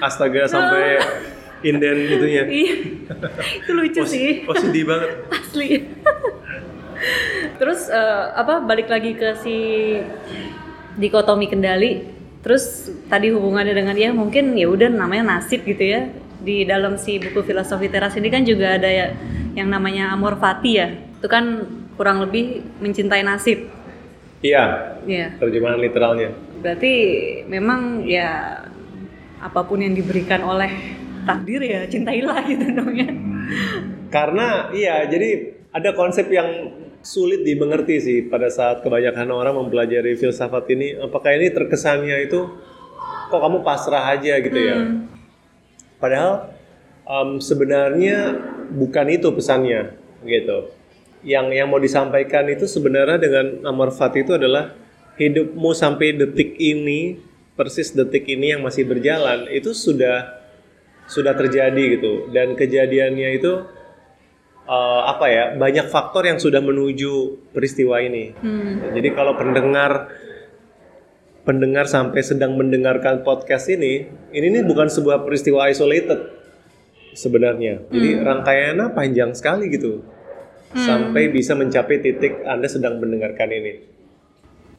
Astaga 0.00 0.48
sampai 0.48 0.98
inden 1.62 1.96
itunya. 2.08 2.42
Iya, 2.52 2.74
itu 3.62 3.70
lucu 3.72 4.00
Oh, 4.02 4.06
sih 4.06 4.28
oh, 4.44 4.54
sedih 4.54 4.84
banget. 4.84 5.10
asli. 5.38 5.68
Terus 7.58 7.86
eh, 7.88 8.24
apa 8.34 8.62
balik 8.62 8.86
lagi 8.86 9.14
ke 9.14 9.34
si 9.38 9.56
dikotomi 10.96 11.46
kendali. 11.46 12.06
Terus 12.42 12.90
tadi 13.06 13.30
hubungannya 13.30 13.70
dengan 13.70 13.94
ya 13.94 14.10
mungkin 14.10 14.58
ya 14.58 14.66
udah 14.66 14.90
namanya 14.90 15.38
nasib 15.38 15.62
gitu 15.62 15.82
ya. 15.82 16.10
Di 16.42 16.66
dalam 16.66 16.98
si 16.98 17.22
buku 17.22 17.46
filosofi 17.46 17.86
teras 17.86 18.18
ini 18.18 18.26
kan 18.26 18.42
juga 18.42 18.74
ada 18.74 18.90
ya 18.90 19.14
yang 19.54 19.70
namanya 19.70 20.10
amor 20.10 20.38
fati 20.38 20.70
ya. 20.74 20.90
Itu 20.90 21.30
kan 21.30 21.62
kurang 21.94 22.18
lebih 22.18 22.66
mencintai 22.82 23.22
nasib. 23.22 23.70
Iya, 24.42 24.98
Iya. 25.06 25.38
terjemahan 25.38 25.78
literalnya. 25.78 26.34
Berarti 26.58 26.92
memang 27.46 28.02
ya 28.02 28.58
apa 29.38 29.60
pun 29.62 29.78
yang 29.78 29.94
diberikan 29.94 30.42
oleh 30.42 30.98
takdir 31.24 31.62
ya 31.62 31.80
cintailah 31.86 32.42
gitu 32.46 32.66
dong 32.74 32.92
ya. 32.94 33.10
Karena 34.12 34.68
iya, 34.76 35.06
jadi 35.08 35.56
ada 35.72 35.96
konsep 35.96 36.28
yang 36.28 36.78
sulit 37.02 37.42
dimengerti 37.42 37.98
sih 37.98 38.18
pada 38.30 38.46
saat 38.52 38.80
kebanyakan 38.84 39.28
orang 39.32 39.54
mempelajari 39.58 40.14
filsafat 40.14 40.70
ini. 40.70 40.94
Apakah 41.00 41.34
ini 41.34 41.50
terkesannya 41.50 42.30
itu 42.30 42.46
kok 43.32 43.40
kamu 43.40 43.64
pasrah 43.66 44.14
aja 44.14 44.38
gitu 44.38 44.58
ya? 44.58 44.78
Padahal 45.98 46.54
em, 47.08 47.40
sebenarnya 47.42 48.36
bukan 48.70 49.06
itu 49.10 49.28
pesannya 49.34 49.98
gitu. 50.22 50.70
Yang 51.22 51.46
yang 51.54 51.68
mau 51.70 51.78
disampaikan 51.78 52.50
itu 52.50 52.66
sebenarnya 52.66 53.18
dengan 53.18 53.46
amor 53.66 53.94
fati 53.94 54.26
itu 54.26 54.34
adalah 54.34 54.74
hidupmu 55.18 55.70
sampai 55.70 56.18
detik 56.18 56.58
ini, 56.58 57.18
persis 57.54 57.94
detik 57.94 58.26
ini 58.26 58.54
yang 58.54 58.62
masih 58.66 58.86
berjalan 58.86 59.46
itu 59.50 59.70
sudah 59.70 60.41
sudah 61.06 61.34
terjadi 61.36 61.98
gitu 61.98 62.30
dan 62.30 62.54
kejadiannya 62.54 63.28
itu 63.36 63.52
eh, 64.66 65.02
apa 65.06 65.26
ya 65.28 65.44
banyak 65.58 65.86
faktor 65.90 66.26
yang 66.26 66.38
sudah 66.38 66.62
menuju 66.62 67.46
peristiwa 67.52 68.00
ini. 68.02 68.34
Jadi 68.92 69.08
kalau 69.12 69.34
pendengar 69.34 70.08
pendengar 71.42 71.90
sampai 71.90 72.22
sedang 72.22 72.54
mendengarkan 72.54 73.26
podcast 73.26 73.66
ini, 73.70 74.06
ini 74.30 74.46
nih 74.58 74.62
bukan 74.62 74.86
sebuah 74.86 75.26
peristiwa 75.26 75.66
isolated 75.66 76.42
sebenarnya. 77.18 77.82
Jadi 77.90 78.08
rangkaiannya 78.22 78.86
panjang 78.94 79.34
sekali 79.34 79.68
gitu. 79.68 80.02
Sampai 80.72 81.28
bisa 81.28 81.52
mencapai 81.52 82.00
titik 82.00 82.48
Anda 82.48 82.64
sedang 82.64 82.96
mendengarkan 82.96 83.52
ini. 83.52 83.72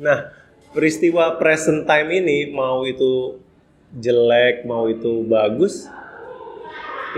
Nah, 0.02 0.34
peristiwa 0.74 1.38
present 1.38 1.86
time 1.86 2.10
ini 2.18 2.50
mau 2.50 2.82
itu 2.82 3.38
jelek, 3.94 4.66
mau 4.66 4.90
itu 4.90 5.22
bagus, 5.30 5.86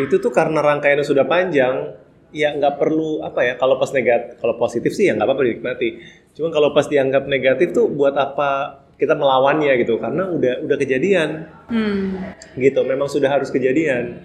itu 0.02 0.16
tuh 0.20 0.32
karena 0.32 0.60
rangkaiannya 0.60 1.06
sudah 1.08 1.24
panjang, 1.28 1.96
ya 2.36 2.52
nggak 2.52 2.76
perlu 2.76 3.24
apa 3.24 3.44
ya. 3.48 3.54
Kalau 3.56 3.80
pas 3.80 3.92
negatif, 3.96 4.40
kalau 4.40 4.56
positif 4.60 4.92
sih 4.92 5.08
ya 5.08 5.16
nggak 5.16 5.28
apa-apa 5.28 5.44
dinikmati. 5.48 5.90
Cuma 6.36 6.52
kalau 6.52 6.76
pas 6.76 6.88
dianggap 6.88 7.32
negatif 7.32 7.72
tuh 7.72 7.88
buat 7.88 8.16
apa 8.20 8.84
kita 9.00 9.16
melawannya 9.16 9.72
gitu? 9.80 10.00
Karena 10.00 10.28
udah 10.28 10.68
udah 10.68 10.78
kejadian, 10.80 11.48
Hmm. 11.72 12.36
gitu. 12.60 12.84
Memang 12.84 13.08
sudah 13.08 13.32
harus 13.32 13.52
kejadian. 13.52 14.20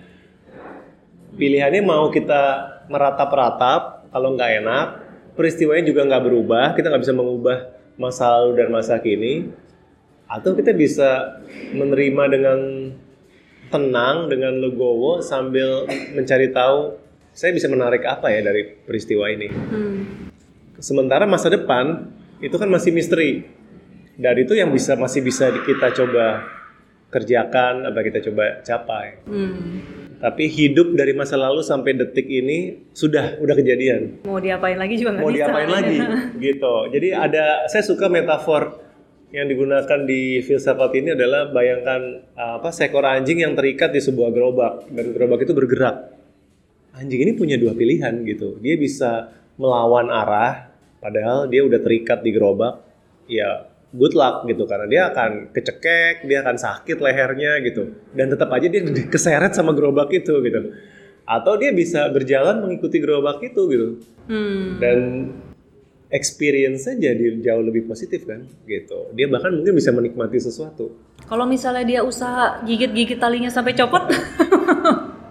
Pilihannya 1.39 1.83
mau 1.87 2.11
kita 2.11 2.43
meratap-ratap, 2.91 4.11
kalau 4.11 4.35
nggak 4.35 4.51
enak, 4.61 4.87
peristiwanya 5.39 5.87
juga 5.87 6.03
nggak 6.05 6.25
berubah, 6.27 6.67
kita 6.75 6.91
nggak 6.91 7.03
bisa 7.07 7.15
mengubah 7.15 7.59
masa 7.95 8.27
lalu 8.35 8.59
dan 8.59 8.69
masa 8.75 8.99
kini, 8.99 9.55
atau 10.27 10.59
kita 10.59 10.75
bisa 10.75 11.39
menerima 11.75 12.23
dengan 12.27 12.59
tenang, 13.71 14.27
dengan 14.29 14.59
legowo 14.59 15.23
sambil 15.23 15.87
mencari 16.13 16.51
tahu 16.51 16.99
saya 17.31 17.55
bisa 17.55 17.71
menarik 17.71 18.03
apa 18.05 18.29
ya 18.29 18.43
dari 18.43 18.67
peristiwa 18.67 19.31
ini. 19.31 19.49
Hmm. 19.49 19.99
Sementara 20.83 21.25
masa 21.25 21.49
depan 21.49 22.11
itu 22.43 22.57
kan 22.59 22.67
masih 22.67 22.91
misteri. 22.91 23.47
Dari 24.21 24.45
itu 24.45 24.53
yang 24.53 24.69
bisa 24.69 24.99
masih 24.99 25.25
bisa 25.25 25.49
kita 25.65 25.95
coba 25.97 26.45
kerjakan, 27.09 27.89
apa 27.89 28.01
kita 28.05 28.19
coba 28.29 28.61
capai. 28.61 29.23
Hmm. 29.25 29.81
Tapi 30.21 30.53
hidup 30.53 30.93
dari 30.93 31.17
masa 31.17 31.41
lalu 31.41 31.65
sampai 31.65 31.97
detik 31.97 32.29
ini 32.29 32.77
sudah 32.93 33.41
udah 33.41 33.55
kejadian. 33.57 34.21
Mau 34.29 34.37
diapain 34.37 34.77
lagi 34.77 35.01
juga 35.01 35.17
nggak 35.17 35.25
Mau 35.25 35.33
bisa. 35.33 35.39
diapain 35.49 35.71
lagi 35.71 35.99
gitu. 36.53 36.75
Jadi 36.93 37.09
ada 37.17 37.65
saya 37.73 37.81
suka 37.81 38.13
metafor 38.13 38.90
yang 39.31 39.47
digunakan 39.47 40.01
di 40.07 40.43
filsafat 40.43 40.91
ini 40.99 41.15
adalah 41.15 41.51
bayangkan 41.55 42.27
uh, 42.35 42.59
apa 42.59 42.75
seekor 42.75 43.07
anjing 43.07 43.43
yang 43.47 43.55
terikat 43.55 43.95
di 43.95 44.03
sebuah 44.03 44.35
gerobak 44.35 44.91
dan 44.91 45.15
gerobak 45.15 45.47
itu 45.47 45.55
bergerak. 45.55 45.97
Anjing 46.99 47.23
ini 47.23 47.33
punya 47.39 47.55
dua 47.55 47.73
pilihan 47.73 48.27
gitu. 48.27 48.59
Dia 48.59 48.75
bisa 48.75 49.31
melawan 49.55 50.11
arah 50.11 50.75
padahal 50.99 51.47
dia 51.47 51.63
udah 51.63 51.79
terikat 51.79 52.27
di 52.27 52.31
gerobak. 52.35 52.83
Ya 53.31 53.71
good 53.95 54.19
luck 54.19 54.47
gitu 54.51 54.67
karena 54.67 54.87
dia 54.91 55.03
akan 55.15 55.55
kecekek, 55.55 56.27
dia 56.27 56.43
akan 56.43 56.57
sakit 56.59 56.99
lehernya 56.99 57.63
gitu. 57.63 57.95
Dan 58.11 58.35
tetap 58.35 58.51
aja 58.51 58.67
dia 58.67 58.83
keseret 59.15 59.55
sama 59.55 59.71
gerobak 59.71 60.11
itu 60.11 60.43
gitu. 60.43 60.75
Atau 61.23 61.55
dia 61.63 61.71
bisa 61.71 62.11
berjalan 62.11 62.59
mengikuti 62.59 62.99
gerobak 62.99 63.39
itu 63.47 63.63
gitu 63.71 63.89
Hmm. 64.31 64.79
dan 64.79 64.99
experience-nya 66.11 66.95
jadi 67.01 67.25
jauh 67.41 67.63
lebih 67.63 67.87
positif 67.87 68.23
kan 68.25 68.45
gitu 68.65 69.11
dia 69.13 69.27
bahkan 69.27 69.51
mungkin 69.53 69.73
bisa 69.73 69.91
menikmati 69.91 70.37
sesuatu 70.37 70.91
Kalau 71.23 71.45
misalnya 71.45 71.85
dia 71.85 72.01
usaha 72.03 72.59
gigit-gigit 72.61 73.17
talinya 73.17 73.47
sampai 73.47 73.71
copot, 73.73 74.03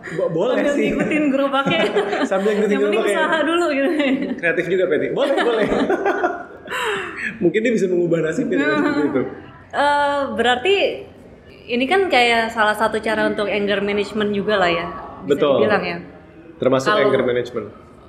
Bo- 0.09 0.31
boleh 0.31 0.55
sambil 0.57 0.73
sih 0.73 0.85
ngikutin 0.89 1.23
gerobaknya. 1.27 1.79
sambil 2.31 2.51
ngikutin 2.53 2.71
Yang 2.71 2.83
penting 2.87 3.03
usaha 3.05 3.37
dulu 3.41 3.65
gitu. 3.69 3.89
kreatif 4.33 4.65
juga 4.67 4.83
Peti 4.87 5.07
boleh 5.11 5.35
boleh 5.37 5.65
mungkin 7.43 7.59
dia 7.59 7.71
bisa 7.71 7.85
mengubah 7.85 8.19
nasibnya 8.21 8.57
dengan 8.57 8.77
seperti 8.79 9.03
itu 9.05 9.23
Eh, 9.69 10.21
berarti 10.33 10.75
ini 11.69 11.85
kan 11.85 12.07
kayak 12.07 12.49
salah 12.49 12.73
satu 12.73 12.97
cara 12.97 13.27
untuk 13.27 13.45
anger 13.45 13.79
management 13.79 14.33
juga 14.33 14.57
lah 14.57 14.65
ya. 14.67 14.87
Bisa 15.21 15.29
Betul. 15.29 15.53
dibilang 15.59 15.83
ya. 15.83 15.97
termasuk 16.55 16.89
Kalau- 16.89 17.05
anger 17.05 17.21
management 17.21 17.67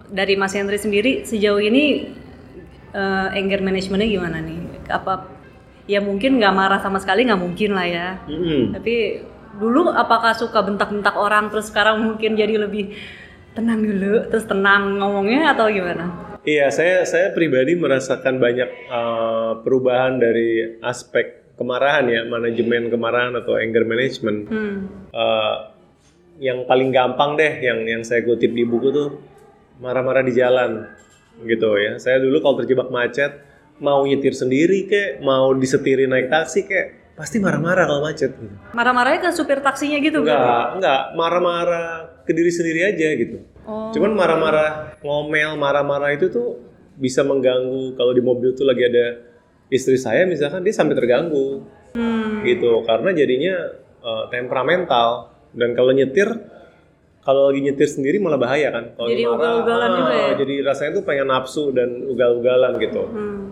Dari 0.08 0.34
Mas 0.34 0.50
Hendri 0.50 0.74
sendiri 0.74 1.12
sejauh 1.22 1.60
ini 1.60 2.08
eh, 2.94 3.28
anger 3.38 3.60
managementnya 3.62 4.08
gimana 4.08 4.38
nih? 4.42 4.58
Apa 4.90 5.40
ya 5.90 5.98
mungkin 5.98 6.38
nggak 6.38 6.54
marah 6.54 6.78
sama 6.78 7.02
sekali 7.02 7.26
nggak 7.26 7.42
mungkin 7.42 7.74
lah 7.74 7.86
ya 7.90 8.08
Mm-mm. 8.30 8.78
tapi 8.78 9.26
dulu 9.58 9.90
apakah 9.90 10.30
suka 10.38 10.62
bentak-bentak 10.62 11.18
orang 11.18 11.50
terus 11.50 11.66
sekarang 11.66 11.98
mungkin 12.06 12.38
jadi 12.38 12.62
lebih 12.62 12.94
tenang 13.58 13.82
dulu 13.82 14.30
terus 14.30 14.46
tenang 14.46 15.02
ngomongnya 15.02 15.50
atau 15.50 15.66
gimana 15.66 16.30
Iya, 16.40 16.72
saya 16.72 17.04
saya 17.04 17.36
pribadi 17.36 17.76
merasakan 17.76 18.40
banyak 18.40 18.88
uh, 18.88 19.60
perubahan 19.60 20.16
dari 20.16 20.80
aspek 20.80 21.52
kemarahan 21.60 22.08
ya, 22.08 22.24
manajemen 22.24 22.88
kemarahan 22.88 23.36
atau 23.36 23.60
anger 23.60 23.84
management. 23.84 24.48
hmm. 24.48 24.76
Uh, 25.12 25.68
yang 26.40 26.64
paling 26.64 26.96
gampang 26.96 27.36
deh, 27.36 27.60
yang 27.60 27.84
yang 27.84 28.00
saya 28.08 28.24
kutip 28.24 28.56
di 28.56 28.64
buku 28.64 28.88
tuh 28.88 29.20
marah-marah 29.84 30.24
di 30.24 30.32
jalan, 30.32 30.88
gitu 31.44 31.76
ya. 31.76 31.96
Saya 31.96 32.20
dulu 32.20 32.40
kalau 32.40 32.60
terjebak 32.64 32.88
macet, 32.92 33.40
mau 33.80 34.04
nyetir 34.04 34.36
sendiri 34.36 34.84
kek, 34.88 35.24
mau 35.24 35.52
disetirin 35.56 36.12
naik 36.12 36.28
taksi 36.28 36.68
kek, 36.68 36.86
pasti 37.16 37.36
marah-marah 37.36 37.84
kalau 37.84 38.00
macet. 38.04 38.32
Gitu. 38.32 38.54
marah-marahnya 38.72 39.20
ke 39.28 39.30
supir 39.36 39.60
taksinya 39.60 40.00
gitu 40.00 40.24
Enggak, 40.24 40.80
enggak, 40.80 41.00
marah-marah 41.16 41.88
ke 42.24 42.32
diri 42.32 42.48
sendiri 42.48 42.80
aja 42.88 43.08
gitu. 43.12 43.44
oh 43.68 43.92
Cuman 43.92 44.16
marah-marah, 44.16 44.96
ngomel, 45.04 45.60
marah-marah 45.60 46.16
itu 46.16 46.32
tuh 46.32 46.70
bisa 47.00 47.24
mengganggu 47.24 47.96
kalau 47.96 48.12
di 48.12 48.20
mobil 48.20 48.52
tuh 48.52 48.68
lagi 48.68 48.84
ada 48.84 49.24
istri 49.72 49.96
saya 49.96 50.28
misalkan 50.28 50.60
dia 50.60 50.76
sampai 50.76 50.92
terganggu 50.92 51.64
hmm. 51.96 52.44
gitu 52.44 52.84
karena 52.84 53.16
jadinya 53.16 53.54
eh, 54.04 54.24
temperamental 54.28 55.32
dan 55.56 55.72
kalau 55.72 55.96
nyetir 55.96 56.28
kalau 57.30 57.46
lagi 57.46 57.62
nyetir 57.62 57.86
sendiri 57.86 58.18
malah 58.18 58.42
bahaya 58.42 58.74
kan 58.74 58.90
kalau 58.98 59.06
Jadi 59.06 59.22
ugal-ugalan 59.22 59.86
ah, 59.86 59.96
juga 60.02 60.14
ya? 60.18 60.30
jadi 60.34 60.54
rasanya 60.66 60.90
tuh 60.98 61.04
pengen 61.06 61.30
nafsu 61.30 61.70
dan 61.70 61.88
ugal-ugalan 62.10 62.74
gitu 62.82 63.02
Hmm. 63.06 63.46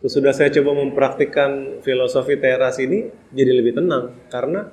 Terus 0.00 0.20
sudah 0.20 0.32
saya 0.36 0.52
coba 0.52 0.84
mempraktikkan 0.84 1.80
filosofi 1.84 2.40
teras 2.40 2.80
ini 2.80 3.08
jadi 3.32 3.52
lebih 3.52 3.76
tenang 3.76 4.16
karena 4.32 4.68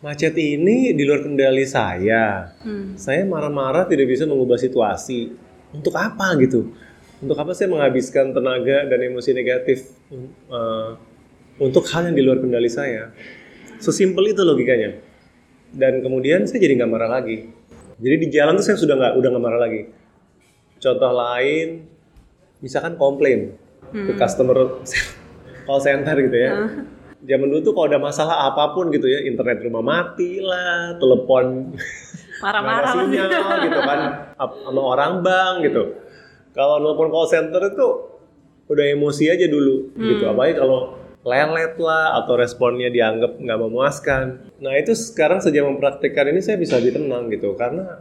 macet 0.00 0.32
ini 0.40 0.96
di 0.96 1.04
luar 1.04 1.20
kendali 1.20 1.64
saya 1.68 2.56
Hmm. 2.64 2.96
saya 2.96 3.28
marah-marah 3.28 3.84
tidak 3.84 4.08
bisa 4.08 4.24
mengubah 4.24 4.56
situasi. 4.56 5.36
Untuk 5.76 5.92
apa 5.96 6.32
gitu? 6.40 6.72
Untuk 7.20 7.36
apa 7.36 7.52
saya 7.52 7.68
menghabiskan 7.68 8.32
tenaga 8.32 8.88
dan 8.88 8.98
emosi 9.04 9.36
negatif 9.36 9.92
uh, 10.48 10.96
untuk 11.60 11.84
hal 11.92 12.08
yang 12.08 12.16
di 12.16 12.24
luar 12.24 12.40
kendali 12.40 12.68
saya? 12.72 13.12
Sesimpel 13.80 14.32
itu 14.32 14.40
logikanya. 14.44 15.09
Dan 15.70 16.02
kemudian 16.02 16.46
saya 16.46 16.58
jadi 16.62 16.82
nggak 16.82 16.90
marah 16.90 17.10
lagi. 17.20 17.50
Jadi 18.00 18.14
di 18.16 18.28
jalan 18.32 18.58
tuh 18.58 18.64
saya 18.64 18.76
sudah 18.80 18.94
nggak 18.96 19.12
udah 19.20 19.28
nggak 19.30 19.44
marah 19.44 19.60
lagi. 19.60 19.82
Contoh 20.80 21.12
lain, 21.12 21.68
misalkan 22.64 22.96
komplain 22.96 23.54
ke 23.92 24.12
customer 24.16 24.80
call 25.66 25.80
center 25.82 26.16
gitu 26.18 26.36
ya. 26.36 26.50
Zaman 27.20 27.52
dulu 27.52 27.60
tuh 27.60 27.72
kalau 27.76 27.86
ada 27.92 28.00
masalah 28.00 28.48
apa 28.48 28.72
pun 28.72 28.88
gitu 28.88 29.04
ya, 29.04 29.20
internet 29.28 29.60
rumah 29.60 29.84
mati 29.84 30.40
lah, 30.40 30.96
telepon 30.96 31.76
marah-marah 32.40 32.92
sinyal 32.96 33.28
gitu 33.68 33.80
kan 33.84 34.00
sama 34.40 34.80
orang 34.80 35.12
bank 35.20 35.54
gitu 35.68 35.82
kalau 36.56 36.80
nelpon 36.80 37.12
call 37.12 37.28
center 37.28 37.60
itu 37.68 37.88
udah 38.66 38.84
emosi 38.96 39.28
aja 39.28 39.46
dulu 39.46 39.92
gitu 40.00 40.24
apalagi 40.24 40.56
kalau 40.56 40.96
lelet 41.20 41.76
lah 41.76 42.16
atau 42.24 42.34
responnya 42.34 42.88
dianggap 42.88 43.36
nggak 43.36 43.58
memuaskan. 43.60 44.24
Nah 44.56 44.72
itu 44.76 44.96
sekarang 44.96 45.44
sejak 45.44 45.64
mempraktikkan 45.64 46.32
ini 46.32 46.40
saya 46.40 46.56
bisa 46.56 46.80
lebih 46.80 46.96
tenang 46.96 47.28
gitu 47.28 47.52
karena 47.54 48.00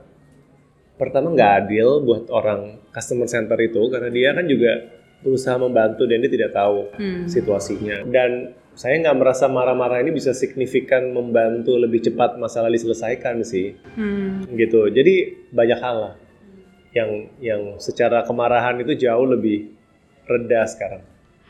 pertama 0.96 1.32
nggak 1.32 1.52
adil 1.64 2.04
buat 2.04 2.28
orang 2.32 2.80
customer 2.92 3.28
center 3.28 3.60
itu 3.60 3.80
karena 3.92 4.08
dia 4.12 4.30
kan 4.32 4.48
juga 4.48 4.72
berusaha 5.20 5.60
membantu 5.60 6.08
dan 6.08 6.24
dia 6.24 6.32
tidak 6.32 6.52
tahu 6.56 6.88
Hmm. 6.96 7.28
situasinya. 7.28 8.08
Dan 8.08 8.56
saya 8.72 8.96
nggak 9.04 9.18
merasa 9.20 9.52
marah-marah 9.52 10.00
ini 10.00 10.16
bisa 10.16 10.32
signifikan 10.32 11.12
membantu 11.12 11.76
lebih 11.76 12.00
cepat 12.00 12.40
masalah 12.40 12.72
diselesaikan 12.72 13.44
sih. 13.44 13.76
Hmm. 14.00 14.48
gitu. 14.56 14.88
Jadi 14.88 15.44
banyak 15.52 15.80
hal 15.80 15.96
lah 16.00 16.16
yang 16.96 17.28
yang 17.44 17.62
secara 17.78 18.24
kemarahan 18.24 18.80
itu 18.80 18.96
jauh 18.96 19.28
lebih 19.28 19.76
reda 20.26 20.66
sekarang 20.66 21.04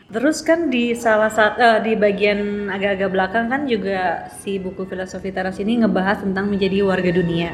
Terus 0.09 0.41
kan 0.41 0.73
di 0.73 0.97
salah 0.97 1.29
satu 1.29 1.85
di 1.85 1.93
bagian 1.93 2.65
agak-agak 2.65 3.09
belakang 3.13 3.45
kan 3.45 3.69
juga 3.69 4.25
si 4.41 4.57
buku 4.57 4.89
filosofi 4.89 5.29
teras 5.29 5.61
ini 5.61 5.85
ngebahas 5.85 6.25
tentang 6.25 6.49
menjadi 6.49 6.81
warga 6.81 7.13
dunia. 7.13 7.53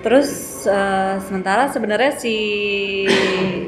Terus 0.00 0.64
eh, 0.64 1.20
sementara 1.28 1.68
sebenarnya 1.68 2.16
si 2.16 2.36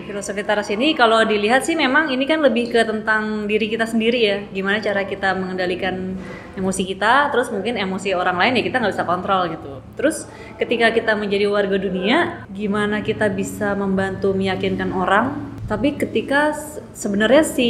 filosofi 0.09 0.41
teras 0.41 0.73
ini 0.73 0.97
kalau 0.97 1.21
dilihat 1.29 1.69
sih 1.69 1.77
memang 1.77 2.09
ini 2.09 2.25
kan 2.25 2.41
lebih 2.41 2.73
ke 2.73 2.89
tentang 2.89 3.45
diri 3.45 3.69
kita 3.69 3.85
sendiri 3.85 4.21
ya, 4.25 4.39
gimana 4.49 4.81
cara 4.81 5.05
kita 5.05 5.37
mengendalikan 5.37 6.17
emosi 6.57 6.83
kita, 6.89 7.29
terus 7.29 7.53
mungkin 7.53 7.77
emosi 7.77 8.17
orang 8.17 8.41
lain 8.41 8.59
ya 8.59 8.63
kita 8.65 8.81
nggak 8.81 8.95
bisa 8.97 9.05
kontrol 9.05 9.43
gitu. 9.53 9.73
Terus 10.01 10.25
ketika 10.57 10.89
kita 10.89 11.13
menjadi 11.21 11.53
warga 11.53 11.77
dunia, 11.77 12.49
gimana 12.49 13.05
kita 13.05 13.29
bisa 13.29 13.77
membantu 13.77 14.33
meyakinkan 14.33 14.97
orang 14.97 15.53
tapi 15.71 15.95
ketika 15.95 16.51
se- 16.51 16.83
sebenarnya 16.99 17.47
si 17.47 17.69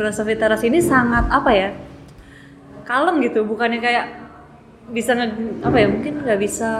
filosofi 0.00 0.32
teras 0.32 0.64
ini 0.64 0.80
sangat 0.80 1.28
apa 1.28 1.50
ya 1.52 1.68
kalem 2.88 3.20
gitu. 3.20 3.44
Bukannya 3.44 3.84
kayak 3.84 4.06
bisa 4.88 5.12
nge, 5.12 5.60
apa 5.60 5.76
ya 5.76 5.88
mungkin 5.92 6.24
nggak 6.24 6.40
bisa 6.40 6.70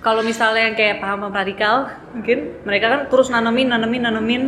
kalau 0.00 0.24
misalnya 0.24 0.72
yang 0.72 0.76
kayak 0.76 1.00
paham 1.00 1.28
radikal 1.28 1.88
mungkin 2.16 2.60
mereka 2.68 2.86
kan 2.92 3.00
terus 3.08 3.28
nanemin 3.28 3.68
nanemin 3.72 4.02
nanemin 4.08 4.42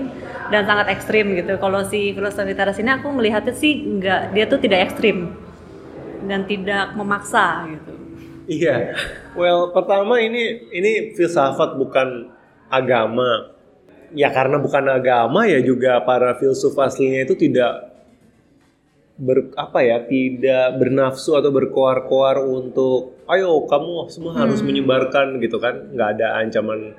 dan 0.48 0.64
sangat 0.64 0.88
ekstrim 0.88 1.37
gitu. 1.37 1.61
Kalau 1.61 1.85
si 1.85 2.16
filosofi 2.16 2.56
teras 2.56 2.80
ini 2.80 2.88
aku 2.88 3.12
melihatnya 3.12 3.52
sih 3.52 3.76
nggak 3.76 4.33
dia 4.33 4.44
tuh 4.48 4.56
tidak 4.56 4.88
ekstrim 4.88 5.37
dan 6.24 6.48
tidak 6.48 6.96
memaksa 6.96 7.68
gitu. 7.68 7.92
Iya. 8.48 8.96
Well 9.37 9.68
pertama 9.76 10.16
ini 10.16 10.64
ini 10.72 11.12
filsafat 11.12 11.76
bukan 11.76 12.33
agama 12.72 13.60
ya 14.12 14.31
karena 14.31 14.57
bukan 14.57 14.85
agama 14.88 15.46
ya 15.46 15.61
juga 15.61 16.03
para 16.03 16.35
filsuf 16.35 16.75
aslinya 16.75 17.23
itu 17.23 17.35
tidak 17.35 17.90
ber 19.20 19.53
apa 19.53 19.79
ya 19.81 20.01
tidak 20.03 20.81
bernafsu 20.81 21.37
atau 21.37 21.53
berkoar-koar 21.53 22.40
untuk 22.40 23.20
ayo 23.29 23.68
kamu 23.68 24.09
semua 24.09 24.33
harus 24.35 24.61
menyebarkan 24.61 25.37
gitu 25.38 25.61
kan 25.61 25.92
nggak 25.92 26.09
ada 26.16 26.40
ancaman 26.40 26.96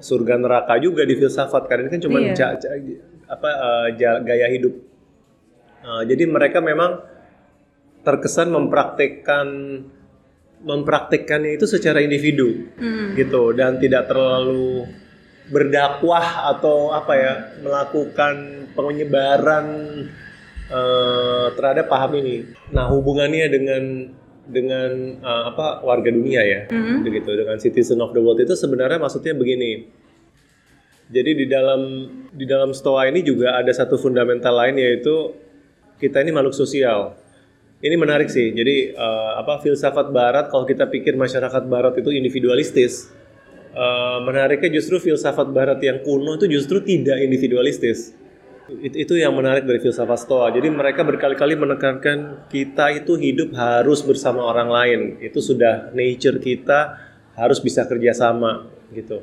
surga 0.00 0.40
neraka 0.40 0.80
juga 0.80 1.04
di 1.04 1.12
filsafat 1.14 1.68
kan 1.68 1.84
ini 1.84 1.88
kan 1.90 2.00
cuma 2.00 2.18
Iya. 2.18 2.56
apa 3.28 3.48
ja- 3.94 4.20
gaya 4.20 4.48
hidup 4.48 4.74
Eh, 5.80 6.02
jadi 6.04 6.28
mereka 6.28 6.60
memang 6.60 7.00
terkesan 8.04 8.52
mempraktekkan 8.52 9.48
mempraktikkannya 10.60 11.56
itu 11.56 11.64
secara 11.64 12.04
individu 12.04 12.68
Hmm. 12.76 13.16
gitu 13.16 13.56
dan 13.56 13.80
tidak 13.80 14.04
terlalu 14.04 14.84
berdakwah 15.50 16.54
atau 16.54 16.94
apa 16.94 17.12
ya 17.18 17.32
melakukan 17.60 18.34
penyebaran 18.72 19.66
eh, 20.70 21.46
terhadap 21.58 21.90
paham 21.90 22.14
ini. 22.22 22.46
Nah 22.70 22.86
hubungannya 22.86 23.46
dengan 23.50 23.82
dengan 24.46 24.90
eh, 25.18 25.42
apa 25.50 25.82
warga 25.82 26.10
dunia 26.10 26.42
ya, 26.42 26.60
Mhm. 26.70 27.02
begitu 27.02 27.30
dengan 27.34 27.58
citizen 27.58 27.98
of 27.98 28.14
the 28.14 28.22
world 28.22 28.38
itu 28.38 28.54
sebenarnya 28.54 29.02
maksudnya 29.02 29.34
begini. 29.34 29.90
Jadi 31.10 31.30
di 31.34 31.46
dalam 31.50 31.82
di 32.30 32.46
dalam 32.46 32.70
stoa 32.70 33.10
ini 33.10 33.26
juga 33.26 33.58
ada 33.58 33.74
satu 33.74 33.98
fundamental 33.98 34.54
lain 34.54 34.78
yaitu 34.78 35.34
kita 35.98 36.22
ini 36.22 36.30
makhluk 36.30 36.54
sosial. 36.54 37.18
Ini 37.82 37.96
menarik 37.98 38.30
sih. 38.30 38.54
Jadi 38.54 38.94
eh, 38.94 39.32
apa 39.34 39.58
filsafat 39.58 40.14
Barat 40.14 40.46
kalau 40.54 40.62
kita 40.62 40.86
pikir 40.86 41.18
masyarakat 41.18 41.66
Barat 41.66 41.98
itu 41.98 42.14
individualistis, 42.14 43.10
eh, 43.74 44.18
menariknya 44.22 44.70
justru 44.78 44.98
filsafat 44.98 45.50
Barat 45.50 45.80
yang 45.82 46.02
kuno 46.02 46.36
itu 46.36 46.46
justru 46.50 46.82
tidak 46.82 47.18
individualistis. 47.22 48.14
It- 48.70 48.94
itu 48.94 49.18
yang 49.18 49.34
menarik 49.34 49.66
dari 49.66 49.82
filsafat 49.82 50.18
Stoa. 50.26 50.54
Jadi 50.54 50.70
mereka 50.70 51.02
berkali-kali 51.02 51.58
menekankan 51.58 52.46
kita 52.46 53.02
itu 53.02 53.18
hidup 53.18 53.50
harus 53.58 54.02
bersama 54.06 54.46
orang 54.46 54.68
lain. 54.70 55.00
Itu 55.18 55.42
sudah 55.42 55.90
nature 55.90 56.38
kita 56.38 56.98
harus 57.34 57.58
bisa 57.58 57.82
kerjasama 57.86 58.70
gitu. 58.94 59.22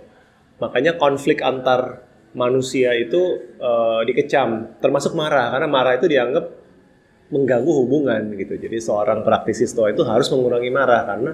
Makanya 0.60 1.00
konflik 1.00 1.40
antar 1.40 2.04
manusia 2.36 2.92
itu 2.98 3.40
eh, 3.56 4.02
dikecam, 4.08 4.80
termasuk 4.84 5.16
marah 5.16 5.56
karena 5.56 5.68
marah 5.72 5.96
itu 5.96 6.08
dianggap 6.12 6.46
mengganggu 7.28 7.72
hubungan 7.84 8.36
gitu. 8.40 8.56
Jadi 8.56 8.78
seorang 8.80 9.24
praktisi 9.24 9.68
Stoa 9.68 9.92
itu 9.92 10.04
harus 10.08 10.28
mengurangi 10.32 10.72
marah 10.72 11.02
karena 11.04 11.32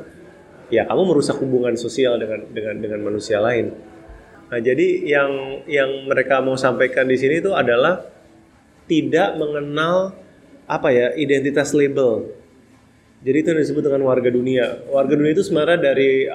ya 0.69 0.87
kamu 0.87 1.15
merusak 1.15 1.39
hubungan 1.39 1.75
sosial 1.75 2.19
dengan 2.19 2.45
dengan 2.51 2.75
dengan 2.79 2.99
manusia 3.03 3.39
lain. 3.39 3.73
Nah, 4.53 4.59
jadi 4.61 4.87
yang 5.01 5.31
yang 5.65 5.89
mereka 6.05 6.37
mau 6.43 6.53
sampaikan 6.53 7.09
di 7.09 7.17
sini 7.17 7.41
itu 7.41 7.51
adalah 7.57 8.05
tidak 8.85 9.33
mengenal 9.39 10.13
apa 10.69 10.89
ya 10.93 11.07
identitas 11.17 11.73
label. 11.73 12.29
Jadi 13.23 13.37
itu 13.39 13.47
yang 13.55 13.59
disebut 13.63 13.83
dengan 13.87 14.03
warga 14.03 14.27
dunia. 14.27 14.83
Warga 14.91 15.15
dunia 15.15 15.31
itu 15.31 15.47
sebenarnya 15.47 15.79
dari 15.79 16.27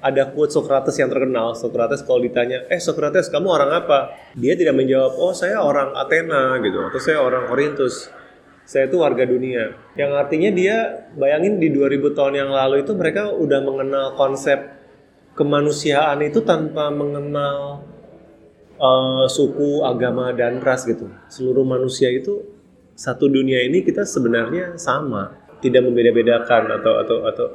ada 0.00 0.22
quote 0.32 0.50
Socrates 0.50 0.96
yang 0.96 1.12
terkenal. 1.12 1.52
Socrates 1.52 2.00
kalau 2.02 2.24
ditanya, 2.24 2.64
eh 2.72 2.80
Socrates 2.80 3.28
kamu 3.28 3.48
orang 3.52 3.70
apa? 3.70 4.16
Dia 4.32 4.56
tidak 4.56 4.74
menjawab, 4.74 5.20
oh 5.20 5.36
saya 5.36 5.60
orang 5.60 5.92
Athena 5.92 6.56
gitu, 6.64 6.80
atau 6.88 7.00
saya 7.00 7.20
orang 7.20 7.44
Korintus. 7.46 8.08
Saya 8.70 8.86
itu 8.86 9.02
warga 9.02 9.26
dunia. 9.26 9.74
Yang 9.98 10.12
artinya 10.14 10.50
dia 10.54 10.76
bayangin 11.18 11.58
di 11.58 11.74
2000 11.74 12.14
tahun 12.14 12.34
yang 12.38 12.50
lalu 12.54 12.86
itu 12.86 12.94
mereka 12.94 13.34
udah 13.34 13.58
mengenal 13.66 14.14
konsep 14.14 14.62
kemanusiaan 15.34 16.22
itu 16.22 16.38
tanpa 16.46 16.86
mengenal 16.94 17.82
uh, 18.78 19.26
suku, 19.26 19.82
agama 19.82 20.30
dan 20.30 20.62
ras 20.62 20.86
gitu. 20.86 21.10
Seluruh 21.26 21.66
manusia 21.66 22.14
itu 22.14 22.46
satu 22.94 23.26
dunia 23.26 23.58
ini 23.66 23.82
kita 23.82 24.06
sebenarnya 24.06 24.78
sama, 24.78 25.34
tidak 25.58 25.90
membeda-bedakan 25.90 26.70
atau 26.70 26.92
atau 27.02 27.16
atau 27.26 27.46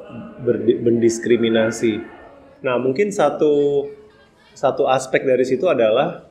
berdiskriminasi. 0.83 1.95
Nah, 2.59 2.75
mungkin 2.75 3.15
satu 3.15 3.87
satu 4.51 4.83
aspek 4.91 5.23
dari 5.23 5.47
situ 5.47 5.63
adalah 5.71 6.27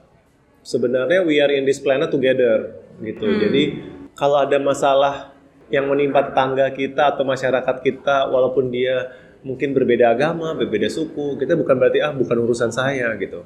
sebenarnya 0.60 1.24
we 1.24 1.40
are 1.40 1.56
in 1.56 1.64
this 1.64 1.80
planet 1.80 2.12
together 2.12 2.84
gitu. 3.00 3.24
Hmm. 3.24 3.40
Jadi 3.40 3.93
kalau 4.14 4.42
ada 4.42 4.58
masalah 4.62 5.34
yang 5.68 5.90
menimpa 5.90 6.22
tetangga 6.30 6.70
kita 6.70 7.14
atau 7.14 7.26
masyarakat 7.26 7.76
kita 7.82 8.30
walaupun 8.30 8.70
dia 8.70 9.10
mungkin 9.44 9.76
berbeda 9.76 10.16
agama, 10.16 10.56
berbeda 10.56 10.88
suku, 10.88 11.36
kita 11.36 11.58
bukan 11.58 11.76
berarti 11.76 12.00
ah 12.00 12.14
bukan 12.14 12.36
urusan 12.48 12.72
saya 12.72 13.12
gitu. 13.20 13.44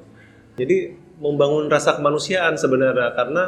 Jadi 0.55 0.95
membangun 1.19 1.67
rasa 1.67 1.99
kemanusiaan 1.99 2.55
sebenarnya 2.55 3.11
karena 3.15 3.43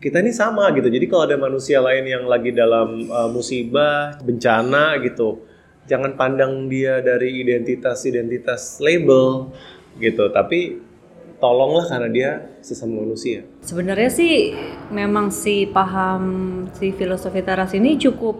kita 0.00 0.20
ini 0.24 0.32
sama 0.32 0.68
gitu. 0.76 0.88
Jadi 0.88 1.06
kalau 1.08 1.28
ada 1.28 1.36
manusia 1.36 1.80
lain 1.80 2.08
yang 2.08 2.24
lagi 2.24 2.52
dalam 2.52 3.08
uh, 3.08 3.28
musibah, 3.28 4.16
bencana 4.20 4.96
gitu, 5.04 5.44
jangan 5.84 6.16
pandang 6.16 6.68
dia 6.68 7.04
dari 7.04 7.44
identitas-identitas 7.44 8.80
label 8.80 9.52
gitu, 10.00 10.28
tapi 10.32 10.80
tolonglah 11.40 11.88
karena 11.88 12.08
dia 12.12 12.30
sesama 12.60 13.00
manusia. 13.02 13.42
Sebenarnya 13.64 14.12
sih 14.12 14.52
memang 14.92 15.32
si 15.32 15.64
paham 15.66 16.22
si 16.76 16.92
filosofi 16.92 17.40
teras 17.40 17.72
ini 17.72 17.96
cukup 17.96 18.36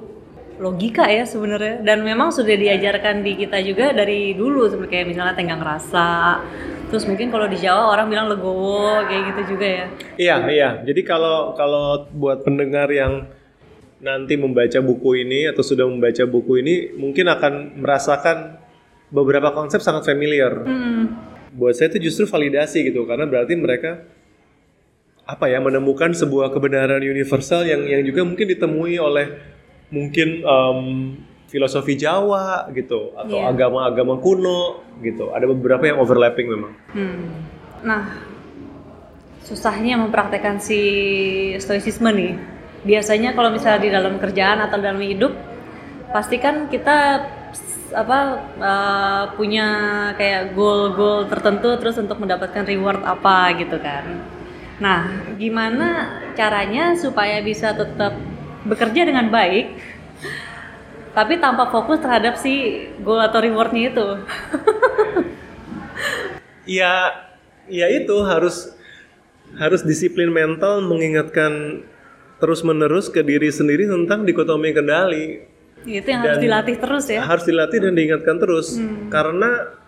logika 0.61 1.09
ya 1.09 1.25
sebenarnya. 1.25 1.81
Dan 1.81 2.05
memang 2.05 2.31
sudah 2.31 2.53
diajarkan 2.55 3.25
di 3.25 3.41
kita 3.41 3.59
juga 3.65 3.97
dari 3.97 4.37
dulu. 4.37 4.69
Seperti 4.69 4.93
kayak 4.93 5.07
misalnya 5.09 5.35
tenggang 5.35 5.65
rasa 5.65 6.39
terus 6.91 7.07
mungkin 7.07 7.31
kalau 7.31 7.47
di 7.47 7.55
Jawa 7.55 7.95
orang 7.95 8.11
bilang 8.11 8.27
legowo 8.27 9.07
kayak 9.09 9.23
gitu 9.33 9.57
juga 9.57 9.67
ya. 9.67 9.87
Iya 10.21 10.37
iya. 10.53 10.71
Jadi 10.85 11.01
kalau 11.03 11.57
kalau 11.57 12.05
buat 12.13 12.45
pendengar 12.45 12.93
yang 12.93 13.27
nanti 14.01 14.37
membaca 14.37 14.81
buku 14.81 15.25
ini 15.25 15.49
atau 15.49 15.65
sudah 15.65 15.89
membaca 15.89 16.25
buku 16.29 16.61
ini 16.61 16.75
mungkin 16.97 17.29
akan 17.33 17.81
merasakan 17.81 18.61
beberapa 19.09 19.55
konsep 19.57 19.81
sangat 19.81 20.09
familiar. 20.09 20.67
Hmm 20.67 21.31
buat 21.55 21.75
saya 21.75 21.91
itu 21.91 22.11
justru 22.11 22.25
validasi 22.31 22.87
gitu 22.93 23.07
karena 23.07 23.27
berarti 23.27 23.55
mereka 23.59 24.07
apa 25.27 25.47
ya 25.47 25.63
menemukan 25.63 26.11
sebuah 26.11 26.51
kebenaran 26.51 27.03
universal 27.03 27.63
yang 27.63 27.87
yang 27.87 28.03
juga 28.03 28.27
mungkin 28.27 28.47
ditemui 28.51 28.99
oleh 28.99 29.27
mungkin 29.91 30.43
um, 30.43 30.81
filosofi 31.51 31.99
Jawa 31.99 32.71
gitu 32.75 33.15
atau 33.15 33.39
yeah. 33.39 33.51
agama-agama 33.51 34.19
kuno 34.23 34.83
gitu 35.03 35.31
ada 35.35 35.47
beberapa 35.51 35.87
yang 35.87 35.99
overlapping 35.99 36.47
memang. 36.51 36.73
Hmm. 36.95 37.27
Nah 37.83 38.03
susahnya 39.43 39.99
mempraktekkan 39.99 40.63
si 40.63 40.81
stoicisme 41.59 42.07
nih 42.15 42.39
biasanya 42.87 43.35
kalau 43.35 43.51
misalnya 43.51 43.81
di 43.83 43.91
dalam 43.91 44.15
kerjaan 44.23 44.63
atau 44.63 44.79
dalam 44.79 45.03
hidup 45.03 45.35
pasti 46.15 46.39
kan 46.39 46.71
kita 46.71 47.27
apa 47.93 48.19
uh, 48.59 49.25
punya 49.35 49.69
kayak 50.15 50.55
goal-goal 50.55 51.27
tertentu 51.27 51.75
terus 51.79 51.99
untuk 51.99 52.19
mendapatkan 52.19 52.65
reward 52.67 53.03
apa 53.03 53.55
gitu 53.59 53.77
kan. 53.79 54.05
Nah, 54.81 55.33
gimana 55.37 56.19
caranya 56.33 56.97
supaya 56.97 57.45
bisa 57.45 57.77
tetap 57.77 58.17
bekerja 58.65 59.09
dengan 59.09 59.29
baik 59.29 59.77
tapi 61.11 61.43
tanpa 61.43 61.67
fokus 61.75 61.99
terhadap 61.99 62.39
si 62.39 62.87
goal 63.03 63.19
atau 63.19 63.43
rewardnya 63.43 63.91
itu? 63.91 64.09
ya, 66.81 67.27
ya 67.67 67.87
itu 67.91 68.15
harus 68.23 68.71
harus 69.59 69.83
disiplin 69.83 70.31
mental 70.31 70.79
mengingatkan 70.87 71.83
terus 72.39 72.63
menerus 72.63 73.11
ke 73.11 73.27
diri 73.27 73.51
sendiri 73.51 73.91
tentang 73.91 74.23
dikotomi 74.23 74.71
kendali 74.71 75.50
itu 75.89 76.09
yang 76.09 76.21
dan 76.21 76.37
harus 76.37 76.43
dilatih 76.43 76.77
terus 76.77 77.05
ya. 77.09 77.21
Harus 77.25 77.45
dilatih 77.49 77.79
dan 77.81 77.93
diingatkan 77.97 78.37
terus 78.37 78.77
hmm. 78.77 79.09
karena 79.09 79.81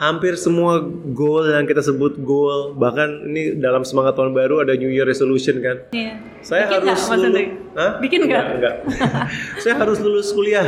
hampir 0.00 0.32
semua 0.40 0.80
goal 1.12 1.44
yang 1.44 1.68
kita 1.68 1.84
sebut 1.84 2.16
goal 2.24 2.72
bahkan 2.72 3.20
ini 3.28 3.52
dalam 3.60 3.84
semangat 3.84 4.16
tahun 4.16 4.32
baru 4.32 4.64
ada 4.64 4.72
New 4.72 4.88
Year 4.88 5.04
resolution 5.04 5.60
kan. 5.60 5.76
Iya. 5.92 6.16
Saya 6.40 6.72
Bikin 6.72 6.88
harus 6.88 7.02
gak, 7.04 7.18
lulus. 7.20 7.46
Hah? 7.76 7.92
Bikin 8.00 8.20
nggak? 8.24 8.44
Enggak. 8.56 8.74
saya 9.62 9.74
harus 9.76 9.98
lulus 10.00 10.32
kuliah 10.32 10.66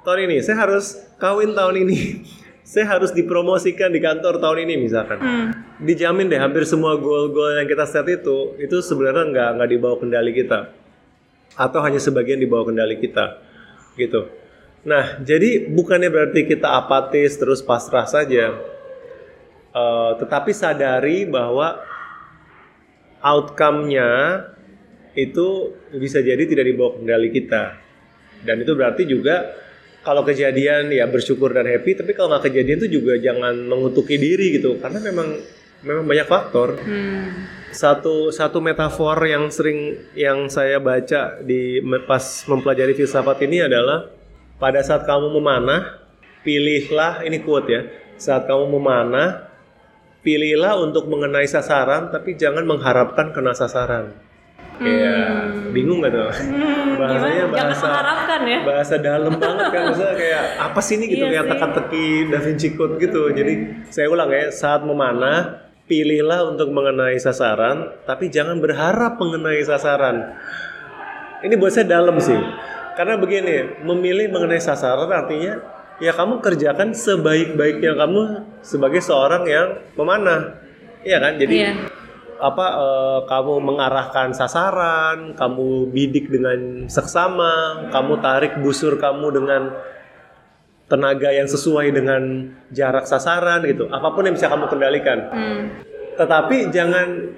tahun 0.00 0.32
ini. 0.32 0.36
Saya 0.40 0.56
harus 0.64 0.96
kawin 1.20 1.52
tahun 1.52 1.84
ini. 1.84 1.98
saya 2.70 2.86
harus 2.88 3.12
dipromosikan 3.12 3.92
di 3.92 4.00
kantor 4.00 4.40
tahun 4.40 4.64
ini 4.64 4.74
misalkan. 4.80 5.18
Hmm. 5.20 5.48
Dijamin 5.84 6.32
deh 6.32 6.40
hampir 6.40 6.64
semua 6.64 6.96
goal-goal 6.96 7.60
yang 7.60 7.68
kita 7.68 7.84
set 7.84 8.08
itu 8.08 8.56
itu 8.56 8.80
sebenarnya 8.80 9.28
nggak 9.28 9.48
nggak 9.60 9.68
dibawa 9.76 9.96
kendali 10.00 10.32
kita 10.32 10.72
atau 11.58 11.80
hanya 11.84 12.00
sebagian 12.00 12.40
dibawa 12.40 12.64
kendali 12.64 12.96
kita 12.96 13.42
gitu. 14.00 14.32
Nah, 14.88 15.20
jadi 15.20 15.68
bukannya 15.68 16.08
berarti 16.08 16.48
kita 16.48 16.72
apatis 16.72 17.36
terus 17.36 17.60
pasrah 17.60 18.08
saja, 18.08 18.56
uh, 19.76 20.16
tetapi 20.16 20.56
sadari 20.56 21.28
bahwa 21.28 21.84
outcome-nya 23.20 24.08
itu 25.12 25.76
bisa 25.92 26.24
jadi 26.24 26.40
tidak 26.48 26.64
dibawa 26.64 26.96
kendali 26.96 27.28
kita. 27.28 27.76
Dan 28.40 28.64
itu 28.64 28.72
berarti 28.72 29.04
juga 29.04 29.52
kalau 30.00 30.24
kejadian 30.24 30.88
ya 30.88 31.04
bersyukur 31.04 31.52
dan 31.52 31.68
happy, 31.68 32.00
tapi 32.00 32.16
kalau 32.16 32.32
nggak 32.32 32.48
kejadian 32.48 32.80
itu 32.80 33.04
juga 33.04 33.20
jangan 33.20 33.52
mengutuki 33.68 34.16
diri 34.16 34.56
gitu, 34.56 34.80
karena 34.80 34.96
memang 35.04 35.59
memang 35.84 36.04
banyak 36.04 36.26
faktor. 36.28 36.76
Hmm. 36.80 37.48
Satu 37.70 38.34
satu 38.34 38.58
metafor 38.58 39.14
yang 39.30 39.46
sering 39.48 40.10
yang 40.18 40.50
saya 40.50 40.82
baca 40.82 41.38
di 41.40 41.78
pas 42.02 42.44
mempelajari 42.50 42.98
filsafat 42.98 43.46
ini 43.46 43.62
adalah 43.62 44.10
pada 44.58 44.82
saat 44.82 45.06
kamu 45.06 45.38
memanah, 45.38 46.02
pilihlah 46.42 47.22
ini 47.24 47.40
quote 47.40 47.68
ya. 47.70 47.82
Saat 48.20 48.50
kamu 48.50 48.76
memanah, 48.76 49.48
pilihlah 50.20 50.76
untuk 50.82 51.08
mengenai 51.08 51.48
sasaran 51.48 52.12
tapi 52.12 52.36
jangan 52.36 52.66
mengharapkan 52.66 53.32
kena 53.32 53.56
sasaran. 53.56 54.12
Kayak 54.80 55.28
hmm. 55.28 55.76
bingung 55.76 56.00
gak 56.00 56.12
tuh? 56.16 56.32
Hmm, 56.40 56.96
Bahasanya 57.00 57.44
bahasa 57.52 57.86
ya? 58.48 58.58
bahasa 58.64 58.94
dalam 58.96 59.36
banget 59.36 59.66
kan 59.68 59.82
Maksudnya 59.92 60.16
kayak 60.16 60.44
apa 60.56 60.80
sih 60.80 60.94
ini 60.96 61.04
gitu 61.12 61.24
iya 61.28 61.44
kayak 61.44 61.46
teka-teki 61.52 62.06
Da 62.32 62.38
Vinci 62.40 62.68
Code 62.76 62.96
gitu. 62.96 63.22
Jadi 63.28 63.52
saya 63.92 64.08
ulang 64.08 64.32
ya, 64.32 64.48
saat 64.48 64.80
memanah 64.84 65.69
pilihlah 65.90 66.54
untuk 66.54 66.70
mengenai 66.70 67.18
sasaran, 67.18 67.90
tapi 68.06 68.30
jangan 68.30 68.62
berharap 68.62 69.18
mengenai 69.18 69.58
sasaran. 69.66 70.38
Ini 71.42 71.58
buat 71.58 71.74
saya 71.74 71.90
dalam 71.90 72.14
sih. 72.22 72.38
Karena 72.94 73.18
begini, 73.18 73.82
memilih 73.82 74.30
mengenai 74.30 74.62
sasaran 74.62 75.10
artinya 75.10 75.58
ya 75.98 76.14
kamu 76.14 76.38
kerjakan 76.38 76.94
sebaik-baiknya 76.94 77.98
kamu 77.98 78.22
sebagai 78.62 79.02
seorang 79.02 79.44
yang 79.50 79.68
memanah. 79.98 80.62
Iya 81.02 81.18
kan? 81.18 81.32
Jadi 81.42 81.54
iya. 81.58 81.72
apa 82.38 82.66
uh, 82.78 83.18
kamu 83.26 83.54
mengarahkan 83.58 84.30
sasaran, 84.30 85.34
kamu 85.34 85.90
bidik 85.90 86.30
dengan 86.30 86.86
seksama, 86.86 87.88
kamu 87.90 88.22
tarik 88.22 88.62
busur 88.62 88.94
kamu 88.94 89.26
dengan 89.42 89.62
tenaga 90.90 91.30
yang 91.30 91.46
sesuai 91.46 91.94
dengan 91.94 92.50
jarak 92.74 93.06
sasaran 93.06 93.62
gitu. 93.62 93.86
Apa 93.94 94.10
pun 94.10 94.26
yang 94.26 94.34
bisa 94.34 94.50
kamu 94.50 94.66
kendalikan. 94.66 95.18
Hmm. 95.30 95.62
Tetapi 96.18 96.74
jangan 96.74 97.30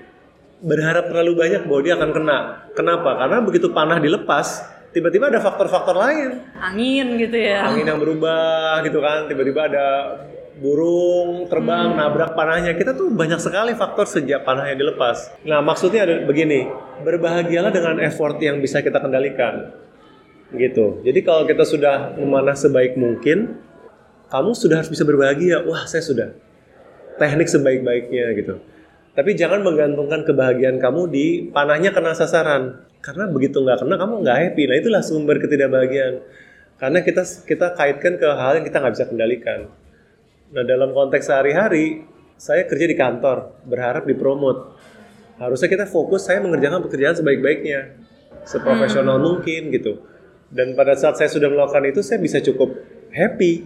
berharap 0.65 1.13
terlalu 1.13 1.33
banyak 1.37 1.63
bahwa 1.69 1.81
dia 1.85 1.95
akan 2.01 2.11
kena. 2.17 2.39
Kenapa? 2.73 3.21
Karena 3.21 3.39
begitu 3.45 3.69
panah 3.69 4.01
dilepas, 4.01 4.65
tiba-tiba 4.97 5.29
ada 5.29 5.45
faktor-faktor 5.45 5.93
lain. 5.93 6.41
Angin 6.57 7.21
gitu 7.21 7.37
ya. 7.37 7.69
Angin 7.69 7.93
yang 7.93 8.01
berubah 8.01 8.81
gitu 8.89 9.05
kan. 9.05 9.29
Tiba-tiba 9.29 9.69
ada 9.69 9.87
burung 10.57 11.45
terbang 11.53 11.93
hmm. 11.93 11.99
nabrak 12.01 12.33
panahnya. 12.33 12.73
Kita 12.73 12.97
tuh 12.97 13.13
banyak 13.13 13.37
sekali 13.37 13.77
faktor 13.77 14.09
sejak 14.09 14.49
panahnya 14.49 14.81
dilepas. 14.81 15.45
Nah, 15.45 15.61
maksudnya 15.61 16.09
ada 16.09 16.25
begini, 16.25 16.73
berbahagialah 17.05 17.69
dengan 17.69 18.01
effort 18.01 18.41
yang 18.41 18.65
bisa 18.65 18.81
kita 18.81 18.97
kendalikan 18.97 19.77
gitu. 20.57 21.01
Jadi 21.05 21.21
kalau 21.25 21.49
kita 21.49 21.65
sudah 21.65 22.17
memanah 22.17 22.57
sebaik 22.57 22.97
mungkin, 22.97 23.59
kamu 24.29 24.51
sudah 24.57 24.81
harus 24.81 24.91
bisa 24.93 25.05
berbahagia. 25.05 25.65
Wah, 25.65 25.85
saya 25.85 26.05
sudah. 26.05 26.29
Teknik 27.21 27.49
sebaik-baiknya 27.49 28.33
gitu. 28.37 28.55
Tapi 29.13 29.37
jangan 29.37 29.61
menggantungkan 29.61 30.25
kebahagiaan 30.25 30.81
kamu 30.81 31.13
di 31.13 31.27
panahnya 31.53 31.93
kena 31.93 32.17
sasaran. 32.17 32.89
Karena 33.05 33.29
begitu 33.29 33.61
nggak 33.61 33.85
kena, 33.85 34.01
kamu 34.01 34.25
nggak 34.25 34.39
happy. 34.41 34.63
Nah 34.71 34.77
itulah 34.81 35.03
sumber 35.05 35.37
ketidakbahagiaan. 35.37 36.25
Karena 36.81 36.99
kita 37.05 37.23
kita 37.45 37.77
kaitkan 37.77 38.17
ke 38.17 38.25
hal 38.25 38.57
yang 38.57 38.65
kita 38.65 38.81
nggak 38.81 38.95
bisa 38.97 39.07
kendalikan. 39.13 39.61
Nah 40.57 40.65
dalam 40.65 40.97
konteks 40.97 41.29
sehari-hari, 41.29 42.09
saya 42.41 42.65
kerja 42.65 42.89
di 42.89 42.97
kantor, 42.97 43.61
berharap 43.69 44.09
dipromot. 44.09 44.81
Harusnya 45.37 45.69
kita 45.69 45.85
fokus 45.85 46.25
saya 46.25 46.41
mengerjakan 46.41 46.81
pekerjaan 46.81 47.13
sebaik-baiknya 47.19 47.99
seprofesional 48.49 49.21
mungkin 49.21 49.69
gitu. 49.75 50.03
Dan 50.53 50.77
pada 50.77 50.93
saat 50.93 51.17
saya 51.17 51.33
sudah 51.33 51.49
melakukan 51.49 51.89
itu 51.89 52.05
saya 52.05 52.21
bisa 52.21 52.45
cukup 52.45 52.77
happy 53.09 53.65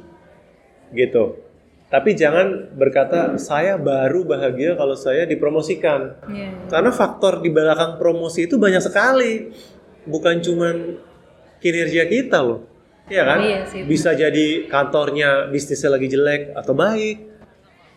gitu. 0.95 1.43
Tapi 1.87 2.19
jangan 2.19 2.75
berkata 2.75 3.39
saya 3.39 3.79
baru 3.79 4.27
bahagia 4.27 4.75
kalau 4.75 4.95
saya 4.99 5.27
dipromosikan. 5.27 6.19
Iya. 6.31 6.71
Karena 6.71 6.91
faktor 6.91 7.43
di 7.43 7.51
belakang 7.51 7.99
promosi 7.99 8.47
itu 8.47 8.59
banyak 8.59 8.83
sekali. 8.83 9.51
Bukan 10.07 10.43
cuman 10.43 10.99
kinerja 11.63 12.07
kita 12.07 12.43
loh. 12.43 12.67
Iya 13.07 13.23
kan? 13.23 13.39
Iya 13.39 13.61
sih, 13.71 13.83
Bisa 13.87 14.19
jadi 14.19 14.67
kantornya 14.67 15.47
bisnisnya 15.51 15.95
lagi 15.95 16.11
jelek 16.11 16.55
atau 16.59 16.75
baik. 16.75 17.19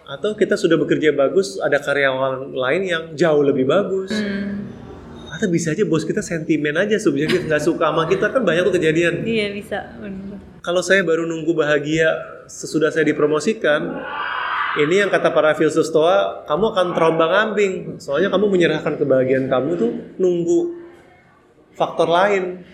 Atau 0.09 0.33
kita 0.33 0.57
sudah 0.57 0.77
bekerja 0.77 1.13
bagus, 1.13 1.61
ada 1.61 1.77
karyawan 1.77 2.53
lain 2.57 2.81
yang 2.81 3.03
jauh 3.13 3.45
lebih 3.45 3.69
bagus. 3.69 4.09
Hmm. 4.13 4.78
Atau 5.39 5.47
bisa 5.47 5.71
aja 5.71 5.87
bos 5.87 6.03
kita 6.03 6.19
sentimen 6.19 6.75
aja 6.75 6.99
subjektif 6.99 7.47
nggak 7.47 7.63
suka 7.63 7.87
sama 7.87 8.11
kita 8.11 8.27
kan 8.27 8.43
banyak 8.43 8.67
tuh 8.67 8.75
kejadian. 8.75 9.23
Iya 9.23 9.55
bisa. 9.55 9.87
Kalau 10.59 10.83
saya 10.83 10.99
baru 11.07 11.23
nunggu 11.23 11.55
bahagia 11.55 12.11
sesudah 12.51 12.91
saya 12.91 13.07
dipromosikan, 13.07 14.03
ini 14.83 14.99
yang 14.99 15.07
kata 15.07 15.31
para 15.31 15.55
filsuf 15.55 15.87
stoa, 15.87 16.43
kamu 16.43 16.75
akan 16.75 16.87
terombang 16.91 17.31
ambing. 17.31 17.73
Soalnya 18.03 18.27
kamu 18.35 18.51
menyerahkan 18.51 18.99
kebahagiaan 18.99 19.47
kamu 19.47 19.79
tuh 19.79 19.91
nunggu 20.19 20.75
faktor 21.79 22.11
lain. 22.11 22.67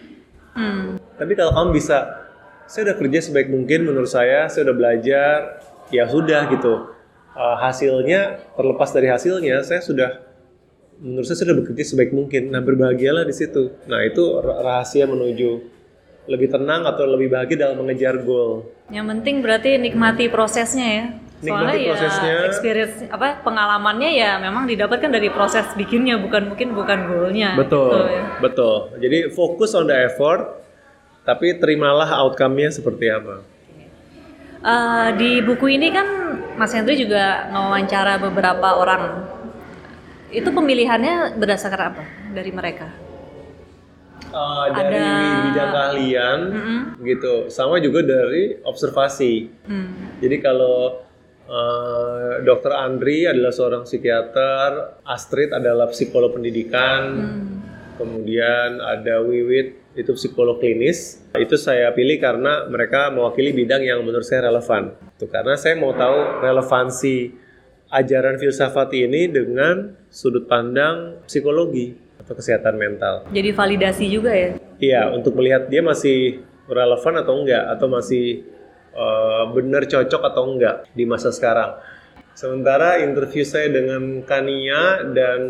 Hmm. 0.58 0.98
Tapi 1.22 1.38
kalau 1.38 1.54
kamu 1.54 1.70
bisa, 1.78 2.26
saya 2.66 2.90
udah 2.90 2.98
kerja 2.98 3.30
sebaik 3.30 3.54
mungkin 3.54 3.86
menurut 3.86 4.10
saya, 4.10 4.50
saya 4.50 4.74
udah 4.74 4.76
belajar, 4.82 5.38
ya 5.94 6.10
sudah 6.10 6.50
gitu. 6.50 6.98
Eh, 7.38 7.56
hasilnya, 7.62 8.42
terlepas 8.58 8.90
dari 8.90 9.14
hasilnya, 9.14 9.62
saya 9.62 9.86
sudah 9.86 10.10
menurut 10.98 11.26
saya 11.26 11.40
sudah 11.42 11.56
bekerja 11.56 11.84
sebaik 11.86 12.12
mungkin. 12.12 12.50
Nah 12.50 12.60
berbahagialah 12.60 13.24
di 13.24 13.32
situ. 13.32 13.72
Nah 13.86 14.02
itu 14.02 14.24
ra- 14.38 14.62
rahasia 14.62 15.06
menuju 15.06 15.74
lebih 16.26 16.50
tenang 16.50 16.84
atau 16.84 17.06
lebih 17.06 17.30
bahagia 17.30 17.58
dalam 17.60 17.80
mengejar 17.80 18.18
goal. 18.20 18.66
Yang 18.88 19.06
penting 19.12 19.36
berarti 19.40 19.78
nikmati 19.78 20.26
prosesnya 20.28 20.88
ya. 20.90 21.06
Soalnya 21.36 21.76
Nikmati 21.76 21.78
ya 21.78 21.90
prosesnya. 21.92 22.36
experience 22.48 22.96
apa 23.06 23.28
pengalamannya 23.40 24.10
ya 24.10 24.40
memang 24.40 24.66
didapatkan 24.66 25.12
dari 25.12 25.30
proses 25.30 25.68
bikinnya 25.76 26.18
bukan 26.18 26.50
mungkin 26.50 26.74
bukan 26.74 27.00
goalnya. 27.06 27.54
Betul, 27.54 27.92
Gitu 27.92 28.00
ya. 28.10 28.24
betul. 28.42 28.76
Jadi 28.98 29.18
fokus 29.30 29.76
on 29.76 29.86
the 29.86 29.98
effort, 30.02 30.64
tapi 31.22 31.54
terimalah 31.56 32.10
outcome-nya 32.20 32.72
seperti 32.72 33.12
apa. 33.12 33.44
Eh, 34.66 35.08
di 35.14 35.46
buku 35.46 35.70
ini 35.70 35.94
kan 35.94 36.08
Mas 36.58 36.74
Hendri 36.74 36.98
juga 36.98 37.46
mewawancara 37.48 38.18
beberapa 38.18 38.74
orang. 38.74 39.04
Itu 40.36 40.52
pemilihannya 40.52 41.40
berdasarkan 41.40 41.82
apa 41.96 42.04
dari 42.36 42.52
mereka? 42.52 42.92
Uh, 44.36 44.68
dari 44.76 45.00
Ada- 45.00 45.44
bidang 45.48 45.70
keahlian, 45.72 46.40
Mm-mm. 46.52 46.80
gitu. 47.08 47.48
Sama 47.48 47.80
juga 47.80 48.04
dari 48.04 48.60
observasi. 48.60 49.48
Hmm. 49.64 50.20
Jadi 50.20 50.44
kalau 50.44 51.00
uh, 51.48 52.44
Dr. 52.44 52.76
Andri 52.76 53.24
adalah 53.24 53.56
seorang 53.56 53.88
psikiater, 53.88 55.00
Astrid 55.08 55.56
adalah 55.56 55.88
psikolog 55.88 56.36
pendidikan, 56.36 57.02
Hmm. 57.16 57.48
kemudian 57.96 58.84
ada 58.84 59.24
Wiwit 59.24 59.96
itu 59.96 60.12
psikolog 60.12 60.60
klinis. 60.60 61.24
Itu 61.40 61.56
saya 61.56 61.96
pilih 61.96 62.20
karena 62.20 62.68
mereka 62.68 63.08
mewakili 63.08 63.56
bidang 63.56 63.88
yang 63.88 64.04
menurut 64.04 64.28
saya 64.28 64.52
relevan. 64.52 64.92
Itu 65.16 65.32
karena 65.32 65.56
saya 65.56 65.80
mau 65.80 65.96
tahu 65.96 66.44
relevansi 66.44 67.32
ajaran 67.96 68.36
filsafat 68.36 68.92
ini 68.92 69.32
dengan 69.32 69.96
sudut 70.12 70.52
pandang 70.52 71.24
psikologi 71.24 71.96
atau 72.20 72.36
kesehatan 72.36 72.76
mental. 72.76 73.24
Jadi 73.32 73.50
validasi 73.56 74.06
juga 74.12 74.36
ya. 74.36 74.52
Iya, 74.82 75.02
untuk 75.16 75.40
melihat 75.40 75.72
dia 75.72 75.80
masih 75.80 76.44
relevan 76.68 77.16
atau 77.24 77.34
enggak 77.40 77.64
atau 77.72 77.88
masih 77.88 78.44
eh, 78.92 79.44
benar 79.56 79.88
cocok 79.88 80.22
atau 80.28 80.44
enggak 80.52 80.76
di 80.92 81.08
masa 81.08 81.32
sekarang. 81.32 81.80
Sementara 82.36 83.00
interview 83.00 83.48
saya 83.48 83.72
dengan 83.72 84.20
Kania 84.28 85.08
dan 85.16 85.42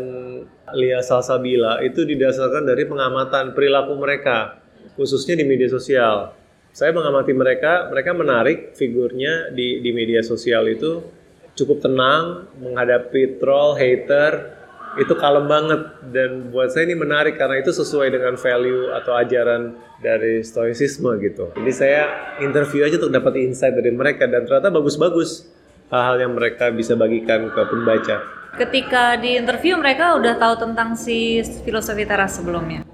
Lia 0.78 1.02
Salsabila 1.02 1.82
itu 1.82 2.06
didasarkan 2.06 2.62
dari 2.62 2.86
pengamatan 2.86 3.58
perilaku 3.58 3.98
mereka, 3.98 4.62
khususnya 4.94 5.34
di 5.34 5.42
media 5.42 5.66
sosial. 5.66 6.30
Saya 6.70 6.94
mengamati 6.94 7.34
mereka, 7.34 7.90
mereka 7.90 8.14
menarik 8.14 8.78
figurnya 8.78 9.50
di, 9.50 9.82
di 9.82 9.90
media 9.90 10.22
sosial 10.22 10.68
itu 10.70 11.02
cukup 11.56 11.80
tenang 11.80 12.46
menghadapi 12.60 13.40
troll, 13.40 13.74
hater, 13.74 14.56
itu 14.96 15.12
kalem 15.16 15.44
banget 15.44 15.82
dan 16.08 16.48
buat 16.48 16.72
saya 16.72 16.88
ini 16.88 16.96
menarik 16.96 17.36
karena 17.36 17.60
itu 17.60 17.68
sesuai 17.68 18.16
dengan 18.16 18.36
value 18.36 18.92
atau 18.96 19.12
ajaran 19.12 19.76
dari 20.00 20.40
stoicisme 20.40 21.16
gitu. 21.20 21.52
Jadi 21.52 21.72
saya 21.72 22.02
interview 22.40 22.84
aja 22.84 22.96
untuk 22.96 23.12
dapat 23.12 23.36
insight 23.44 23.76
dari 23.76 23.92
mereka 23.92 24.24
dan 24.24 24.48
ternyata 24.48 24.72
bagus-bagus 24.72 25.48
hal-hal 25.92 26.16
yang 26.16 26.32
mereka 26.32 26.72
bisa 26.72 26.96
bagikan 26.96 27.52
ke 27.52 27.62
pembaca. 27.68 28.24
Ketika 28.56 29.20
di 29.20 29.36
interview 29.36 29.76
mereka 29.76 30.16
udah 30.16 30.40
tahu 30.40 30.54
tentang 30.64 30.96
si 30.96 31.44
filosofi 31.60 32.08
teras 32.08 32.40
sebelumnya. 32.40 32.88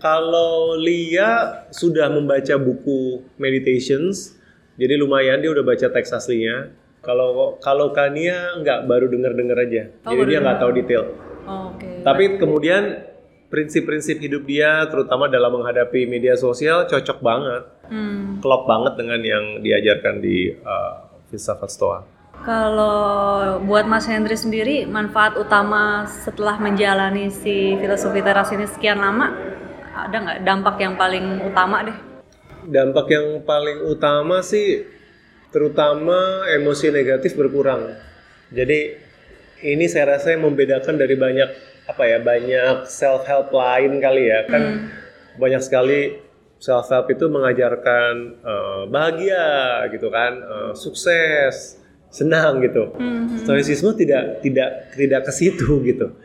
Kalau 0.00 0.74
Lia 0.80 1.62
sudah 1.70 2.08
membaca 2.10 2.58
buku 2.58 3.22
Meditations, 3.38 4.34
jadi 4.80 4.98
lumayan 4.98 5.38
dia 5.38 5.52
udah 5.52 5.62
baca 5.62 5.86
teks 5.92 6.10
aslinya. 6.10 6.72
Kalau 7.02 7.58
kalau 7.58 7.90
Kania 7.90 8.62
nggak 8.62 8.86
baru 8.86 9.10
dengar-dengar 9.10 9.58
aja, 9.58 9.90
Oh, 10.06 10.14
jadi 10.14 10.22
dia 10.24 10.38
nggak 10.38 10.58
tahu 10.62 10.70
detail. 10.70 11.04
Oh, 11.42 11.74
Oke. 11.74 12.06
Tapi 12.06 12.38
kemudian 12.38 12.82
prinsip-prinsip 13.50 14.22
hidup 14.22 14.46
dia, 14.46 14.86
terutama 14.88 15.26
dalam 15.28 15.52
menghadapi 15.52 16.06
media 16.08 16.38
sosial, 16.38 16.86
cocok 16.86 17.18
banget, 17.20 17.62
Hmm. 17.92 18.40
klop 18.40 18.64
banget 18.64 18.96
dengan 18.96 19.20
yang 19.20 19.44
diajarkan 19.60 20.22
di 20.22 20.54
uh, 20.62 21.04
filsafat 21.28 21.68
Stoa. 21.68 22.00
Kalau 22.42 23.60
buat 23.62 23.84
Mas 23.84 24.08
Hendri 24.08 24.34
sendiri, 24.34 24.88
manfaat 24.88 25.36
utama 25.36 26.08
setelah 26.08 26.56
menjalani 26.56 27.28
si 27.28 27.76
filosofi 27.76 28.24
teras 28.24 28.48
ini 28.50 28.64
sekian 28.64 28.98
lama, 28.98 29.30
ada 29.92 30.16
nggak 30.16 30.40
dampak 30.42 30.76
yang 30.80 30.94
paling 30.96 31.44
utama 31.44 31.84
deh? 31.84 31.98
Dampak 32.64 33.06
yang 33.10 33.26
paling 33.44 33.84
utama 33.84 34.40
sih, 34.40 34.86
terutama 35.52 36.48
emosi 36.48 36.88
negatif 36.88 37.36
berkurang. 37.36 37.92
Jadi 38.50 38.96
ini 39.62 39.86
saya 39.86 40.18
rasa 40.18 40.34
yang 40.34 40.48
membedakan 40.48 40.98
dari 40.98 41.14
banyak 41.14 41.48
apa 41.86 42.02
ya 42.08 42.18
banyak 42.18 42.88
self 42.88 43.28
help 43.28 43.52
lain 43.52 44.00
kali 44.00 44.32
ya. 44.32 44.48
Kan 44.48 44.90
banyak 45.36 45.62
sekali 45.62 46.18
self 46.58 46.88
help 46.88 47.06
itu 47.12 47.28
mengajarkan 47.28 48.12
eh, 48.42 48.82
bahagia 48.88 49.48
gitu 49.92 50.08
kan 50.08 50.32
eh, 50.40 50.72
sukses 50.74 51.78
senang 52.12 52.60
gitu. 52.60 52.92
Stoicisme 53.44 53.96
tidak 53.96 54.44
tidak 54.44 54.92
tidak 54.96 55.20
ke 55.28 55.32
situ 55.32 55.80
gitu. 55.84 56.16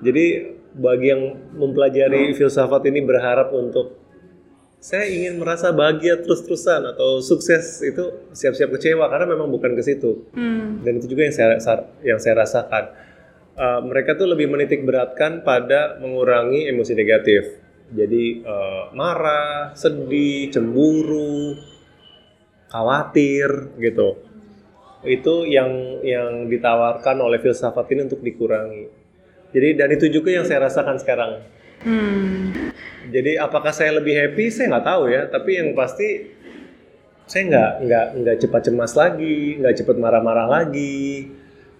Jadi 0.00 0.56
bagi 0.70 1.12
yang 1.12 1.36
mempelajari 1.56 2.32
filsafat 2.36 2.86
ini 2.88 3.02
berharap 3.02 3.50
untuk 3.50 3.99
saya 4.80 5.04
ingin 5.12 5.36
merasa 5.36 5.76
bahagia 5.76 6.24
terus-terusan 6.24 6.96
atau 6.96 7.20
sukses 7.20 7.84
itu 7.84 8.32
siap-siap 8.32 8.72
kecewa 8.72 9.12
karena 9.12 9.28
memang 9.28 9.52
bukan 9.52 9.76
ke 9.76 9.82
situ. 9.84 10.24
Hmm. 10.32 10.80
dan 10.80 10.96
itu 10.96 11.12
juga 11.12 11.28
yang 11.28 11.36
saya 11.36 11.60
sa- 11.60 11.88
yang 12.00 12.16
saya 12.16 12.40
rasakan. 12.40 12.84
Uh, 13.60 13.80
mereka 13.84 14.16
tuh 14.16 14.24
lebih 14.24 14.48
menitik 14.48 14.80
beratkan 14.88 15.44
pada 15.44 16.00
mengurangi 16.00 16.64
emosi 16.72 16.96
negatif. 16.96 17.60
Jadi 17.92 18.40
uh, 18.40 18.88
marah 18.96 19.76
sedih 19.76 20.48
cemburu 20.48 21.60
khawatir 22.72 23.76
gitu. 23.76 24.16
Itu 25.04 25.44
yang 25.44 26.00
yang 26.00 26.48
ditawarkan 26.48 27.20
oleh 27.20 27.36
filsafat 27.36 27.84
ini 27.92 28.08
untuk 28.08 28.24
dikurangi. 28.24 28.88
Jadi 29.52 29.68
dan 29.76 29.92
itu 29.92 30.08
juga 30.08 30.32
yang 30.32 30.48
saya 30.48 30.64
rasakan 30.64 30.96
sekarang. 30.96 31.32
Hmm. 31.84 32.69
Jadi 33.10 33.42
apakah 33.42 33.74
saya 33.74 33.98
lebih 33.98 34.14
happy? 34.14 34.48
Saya 34.48 34.70
nggak 34.72 34.86
tahu 34.86 35.02
ya. 35.10 35.22
Tapi 35.26 35.50
yang 35.58 35.68
pasti 35.74 36.08
saya 37.26 37.42
nggak 37.46 37.72
nggak 37.86 38.06
nggak 38.22 38.36
cepat 38.46 38.60
cemas 38.70 38.92
lagi, 38.94 39.58
nggak 39.58 39.74
cepat 39.82 39.96
marah-marah 39.98 40.46
lagi, 40.46 41.30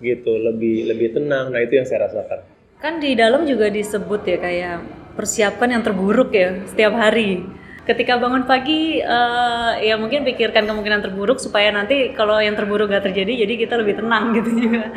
gitu. 0.03 0.33
Lebih 0.35 0.91
lebih 0.91 1.09
tenang. 1.15 1.55
Nah 1.55 1.61
itu 1.63 1.79
yang 1.79 1.87
saya 1.87 2.11
rasakan. 2.11 2.43
Kan 2.81 2.99
di 2.99 3.13
dalam 3.15 3.45
juga 3.45 3.69
disebut 3.69 4.21
ya 4.25 4.37
kayak 4.41 4.77
persiapkan 5.15 5.69
yang 5.71 5.83
terburuk 5.85 6.33
ya 6.35 6.65
setiap 6.67 6.97
hari. 6.97 7.60
Ketika 7.91 8.23
bangun 8.23 8.47
pagi, 8.47 9.03
eh, 9.03 9.73
ya 9.83 9.99
mungkin 9.99 10.23
pikirkan 10.23 10.63
kemungkinan 10.63 11.03
terburuk 11.03 11.43
supaya 11.43 11.75
nanti 11.75 12.15
kalau 12.15 12.39
yang 12.39 12.55
terburuk 12.55 12.87
gak 12.87 13.11
terjadi, 13.11 13.43
jadi 13.43 13.67
kita 13.67 13.75
lebih 13.83 13.99
tenang 13.99 14.31
gitu 14.39 14.47
juga. 14.55 14.95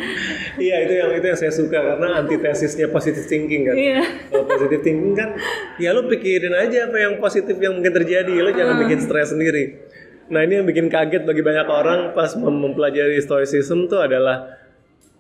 Iya 0.62 0.86
itu 0.86 0.94
yang 1.02 1.10
itu 1.18 1.26
yang 1.26 1.40
saya 1.42 1.50
suka 1.50 1.80
karena 1.82 2.22
antitesisnya 2.22 2.94
positive 2.94 3.26
thinking 3.26 3.66
kan. 3.66 3.74
Iya. 3.74 4.06
Kalau 4.30 4.46
positive 4.46 4.86
thinking 4.86 5.18
kan, 5.18 5.34
ya 5.82 5.90
lo 5.90 6.06
pikirin 6.06 6.54
aja 6.54 6.94
apa 6.94 6.98
yang 7.02 7.18
positif 7.18 7.58
yang 7.58 7.74
mungkin 7.74 7.98
terjadi. 7.98 8.30
Lo 8.30 8.54
jangan 8.54 8.78
bikin 8.86 9.02
stres 9.02 9.34
sendiri. 9.34 9.90
Nah 10.30 10.46
ini 10.46 10.62
yang 10.62 10.68
bikin 10.70 10.94
kaget 10.94 11.26
bagi 11.26 11.42
banyak 11.42 11.66
orang 11.66 12.14
pas 12.14 12.38
mem- 12.38 12.62
mempelajari 12.62 13.18
stoicism 13.26 13.90
tuh 13.90 14.06
adalah 14.06 14.54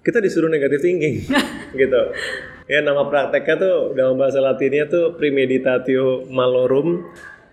kita 0.05 0.21
disuruh 0.21 0.51
negative 0.51 0.84
thinking 0.84 1.26
gitu 1.82 2.01
ya 2.67 2.80
nama 2.80 3.07
prakteknya 3.07 3.55
tuh 3.59 3.76
dalam 3.95 4.15
bahasa 4.15 4.39
latinnya 4.39 4.88
tuh 4.88 5.15
premeditatio 5.15 6.28
malorum 6.32 7.07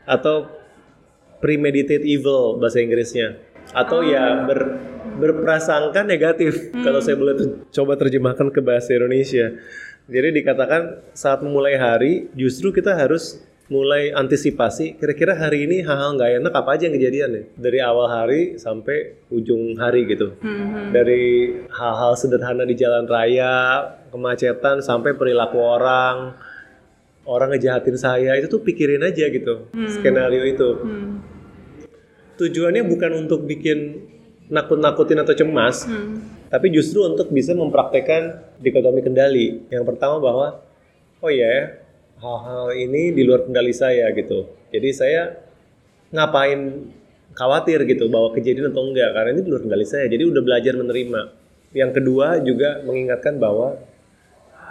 atau 0.05 0.49
premeditate 1.41 2.05
evil 2.05 2.61
bahasa 2.61 2.79
Inggrisnya. 2.85 3.41
Atau 3.73 4.05
ya 4.05 4.45
ber 4.45 4.81
berprasangka 5.21 6.05
negatif 6.05 6.73
kalau 6.73 7.01
saya 7.01 7.17
boleh 7.17 7.35
ter- 7.37 7.57
coba 7.73 7.97
terjemahkan 7.97 8.49
ke 8.53 8.61
bahasa 8.65 8.97
Indonesia. 8.97 9.53
Jadi 10.11 10.29
dikatakan 10.43 11.13
saat 11.15 11.45
memulai 11.45 11.77
hari 11.77 12.33
justru 12.35 12.73
kita 12.75 12.97
harus 12.97 13.41
mulai 13.71 14.11
antisipasi 14.11 14.99
kira-kira 14.99 15.39
hari 15.39 15.63
ini 15.63 15.87
hal-hal 15.87 16.19
nggak 16.19 16.43
enak 16.43 16.53
apa 16.59 16.71
aja 16.75 16.91
yang 16.91 16.97
kejadian 16.99 17.31
ya? 17.31 17.43
Dari 17.55 17.79
awal 17.79 18.07
hari 18.11 18.41
sampai 18.59 19.23
ujung 19.31 19.79
hari 19.79 20.11
gitu. 20.11 20.35
Dari 20.91 21.55
hal-hal 21.71 22.19
sederhana 22.19 22.67
di 22.67 22.75
jalan 22.75 23.07
raya 23.07 23.87
kemacetan 24.11 24.83
sampai 24.83 25.15
perilaku 25.15 25.63
orang 25.63 26.35
orang 27.31 27.55
ngejahatin 27.55 27.95
saya 27.95 28.35
itu 28.35 28.51
tuh 28.51 28.59
pikirin 28.67 29.07
aja 29.07 29.31
gitu 29.31 29.71
skenario 29.87 30.43
itu. 30.43 30.71
Hmm. 30.83 31.23
tujuannya 32.35 32.83
bukan 32.89 33.11
untuk 33.27 33.47
bikin 33.47 34.11
nakut-nakutin 34.51 35.23
atau 35.23 35.35
cemas 35.39 35.87
tapi 36.51 36.67
justru 36.75 37.07
untuk 37.07 37.31
bisa 37.31 37.55
mempraktekkan 37.55 38.59
dikotomi 38.59 39.01
kendali. 39.07 39.71
Yang 39.71 39.85
pertama 39.87 40.19
bahwa 40.19 40.59
oh 41.23 41.31
ya 41.31 41.79
hal-hal 42.19 42.75
ini 42.75 43.15
di 43.15 43.23
luar 43.23 43.47
kendali 43.47 43.71
saya 43.71 44.11
gitu. 44.11 44.51
Jadi 44.75 44.89
saya 44.91 45.23
ngapain 46.11 46.91
khawatir 47.39 47.87
gitu 47.87 48.11
bahwa 48.11 48.35
kejadian 48.35 48.75
atau 48.75 48.83
enggak 48.83 49.15
karena 49.15 49.31
ini 49.39 49.43
di 49.47 49.51
luar 49.55 49.63
kendali 49.63 49.87
saya. 49.87 50.11
Jadi 50.11 50.23
udah 50.27 50.43
belajar 50.43 50.75
menerima. 50.75 51.21
Yang 51.71 51.91
kedua 52.03 52.27
juga 52.43 52.83
mengingatkan 52.83 53.39
bahwa 53.39 53.79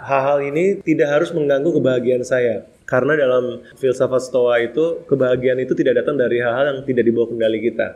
hal-hal 0.00 0.38
ini 0.44 0.80
tidak 0.80 1.08
harus 1.12 1.30
mengganggu 1.30 1.70
kebahagiaan 1.76 2.24
saya 2.24 2.64
karena 2.88 3.14
dalam 3.14 3.62
filsafat 3.76 4.22
stoa 4.24 4.58
itu 4.64 5.04
kebahagiaan 5.06 5.60
itu 5.62 5.76
tidak 5.76 6.02
datang 6.02 6.16
dari 6.16 6.40
hal-hal 6.40 6.74
yang 6.74 6.78
tidak 6.88 7.04
dibawa 7.04 7.26
kendali 7.28 7.58
kita 7.60 7.88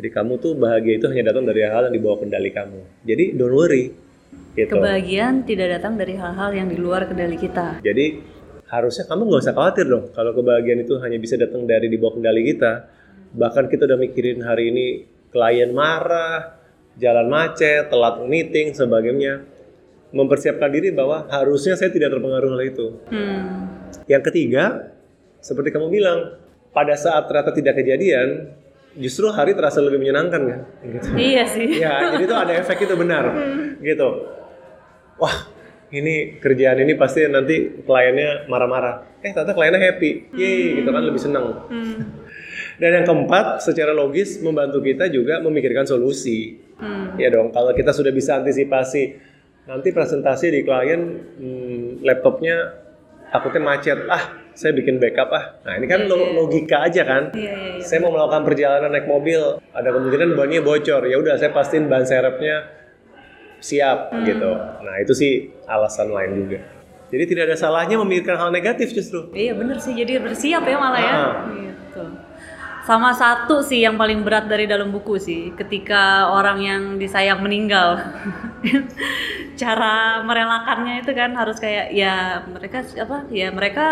jadi 0.00 0.08
kamu 0.10 0.32
tuh 0.40 0.52
bahagia 0.56 0.96
itu 0.96 1.06
hanya 1.12 1.30
datang 1.30 1.44
dari 1.44 1.60
hal-hal 1.62 1.92
yang 1.92 1.94
dibawa 1.94 2.16
kendali 2.18 2.50
kamu 2.50 2.80
jadi 3.04 3.24
don't 3.36 3.52
worry 3.54 3.92
gitu 4.56 4.78
Kebahagiaan 4.78 5.46
tidak 5.46 5.78
datang 5.78 5.94
dari 5.98 6.14
hal-hal 6.18 6.50
yang 6.54 6.66
di 6.70 6.78
luar 6.78 7.06
kendali 7.06 7.36
kita. 7.38 7.82
jadi 7.82 8.22
harusnya 8.70 9.04
kamu 9.10 9.22
nggak 9.26 9.42
usah 9.42 9.54
khawatir 9.54 9.84
dong 9.90 10.14
kalau 10.14 10.30
kebahagiaan 10.30 10.86
itu 10.86 10.94
hanya 11.02 11.18
bisa 11.18 11.34
datang 11.34 11.66
dari 11.66 11.90
di 11.90 11.98
bawah 11.98 12.16
kendali 12.18 12.46
kita. 12.54 12.86
Bahkan 13.30 13.70
kita 13.70 13.86
udah 13.86 13.98
mikirin 13.98 14.42
hari 14.42 14.74
ini 14.74 14.86
klien 15.30 15.70
marah, 15.70 16.58
jalan 16.98 17.26
macet, 17.30 17.90
telat 17.90 18.22
meeting, 18.26 18.74
sebagainya. 18.74 19.42
Mempersiapkan 20.10 20.70
diri 20.74 20.90
bahwa 20.90 21.30
harusnya 21.30 21.78
saya 21.78 21.94
tidak 21.94 22.10
terpengaruh 22.10 22.50
hal 22.58 22.62
itu. 22.66 22.86
Hmm. 23.10 23.70
Yang 24.10 24.22
ketiga, 24.30 24.90
seperti 25.38 25.70
kamu 25.70 25.86
bilang, 25.86 26.34
pada 26.74 26.94
saat 26.98 27.30
ternyata 27.30 27.54
tidak 27.54 27.78
kejadian, 27.78 28.54
justru 28.98 29.30
hari 29.30 29.54
terasa 29.54 29.78
lebih 29.78 30.02
menyenangkan 30.02 30.42
kan? 30.42 30.60
Gitu. 30.82 31.06
Iya 31.14 31.42
sih. 31.46 31.68
Ya, 31.78 32.10
jadi 32.14 32.26
itu 32.26 32.34
ada 32.34 32.52
efek 32.58 32.90
itu 32.90 32.94
benar. 32.98 33.30
Gitu. 33.78 34.08
Wah, 35.20 35.46
ini 35.94 36.38
kerjaan 36.42 36.82
ini 36.82 36.94
pasti 36.98 37.26
nanti 37.30 37.82
kliennya 37.86 38.50
marah-marah. 38.50 39.22
Eh, 39.22 39.30
ternyata 39.30 39.54
kliennya 39.54 39.78
happy. 39.78 40.34
Yeay, 40.34 40.82
gitu 40.82 40.90
kan 40.90 41.02
lebih 41.06 41.20
senang. 41.22 41.70
Dan 42.80 42.90
yang 42.96 43.06
keempat, 43.06 43.60
secara 43.60 43.92
logis 43.92 44.40
membantu 44.40 44.80
kita 44.80 45.06
juga 45.12 45.38
memikirkan 45.44 45.84
solusi. 45.84 46.56
Hmm. 46.80 47.14
Ya 47.20 47.28
dong, 47.28 47.52
kalau 47.52 47.76
kita 47.76 47.92
sudah 47.92 48.08
bisa 48.08 48.40
antisipasi 48.40 49.29
nanti 49.68 49.88
presentasi 49.92 50.46
di 50.52 50.60
klien 50.64 51.00
hmm, 51.40 52.04
laptopnya 52.04 52.56
takutnya 53.30 53.62
macet. 53.62 53.98
Ah, 54.10 54.40
saya 54.54 54.74
bikin 54.74 54.98
backup 55.00 55.30
ah. 55.32 55.44
Nah, 55.64 55.78
ini 55.78 55.86
kan 55.86 56.04
lo- 56.04 56.36
logika 56.36 56.84
aja 56.84 57.02
kan. 57.06 57.32
Iya, 57.32 57.52
iya, 57.54 57.70
iya. 57.78 57.84
Saya 57.84 58.02
mau 58.04 58.12
melakukan 58.12 58.42
perjalanan 58.44 58.90
naik 58.92 59.06
mobil, 59.06 59.62
ada 59.72 59.88
kemungkinan 59.88 60.36
bannya 60.36 60.60
bocor. 60.60 61.02
Ya 61.06 61.16
udah, 61.16 61.38
saya 61.40 61.54
pastiin 61.54 61.86
ban 61.86 62.04
serepnya 62.04 62.66
siap 63.60 64.12
gitu. 64.24 64.50
Nah, 64.56 64.94
itu 65.00 65.12
sih 65.12 65.32
alasan 65.68 66.10
lain 66.10 66.32
juga. 66.44 66.58
Jadi 67.10 67.24
tidak 67.26 67.50
ada 67.50 67.56
salahnya 67.58 67.98
memikirkan 67.98 68.38
hal 68.38 68.50
negatif 68.54 68.94
justru. 68.94 69.34
Iya 69.34 69.58
bener 69.58 69.82
sih, 69.82 69.98
jadi 69.98 70.22
bersiap 70.22 70.62
ya 70.62 70.76
malah 70.78 71.02
ya. 71.02 71.12
Ah. 71.12 71.32
Gitu. 71.50 72.04
Sama 72.86 73.10
satu 73.12 73.60
sih 73.60 73.82
yang 73.82 73.98
paling 73.98 74.22
berat 74.22 74.46
dari 74.46 74.64
dalam 74.64 74.94
buku 74.94 75.18
sih, 75.18 75.50
ketika 75.58 76.30
orang 76.30 76.58
yang 76.62 76.82
disayang 76.96 77.42
meninggal. 77.42 77.98
Cara 79.60 80.24
merelakannya 80.24 81.04
itu 81.04 81.12
kan 81.12 81.36
harus 81.36 81.60
kayak 81.60 81.92
ya 81.92 82.40
mereka 82.48 82.80
apa? 82.96 83.28
Ya 83.28 83.52
mereka 83.52 83.86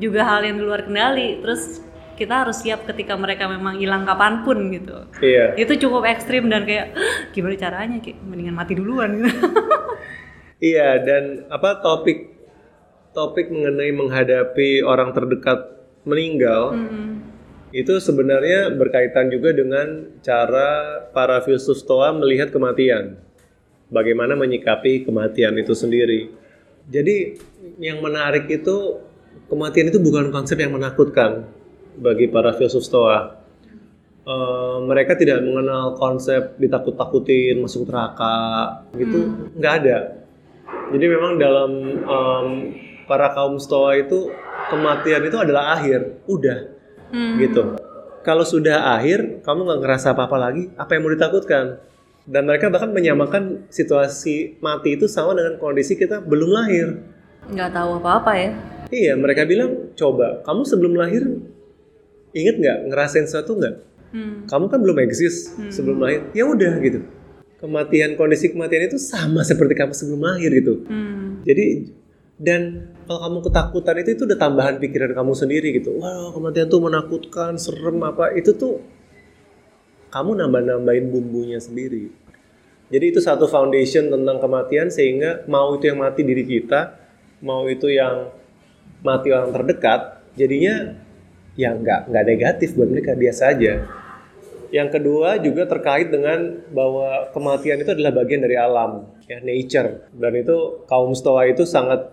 juga 0.00 0.24
hal 0.24 0.48
yang 0.48 0.56
di 0.56 0.64
luar 0.64 0.88
kendali. 0.88 1.44
Terus 1.44 1.84
kita 2.16 2.46
harus 2.46 2.62
siap 2.64 2.88
ketika 2.88 3.18
mereka 3.18 3.44
memang 3.50 3.76
hilang 3.76 4.08
kapan 4.08 4.40
pun 4.46 4.72
gitu. 4.72 5.04
Iya. 5.20 5.60
Itu 5.60 5.76
cukup 5.76 6.08
ekstrim 6.08 6.48
dan 6.48 6.64
kayak 6.64 6.96
gimana 7.36 7.58
caranya 7.60 7.98
kayak 8.00 8.18
mendingan 8.24 8.56
mati 8.56 8.72
duluan 8.72 9.20
gitu. 9.20 9.28
Iya, 10.64 11.02
dan 11.04 11.44
apa 11.52 11.82
topik 11.84 12.30
topik 13.12 13.52
mengenai 13.52 13.92
menghadapi 13.92 14.80
orang 14.80 15.12
terdekat 15.12 15.60
meninggal 16.08 16.72
Hmm. 16.72 17.20
itu 17.68 18.00
sebenarnya 18.00 18.72
berkaitan 18.72 19.28
juga 19.28 19.52
dengan 19.52 20.14
cara 20.24 21.02
para 21.12 21.42
filsuf 21.44 21.76
Stoa 21.76 22.16
melihat 22.16 22.48
kematian. 22.48 23.18
Bagaimana 23.94 24.34
menyikapi 24.34 25.06
kematian 25.06 25.54
itu 25.54 25.70
sendiri. 25.70 26.34
Jadi 26.90 27.38
yang 27.78 28.02
menarik 28.02 28.50
itu 28.50 28.98
kematian 29.46 29.94
itu 29.94 30.02
bukan 30.02 30.34
konsep 30.34 30.58
yang 30.58 30.74
menakutkan 30.74 31.46
bagi 31.94 32.26
para 32.26 32.50
filsuf 32.58 32.82
Stoa. 32.82 33.38
Eh, 34.24 34.76
mereka 34.82 35.14
tidak 35.14 35.44
mengenal 35.44 35.94
konsep 35.94 36.56
ditakut-takutin 36.56 37.60
masuk 37.60 37.86
neraka 37.86 38.82
gitu 38.96 39.30
nggak 39.54 39.74
ada. 39.84 39.98
Jadi 40.90 41.06
memang 41.08 41.36
dalam 41.36 41.70
em, 42.02 42.46
para 43.04 43.30
kaum 43.36 43.60
Stoa 43.60 44.00
itu 44.00 44.32
kematian 44.72 45.22
itu 45.28 45.36
adalah 45.36 45.76
akhir, 45.76 46.24
udah 46.24 46.58
Hmm. 47.14 47.38
gitu. 47.38 47.78
Kalau 48.24 48.42
sudah 48.42 48.96
akhir, 48.96 49.44
kamu 49.44 49.60
nggak 49.68 49.80
ngerasa 49.84 50.16
apa-apa 50.16 50.50
lagi, 50.50 50.72
apa 50.74 50.90
yang 50.96 51.02
mau 51.06 51.12
ditakutkan? 51.12 51.78
Dan 52.24 52.48
mereka 52.48 52.72
bahkan 52.72 52.88
menyamakan 52.88 53.68
situasi 53.68 54.56
mati 54.64 54.96
itu 54.96 55.04
sama 55.04 55.36
dengan 55.36 55.60
kondisi 55.60 55.92
kita 55.92 56.24
belum 56.24 56.50
lahir. 56.56 57.04
Nggak 57.52 57.70
tahu 57.76 58.00
apa-apa 58.00 58.32
ya. 58.32 58.50
Iya, 58.88 59.12
mereka 59.20 59.44
bilang, 59.44 59.92
coba, 59.92 60.40
kamu 60.44 60.62
sebelum 60.64 60.92
lahir, 60.96 61.22
inget 62.32 62.56
nggak 62.56 62.78
ngerasain 62.88 63.28
sesuatu 63.28 63.60
nggak? 63.60 63.74
Hmm. 64.14 64.48
Kamu 64.48 64.72
kan 64.72 64.78
belum 64.80 64.96
eksis 65.04 65.52
sebelum 65.68 66.00
lahir. 66.00 66.24
Ya 66.32 66.48
udah 66.48 66.80
gitu. 66.80 67.04
Kematian, 67.60 68.16
kondisi 68.16 68.52
kematian 68.52 68.88
itu 68.88 68.96
sama 68.96 69.44
seperti 69.44 69.76
kamu 69.76 69.92
sebelum 69.92 70.20
lahir 70.24 70.48
gitu. 70.48 70.84
Hmm. 70.88 71.44
Jadi 71.44 71.92
dan 72.34 72.90
kalau 73.06 73.20
kamu 73.30 73.38
ketakutan 73.46 73.96
itu 74.02 74.10
itu 74.18 74.22
udah 74.26 74.38
tambahan 74.38 74.74
pikiran 74.82 75.12
kamu 75.12 75.32
sendiri 75.36 75.68
gitu. 75.76 76.00
Wah 76.00 76.32
kematian 76.34 76.66
tuh 76.66 76.80
menakutkan, 76.82 77.60
serem 77.60 78.00
apa 78.02 78.32
itu 78.34 78.56
tuh 78.56 78.82
kamu 80.14 80.38
nambah-nambahin 80.38 81.10
bumbunya 81.10 81.58
sendiri. 81.58 82.14
Jadi 82.86 83.04
itu 83.10 83.18
satu 83.18 83.50
foundation 83.50 84.14
tentang 84.14 84.38
kematian 84.38 84.86
sehingga 84.86 85.42
mau 85.50 85.74
itu 85.74 85.90
yang 85.90 85.98
mati 85.98 86.22
diri 86.22 86.46
kita, 86.46 86.94
mau 87.42 87.66
itu 87.66 87.90
yang 87.90 88.30
mati 89.02 89.34
orang 89.34 89.50
terdekat, 89.50 90.22
jadinya 90.38 90.94
ya 91.58 91.74
nggak 91.74 92.14
nggak 92.14 92.24
negatif 92.30 92.78
buat 92.78 92.86
mereka 92.86 93.18
biasa 93.18 93.58
aja. 93.58 93.82
Yang 94.70 94.88
kedua 94.98 95.38
juga 95.42 95.66
terkait 95.66 96.14
dengan 96.14 96.62
bahwa 96.70 97.30
kematian 97.34 97.82
itu 97.82 97.90
adalah 97.90 98.14
bagian 98.14 98.42
dari 98.42 98.54
alam, 98.54 99.10
ya 99.26 99.42
nature. 99.42 100.10
Dan 100.14 100.32
itu 100.38 100.86
kaum 100.86 101.10
Stoa 101.14 101.50
itu 101.50 101.66
sangat 101.66 102.10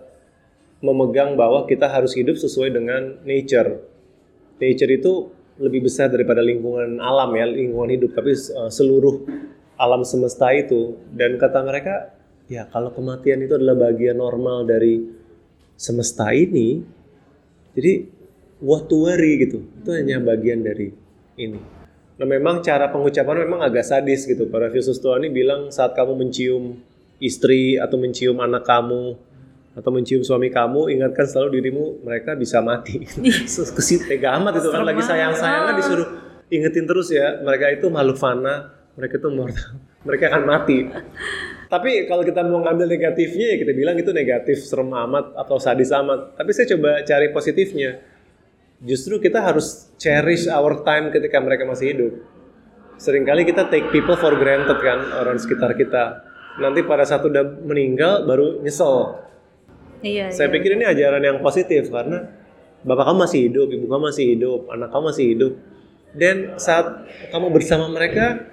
memegang 0.82 1.38
bahwa 1.38 1.66
kita 1.70 1.86
harus 1.86 2.18
hidup 2.18 2.34
sesuai 2.34 2.74
dengan 2.74 3.22
nature. 3.22 3.82
Nature 4.58 4.92
itu 4.94 5.30
lebih 5.60 5.84
besar 5.88 6.08
daripada 6.08 6.40
lingkungan 6.40 7.00
alam 7.00 7.32
ya, 7.36 7.44
lingkungan 7.48 7.90
hidup, 7.92 8.16
tapi 8.16 8.32
uh, 8.32 8.70
seluruh 8.72 9.24
alam 9.76 10.04
semesta 10.06 10.48
itu. 10.52 10.96
Dan 11.12 11.36
kata 11.36 11.64
mereka, 11.66 12.14
ya 12.48 12.68
kalau 12.70 12.92
kematian 12.92 13.44
itu 13.44 13.56
adalah 13.56 13.90
bagian 13.90 14.16
normal 14.20 14.64
dari 14.64 15.02
semesta 15.76 16.30
ini, 16.32 16.80
jadi 17.74 18.06
what 18.62 18.86
to 18.86 19.08
worry 19.08 19.42
gitu. 19.42 19.64
Itu 19.82 19.90
hanya 19.92 20.22
bagian 20.22 20.62
dari 20.62 20.94
ini. 21.36 21.60
Nah 22.20 22.26
memang 22.28 22.62
cara 22.62 22.92
pengucapan 22.92 23.48
memang 23.48 23.60
agak 23.64 23.82
sadis 23.82 24.28
gitu. 24.28 24.46
Para 24.46 24.70
filsuf 24.70 25.00
Stoa 25.00 25.18
ini 25.18 25.32
bilang 25.32 25.72
saat 25.74 25.96
kamu 25.96 26.14
mencium 26.14 26.78
istri 27.18 27.80
atau 27.80 27.96
mencium 27.98 28.38
anak 28.38 28.62
kamu 28.62 29.18
atau 29.72 29.88
mencium 29.88 30.20
suami 30.20 30.52
kamu, 30.52 30.92
ingatkan 30.92 31.24
selalu 31.24 31.60
dirimu 31.60 31.84
mereka 32.04 32.36
bisa 32.36 32.60
mati. 32.60 33.08
Kesit 33.76 34.04
tega 34.04 34.36
amat 34.36 34.60
itu 34.60 34.68
kan 34.68 34.84
lagi 34.84 35.00
sayang-sayangnya 35.00 35.72
banget. 35.72 35.80
disuruh 35.80 36.08
ingetin 36.52 36.84
terus 36.84 37.08
ya. 37.08 37.40
Mereka 37.40 37.80
itu 37.80 37.88
makhluk 37.88 38.20
fana, 38.20 38.76
mereka 38.96 39.16
itu 39.16 39.28
mortal, 39.32 39.80
mereka 40.06 40.24
akan 40.28 40.42
mati. 40.44 40.78
Tapi 41.72 42.04
kalau 42.04 42.20
kita 42.20 42.44
mau 42.44 42.60
ngambil 42.60 42.84
negatifnya 42.84 43.56
ya 43.56 43.64
kita 43.64 43.72
bilang 43.72 43.96
itu 43.96 44.12
negatif 44.12 44.60
serem 44.60 44.92
amat 44.92 45.32
atau 45.40 45.56
sadis 45.56 45.88
amat. 45.88 46.36
Tapi 46.36 46.50
saya 46.52 46.76
coba 46.76 47.00
cari 47.00 47.32
positifnya. 47.32 47.96
Justru 48.84 49.16
kita 49.16 49.40
harus 49.40 49.88
cherish 49.96 50.52
our 50.52 50.84
time 50.84 51.08
ketika 51.08 51.40
mereka 51.40 51.64
masih 51.64 51.86
hidup. 51.96 52.12
Seringkali 53.00 53.48
kita 53.48 53.72
take 53.72 53.88
people 53.88 54.20
for 54.20 54.36
granted 54.36 54.76
kan 54.84 55.00
orang 55.16 55.40
sekitar 55.40 55.72
kita. 55.72 56.28
Nanti 56.60 56.84
pada 56.84 57.08
saat 57.08 57.24
udah 57.24 57.64
meninggal 57.64 58.28
baru 58.28 58.60
nyesel. 58.60 59.16
Iya. 60.02 60.34
Saya 60.34 60.50
iya. 60.50 60.54
pikir 60.58 60.70
ini 60.74 60.84
ajaran 60.84 61.22
yang 61.22 61.38
positif 61.38 61.88
karena 61.88 62.26
bapak 62.82 63.04
kamu 63.06 63.18
masih 63.22 63.40
hidup, 63.48 63.68
ibu 63.70 63.86
kamu 63.86 64.02
masih 64.10 64.24
hidup, 64.34 64.60
anak 64.74 64.88
kamu 64.90 65.04
masih 65.14 65.26
hidup. 65.32 65.52
Dan 66.12 66.36
saat 66.60 67.08
kamu 67.32 67.48
bersama 67.54 67.88
mereka, 67.88 68.52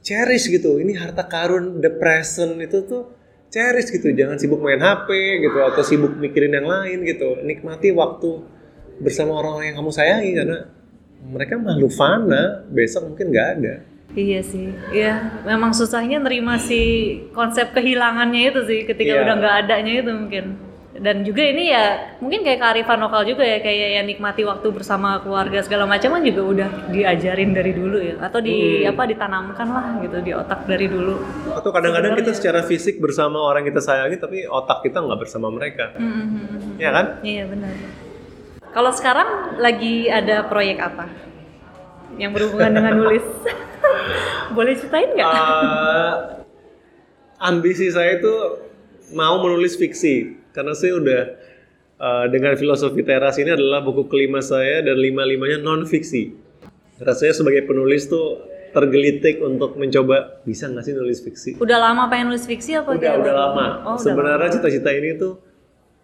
cherish 0.00 0.48
gitu. 0.48 0.80
Ini 0.80 0.96
harta 0.96 1.26
karun 1.28 1.82
the 1.84 1.92
present 1.92 2.56
itu 2.62 2.86
tuh 2.88 3.12
cherish 3.52 3.92
gitu. 3.92 4.14
Jangan 4.14 4.40
sibuk 4.40 4.62
main 4.62 4.80
HP 4.80 5.10
gitu 5.44 5.58
atau 5.60 5.82
sibuk 5.84 6.16
mikirin 6.16 6.54
yang 6.56 6.64
lain 6.64 7.04
gitu. 7.04 7.42
Nikmati 7.44 7.92
waktu 7.92 8.30
bersama 9.02 9.36
orang-orang 9.38 9.74
yang 9.74 9.78
kamu 9.82 9.90
sayangi 9.92 10.32
karena 10.32 10.58
mereka 11.18 11.58
makhluk 11.58 11.92
fana, 11.92 12.64
besok 12.70 13.12
mungkin 13.12 13.26
nggak 13.34 13.48
ada. 13.58 13.74
Iya 14.08 14.40
sih, 14.40 14.72
iya 14.90 15.40
memang 15.44 15.70
susahnya 15.70 16.16
nerima 16.16 16.56
si 16.56 16.80
konsep 17.30 17.70
kehilangannya 17.70 18.40
itu 18.48 18.60
sih 18.64 18.80
ketika 18.82 19.12
Iya. 19.14 19.22
udah 19.22 19.34
nggak 19.36 19.54
adanya 19.62 19.92
itu 20.00 20.10
mungkin. 20.10 20.46
Dan 20.98 21.22
juga 21.22 21.46
ini 21.46 21.70
ya 21.70 21.84
mungkin 22.18 22.42
kayak 22.42 22.58
kearifan 22.58 22.98
lokal 22.98 23.22
juga 23.22 23.46
ya 23.46 23.62
kayak 23.62 23.88
ya 23.94 24.02
nikmati 24.02 24.42
waktu 24.42 24.66
bersama 24.74 25.22
keluarga 25.22 25.62
segala 25.62 25.86
macam 25.86 26.10
kan 26.10 26.26
juga 26.26 26.42
udah 26.42 26.68
diajarin 26.90 27.54
dari 27.54 27.70
dulu 27.70 28.02
ya 28.02 28.18
atau 28.18 28.42
di 28.42 28.82
Hmm. 28.82 28.90
apa 28.90 29.02
ditanamkan 29.06 29.68
lah 29.68 29.86
gitu 30.02 30.18
di 30.18 30.32
otak 30.34 30.66
dari 30.66 30.90
dulu. 30.90 31.14
Atau 31.54 31.70
kadang-kadang 31.70 32.18
kita 32.18 32.34
secara 32.34 32.66
fisik 32.66 32.98
bersama 32.98 33.38
orang 33.38 33.62
kita 33.62 33.78
sayangi 33.78 34.18
tapi 34.18 34.42
otak 34.42 34.82
kita 34.82 34.98
nggak 34.98 35.20
bersama 35.20 35.54
mereka. 35.54 35.94
Hmm, 35.94 36.10
hmm. 36.10 36.82
Ya 36.82 36.90
kan? 36.90 37.06
Iya 37.22 37.46
benar. 37.46 37.70
Kalau 38.68 38.90
sekarang 38.90 39.28
lagi 39.56 40.10
ada 40.10 40.42
proyek 40.42 40.82
apa 40.82 41.06
yang 42.16 42.34
berhubungan 42.34 42.74
dengan 42.74 42.94
nulis? 42.96 43.22
Boleh 44.56 44.72
ceritain 44.76 45.10
nggak? 45.14 45.32
Eh, 45.32 46.14
ambisi 47.42 47.88
saya 47.92 48.18
itu 48.18 48.34
mau 49.14 49.40
menulis 49.40 49.78
fiksi 49.78 50.36
karena 50.52 50.74
saya 50.74 50.98
udah 50.98 51.22
eh, 51.98 52.26
dengan 52.32 52.54
filosofi 52.58 53.00
teras 53.06 53.38
ini 53.38 53.54
adalah 53.54 53.84
buku 53.84 54.10
kelima 54.10 54.42
saya 54.42 54.82
dan 54.82 54.98
lima 54.98 55.24
limanya 55.24 55.60
non 55.60 55.86
fiksi. 55.86 56.34
Rasanya 56.98 57.34
sebagai 57.34 57.62
penulis 57.62 58.10
tuh 58.10 58.42
tergelitik 58.72 59.40
untuk 59.40 59.80
mencoba 59.80 60.42
bisa 60.44 60.68
nggak 60.68 60.84
sih 60.84 60.94
nulis 60.94 61.18
fiksi? 61.24 61.50
Udah 61.58 61.78
lama 61.80 62.10
pengen 62.10 62.34
nulis 62.34 62.44
fiksi 62.44 62.76
apa? 62.76 62.94
Udah 62.94 63.12
udah 63.22 63.34
lama. 63.34 63.66
Oh, 63.94 63.96
Sebenarnya 63.96 64.50
cita-cita 64.58 64.92
ini 64.92 65.16
tuh 65.16 65.40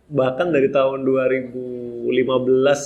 bahkan 0.08 0.52
dari 0.52 0.68
tahun 0.68 1.04
2015 1.04 2.12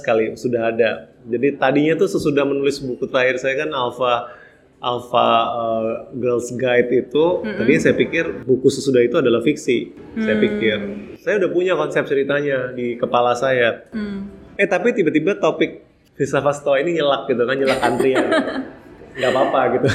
kali 0.06 0.24
sudah 0.38 0.70
ada. 0.70 1.10
Jadi 1.26 1.58
tadinya 1.58 1.94
tuh 1.98 2.08
sesudah 2.10 2.46
menulis 2.46 2.78
buku 2.78 3.06
terakhir 3.10 3.42
saya 3.42 3.66
kan 3.66 3.70
Alpha 3.74 4.30
Alpha 4.78 5.28
uh, 5.50 5.86
Girls 6.14 6.54
Guide 6.54 6.90
itu, 6.94 7.24
tadinya 7.42 7.80
saya 7.82 7.94
pikir 7.98 8.46
buku 8.46 8.70
sesudah 8.70 9.02
itu 9.02 9.18
adalah 9.18 9.42
fiksi. 9.42 9.90
Saya 10.22 10.38
Mm. 10.38 10.42
pikir 10.46 10.78
saya 11.18 11.44
udah 11.44 11.50
punya 11.50 11.74
konsep 11.74 12.06
ceritanya 12.06 12.72
di 12.72 12.94
kepala 12.96 13.34
saya. 13.34 13.84
Hmm. 13.92 14.30
Eh 14.56 14.64
tapi 14.64 14.94
tiba-tiba 14.94 15.36
topik 15.36 15.84
filsafat 16.14 16.62
stoa 16.62 16.78
ini 16.80 16.96
nyelak 16.96 17.28
gitu 17.28 17.42
kan, 17.42 17.58
nyelak 17.58 17.80
antrian. 17.84 18.26
Nggak 19.18 19.30
apa-apa 19.34 19.60
gitu. 19.76 19.88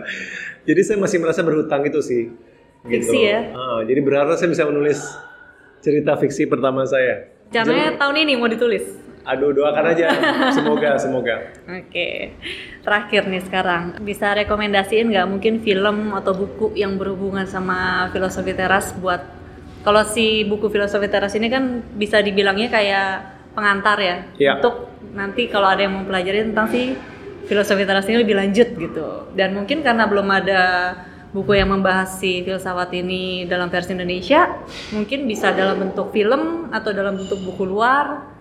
jadi 0.68 0.80
saya 0.82 0.98
masih 0.98 1.20
merasa 1.20 1.44
berhutang 1.44 1.84
itu 1.84 2.00
sih. 2.02 2.32
Gitu. 2.88 3.04
Fiksi 3.04 3.18
ya? 3.30 3.52
Ah, 3.52 3.80
jadi 3.84 4.00
berharap 4.00 4.34
saya 4.34 4.48
bisa 4.48 4.64
menulis 4.64 5.06
cerita 5.84 6.18
fiksi 6.18 6.50
pertama 6.50 6.82
saya. 6.82 7.30
Caranya 7.52 7.94
tahun 7.94 8.26
ini 8.26 8.32
mau 8.34 8.50
ditulis. 8.50 9.05
Aduh 9.26 9.50
doakan 9.50 9.90
aja, 9.90 10.06
semoga 10.56 10.94
semoga. 11.02 11.50
Oke, 11.66 12.38
terakhir 12.86 13.26
nih 13.26 13.42
sekarang. 13.42 13.98
Bisa 14.06 14.30
rekomendasiin 14.38 15.10
nggak 15.10 15.26
mungkin 15.26 15.58
film 15.66 16.14
atau 16.14 16.30
buku 16.30 16.78
yang 16.78 16.94
berhubungan 16.94 17.42
sama 17.50 18.06
filosofi 18.14 18.54
teras 18.54 18.94
buat 18.94 19.18
kalau 19.82 20.06
si 20.06 20.46
buku 20.46 20.70
filosofi 20.70 21.10
teras 21.10 21.34
ini 21.34 21.50
kan 21.50 21.82
bisa 21.98 22.22
dibilangnya 22.22 22.70
kayak 22.70 23.08
pengantar 23.58 23.98
ya. 23.98 24.16
Iya. 24.38 24.52
untuk 24.62 24.94
nanti 25.16 25.50
kalau 25.50 25.74
ada 25.74 25.82
yang 25.82 25.96
mau 25.96 26.04
pelajari 26.06 26.46
tentang 26.46 26.70
si 26.70 26.94
filosofi 27.50 27.82
teras 27.82 28.06
ini 28.06 28.22
lebih 28.22 28.38
lanjut 28.38 28.68
gitu. 28.78 29.30
Dan 29.34 29.58
mungkin 29.58 29.82
karena 29.82 30.06
belum 30.06 30.28
ada 30.30 30.62
buku 31.34 31.58
yang 31.58 31.74
membahas 31.74 32.22
si 32.22 32.46
filsafat 32.46 32.94
ini 32.94 33.44
dalam 33.50 33.68
versi 33.68 33.92
Indonesia 33.92 34.62
mungkin 34.94 35.26
bisa 35.26 35.50
dalam 35.52 35.82
bentuk 35.82 36.14
film 36.14 36.70
atau 36.70 36.94
dalam 36.94 37.18
bentuk 37.18 37.42
buku 37.42 37.66
luar 37.66 38.35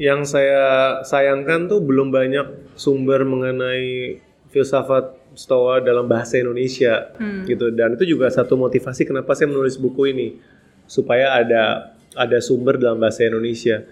Yang 0.00 0.32
saya 0.32 0.64
sayangkan 1.04 1.68
tuh 1.68 1.84
belum 1.84 2.08
banyak 2.08 2.72
sumber 2.72 3.28
mengenai 3.28 4.16
filsafat 4.48 5.12
stoa 5.36 5.84
dalam 5.84 6.08
bahasa 6.08 6.40
Indonesia 6.40 7.12
Hmm. 7.20 7.46
gitu 7.46 7.70
dan 7.70 7.94
itu 7.94 8.16
juga 8.16 8.26
satu 8.32 8.58
motivasi 8.58 9.06
kenapa 9.06 9.36
saya 9.38 9.46
menulis 9.46 9.78
buku 9.78 10.10
ini 10.10 10.28
supaya 10.90 11.38
ada 11.38 11.94
ada 12.18 12.38
sumber 12.42 12.80
dalam 12.80 12.98
bahasa 12.98 13.22
Indonesia. 13.28 13.86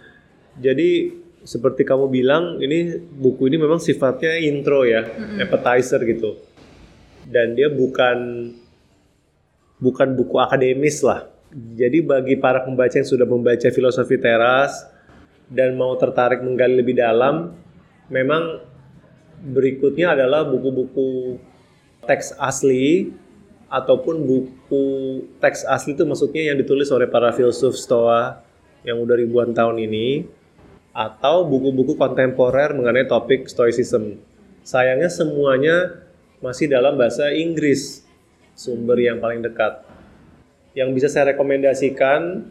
Jadi 0.58 1.14
seperti 1.46 1.86
kamu 1.86 2.10
bilang 2.10 2.58
ini 2.58 2.98
buku 2.98 3.46
ini 3.46 3.62
memang 3.62 3.78
sifatnya 3.78 4.34
intro 4.42 4.82
ya, 4.82 5.06
appetizer 5.38 6.02
gitu. 6.02 6.34
Dan 7.22 7.54
dia 7.54 7.70
bukan 7.70 8.50
bukan 9.78 10.08
buku 10.18 10.34
akademis 10.42 11.06
lah. 11.06 11.30
Jadi 11.54 12.02
bagi 12.02 12.34
para 12.34 12.66
pembaca 12.66 12.92
yang 12.92 13.06
sudah 13.06 13.24
membaca 13.24 13.70
filosofi 13.70 14.18
teras 14.18 14.82
dan 15.48 15.76
mau 15.80 15.96
tertarik 15.96 16.44
menggali 16.44 16.76
lebih 16.80 17.00
dalam, 17.00 17.56
memang 18.12 18.60
berikutnya 19.40 20.12
adalah 20.12 20.44
buku-buku 20.44 21.40
teks 22.04 22.36
asli 22.36 23.12
ataupun 23.68 24.24
buku 24.24 24.84
teks 25.40 25.68
asli 25.68 25.92
itu 25.92 26.08
maksudnya 26.08 26.52
yang 26.52 26.56
ditulis 26.56 26.88
oleh 26.88 27.04
para 27.04 27.32
filsuf 27.36 27.76
Stoa 27.76 28.40
yang 28.82 29.00
udah 29.00 29.16
ribuan 29.16 29.52
tahun 29.52 29.76
ini 29.84 30.24
atau 30.96 31.44
buku-buku 31.44 31.94
kontemporer 31.94 32.72
mengenai 32.74 33.06
topik 33.06 33.46
stoicism. 33.46 34.18
Sayangnya 34.64 35.12
semuanya 35.12 35.76
masih 36.42 36.66
dalam 36.68 36.96
bahasa 36.96 37.30
Inggris 37.30 38.02
sumber 38.58 38.98
yang 38.98 39.22
paling 39.22 39.44
dekat. 39.44 39.84
Yang 40.74 40.88
bisa 40.98 41.08
saya 41.08 41.36
rekomendasikan 41.36 42.50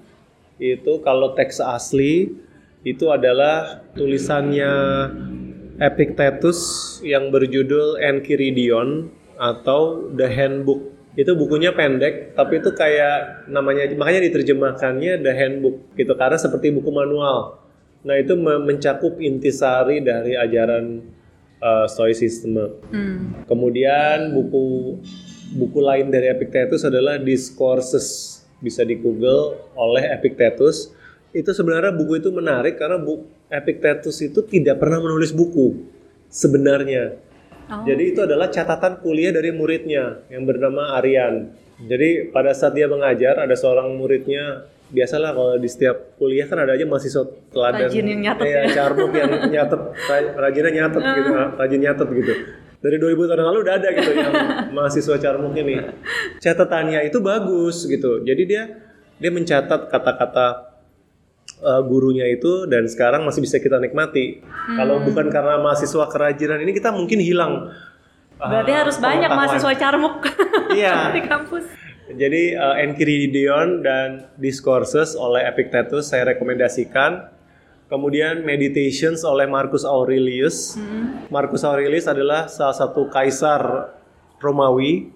itu 0.58 0.94
kalau 1.06 1.36
teks 1.38 1.62
asli 1.62 2.34
itu 2.88 3.12
adalah 3.12 3.84
tulisannya 3.92 4.72
Epictetus 5.78 6.60
yang 7.04 7.30
berjudul 7.30 8.00
Enchiridion 8.02 9.12
atau 9.38 10.10
The 10.16 10.26
Handbook. 10.26 10.96
Itu 11.18 11.34
bukunya 11.34 11.74
pendek, 11.74 12.38
tapi 12.38 12.62
itu 12.62 12.74
kayak 12.74 13.50
namanya 13.50 13.90
makanya 13.98 14.22
diterjemahkannya 14.30 15.22
The 15.22 15.34
Handbook 15.34 15.98
gitu 15.98 16.14
karena 16.18 16.38
seperti 16.38 16.74
buku 16.74 16.90
manual. 16.94 17.62
Nah 18.06 18.16
itu 18.18 18.38
me- 18.38 18.62
mencakup 18.62 19.18
intisari 19.18 20.02
dari 20.02 20.38
ajaran 20.38 21.02
uh, 21.62 21.86
Stoicism. 21.90 22.58
Hmm. 22.90 23.46
Kemudian 23.50 24.34
buku 24.34 24.98
buku 25.58 25.80
lain 25.82 26.14
dari 26.14 26.30
Epictetus 26.30 26.86
adalah 26.86 27.18
Discourses 27.18 28.40
bisa 28.62 28.82
di 28.82 28.98
Google 28.98 29.58
oleh 29.78 30.10
Epictetus. 30.14 30.94
Itu 31.36 31.52
sebenarnya 31.52 31.92
buku 31.94 32.20
itu 32.20 32.30
menarik 32.32 32.80
karena 32.80 32.98
bu 33.00 33.28
Epictetus 33.48 34.20
itu 34.20 34.44
tidak 34.44 34.80
pernah 34.80 35.00
menulis 35.00 35.32
buku 35.32 35.88
sebenarnya. 36.28 37.16
Oh. 37.68 37.84
Jadi 37.84 38.16
itu 38.16 38.20
adalah 38.24 38.48
catatan 38.48 39.00
kuliah 39.04 39.36
dari 39.36 39.52
muridnya 39.52 40.24
yang 40.32 40.48
bernama 40.48 40.96
Aryan. 41.00 41.52
Jadi 41.78 42.32
pada 42.32 42.56
saat 42.56 42.74
dia 42.74 42.90
mengajar 42.90 43.38
ada 43.38 43.54
seorang 43.54 43.96
muridnya 44.00 44.66
biasalah 44.88 45.36
kalau 45.36 45.54
di 45.60 45.68
setiap 45.68 46.16
kuliah 46.16 46.48
kan 46.48 46.64
ada 46.64 46.72
aja 46.74 46.88
mahasiswa 46.88 47.28
teladan 47.52 47.92
Rajin 47.92 48.08
yang 48.08 48.22
nyatet 48.24 48.46
Iya, 48.48 48.62
ya. 48.72 48.88
yang 49.20 49.32
nyatet 49.52 49.82
ra- 49.84 50.34
rajinnya 50.48 50.72
nyatet 50.72 51.02
gitu 51.04 51.32
rajin 51.60 51.80
nyatet 51.84 52.08
gitu 52.08 52.34
dari 52.78 52.96
2000 53.04 53.28
tahun 53.28 53.46
lalu 53.52 53.60
udah 53.68 53.76
ada 53.84 53.90
gitu 53.92 54.12
yang 54.16 54.34
mahasiswa 54.72 55.16
carmuk 55.20 55.54
ini 55.60 55.76
catatannya 56.44 57.04
itu 57.04 57.20
bagus 57.20 57.84
gitu 57.84 58.24
jadi 58.24 58.44
dia 58.48 58.64
dia 59.20 59.32
mencatat 59.34 59.92
kata-kata 59.92 60.48
uh, 61.62 61.82
gurunya 61.86 62.28
itu 62.30 62.66
dan 62.66 62.86
sekarang 62.86 63.26
masih 63.26 63.42
bisa 63.42 63.58
kita 63.58 63.78
nikmati 63.78 64.42
kalau 64.78 65.02
bukan 65.02 65.30
karena 65.30 65.58
mahasiswa 65.62 66.06
kerajinan 66.10 66.62
ini 66.62 66.74
kita 66.76 66.90
mungkin 66.94 67.20
hilang 67.22 67.72
uh, 68.38 68.50
Berarti 68.50 68.74
harus 68.74 68.98
banyak 68.98 69.30
mahasiswa 69.30 69.74
carmuk 69.78 70.22
Iya. 70.78 71.10
di 71.18 71.24
kampus. 71.26 71.66
Jadi 72.08 72.56
uh, 72.56 72.80
Enchiridion 72.80 73.84
dan 73.84 74.32
Discourses 74.40 75.16
oleh 75.20 75.44
Epictetus 75.44 76.08
saya 76.08 76.32
rekomendasikan. 76.36 77.36
Kemudian 77.88 78.44
Meditations 78.44 79.24
oleh 79.24 79.48
Marcus 79.48 79.88
Aurelius. 79.88 80.76
Marcus 81.32 81.64
Aurelius 81.64 82.04
adalah 82.08 82.52
salah 82.52 82.76
satu 82.76 83.08
kaisar 83.08 83.96
Romawi 84.44 85.08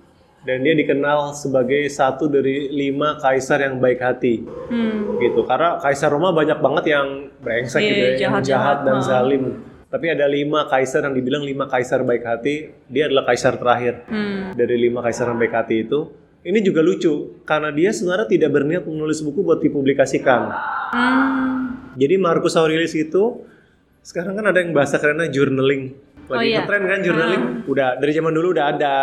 dan 0.41 0.57
dia 0.59 0.73
dikenal 0.73 1.31
sebagai 1.31 1.85
satu 1.85 2.25
dari 2.25 2.65
lima 2.67 3.13
kaisar 3.15 3.61
yang 3.61 3.77
baik 3.77 3.99
hati 3.99 4.41
Hmm. 4.67 5.17
gitu 5.17 5.43
karena 5.43 5.77
kaisar 5.77 6.09
Roma 6.09 6.31
banyak 6.31 6.57
banget 6.57 6.85
yang 6.89 7.07
brengsek 7.37 7.77
Iya, 7.77 7.87
gitu 7.87 7.95
ya, 7.95 8.05
yang 8.07 8.17
jahat-jahat, 8.19 8.43
jahat 8.43 8.77
dan 8.83 8.95
ha. 8.95 9.03
zalim 9.03 9.43
tapi 9.85 10.07
ada 10.07 10.23
lima 10.23 10.65
kaisar 10.65 11.03
yang 11.03 11.11
dibilang 11.11 11.43
lima 11.43 11.67
kaisar 11.67 12.01
baik 12.01 12.23
hati 12.23 12.55
dia 12.85 13.05
adalah 13.05 13.25
kaisar 13.25 13.55
terakhir 13.55 14.01
Hmm. 14.05 14.53
dari 14.53 14.75
lima 14.79 15.01
kaisar 15.01 15.27
yang 15.27 15.37
baik 15.37 15.53
hati 15.53 15.83
itu 15.83 16.09
ini 16.41 16.57
juga 16.59 16.81
lucu 16.81 17.37
karena 17.43 17.69
dia 17.69 17.91
sebenarnya 17.91 18.25
tidak 18.27 18.49
berniat 18.51 18.83
menulis 18.83 19.21
buku 19.21 19.39
buat 19.41 19.59
dipublikasikan 19.59 20.41
Hmm. 20.89 21.93
jadi 21.93 22.17
Marcus 22.17 22.55
Aurelius 22.55 22.91
itu 22.93 23.45
sekarang 24.01 24.33
kan 24.33 24.45
ada 24.47 24.57
yang 24.57 24.71
bahasa 24.71 24.97
kerennya 24.97 25.29
journaling 25.29 25.93
Oh, 26.23 26.33
lagi 26.33 26.49
iya. 26.49 26.63
ngetren 26.63 26.83
kan 26.83 26.99
journaling 27.01 27.43
udah 27.67 27.87
dari 27.95 28.11
zaman 28.11 28.31
dulu 28.31 28.47
udah 28.51 28.65
ada 28.71 28.93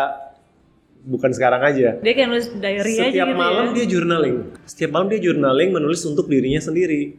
bukan 1.05 1.30
sekarang 1.32 1.62
aja 1.62 1.99
Dia 2.03 2.12
kayak 2.14 2.28
nulis 2.28 2.49
diary 2.57 2.94
aja 2.99 3.11
setiap 3.11 3.28
gitu 3.30 3.38
malam 3.38 3.66
ya. 3.70 3.74
dia 3.74 3.86
journaling. 3.86 4.36
Setiap 4.66 4.90
malam 4.92 5.09
dia 5.11 5.20
journaling 5.22 5.70
menulis 5.72 6.03
untuk 6.05 6.26
dirinya 6.26 6.61
sendiri. 6.61 7.16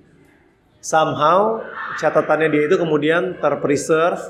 Somehow 0.79 1.59
catatannya 1.99 2.47
dia 2.47 2.63
itu 2.71 2.75
kemudian 2.79 3.35
terpreserve 3.43 4.21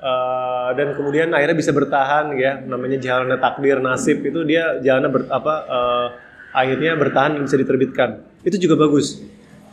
eh, 0.00 0.68
dan 0.76 0.96
kemudian 0.96 1.28
akhirnya 1.34 1.56
bisa 1.56 1.72
bertahan 1.76 2.32
ya. 2.36 2.60
Namanya 2.64 2.96
jalannya 3.00 3.36
takdir 3.36 3.78
nasib 3.84 4.24
itu 4.24 4.40
dia 4.48 4.80
jalannya 4.80 5.10
ber, 5.12 5.22
apa 5.28 5.54
eh, 5.68 6.06
akhirnya 6.54 6.96
bertahan 6.96 7.36
dan 7.36 7.42
bisa 7.44 7.58
diterbitkan. 7.60 8.10
Itu 8.46 8.56
juga 8.56 8.80
bagus. 8.80 9.20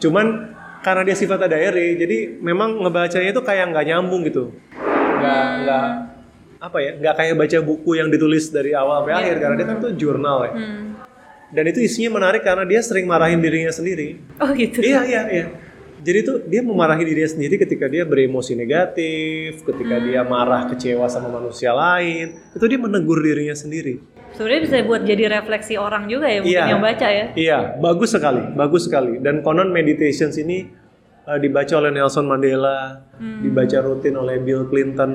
Cuman 0.01 0.57
karena 0.81 1.05
dia 1.05 1.13
sifatnya 1.13 1.45
diary, 1.45 1.93
jadi 1.93 2.41
memang 2.41 2.81
ngebacanya 2.81 3.29
itu 3.29 3.41
kayak 3.45 3.69
nggak 3.69 3.85
nyambung 3.85 4.25
gitu. 4.25 4.49
Nggak 5.21 5.45
nggak 5.61 5.87
apa 6.61 6.77
ya 6.77 6.91
nggak 6.93 7.15
kayak 7.17 7.33
baca 7.41 7.57
buku 7.65 7.91
yang 7.97 8.13
ditulis 8.13 8.53
dari 8.53 8.77
awal 8.77 9.01
sampai 9.01 9.13
akhir 9.17 9.35
karena 9.41 9.55
dia 9.57 9.67
kan 9.67 9.77
tuh 9.81 9.91
jurnal 9.97 10.37
ya. 10.45 10.51
Hmm. 10.53 10.83
dan 11.51 11.63
itu 11.67 11.79
isinya 11.83 12.21
menarik 12.21 12.45
karena 12.45 12.63
dia 12.63 12.79
sering 12.79 13.09
marahin 13.09 13.41
dirinya 13.41 13.73
sendiri. 13.73 14.21
Oh 14.39 14.53
gitu. 14.53 14.79
iya 14.79 15.01
iya 15.03 15.23
iya. 15.27 15.45
Jadi 16.01 16.19
tuh 16.25 16.37
dia 16.49 16.65
memarahi 16.65 17.03
dirinya 17.05 17.29
sendiri 17.29 17.61
ketika 17.61 17.85
dia 17.85 18.07
beremosi 18.07 18.55
negatif 18.57 19.59
ketika 19.61 19.99
dia 20.01 20.23
marah 20.23 20.65
kecewa 20.71 21.05
sama 21.11 21.27
manusia 21.27 21.75
lain. 21.75 22.39
Itu 22.55 22.65
dia 22.71 22.79
menegur 22.79 23.19
dirinya 23.19 23.53
sendiri. 23.53 23.99
Sebenarnya 24.31 24.61
bisa 24.63 24.75
buat 24.87 25.01
jadi 25.03 25.23
refleksi 25.27 25.75
orang 25.75 26.07
juga 26.07 26.25
ya 26.31 26.39
mungkin 26.39 26.55
Iya. 26.55 26.65
yang 26.71 26.79
baca 26.81 27.07
ya. 27.11 27.25
iya 27.35 27.59
bagus 27.83 28.15
sekali 28.15 28.41
bagus 28.55 28.87
sekali. 28.87 29.19
Dan 29.19 29.43
konon 29.43 29.69
meditations 29.75 30.39
ini 30.39 30.71
uh, 31.27 31.35
dibaca 31.35 31.73
oleh 31.83 31.91
Nelson 31.91 32.25
Mandela 32.31 33.11
dibaca 33.19 33.77
rutin 33.83 34.15
oleh 34.15 34.39
Bill 34.39 34.65
Clinton 34.71 35.11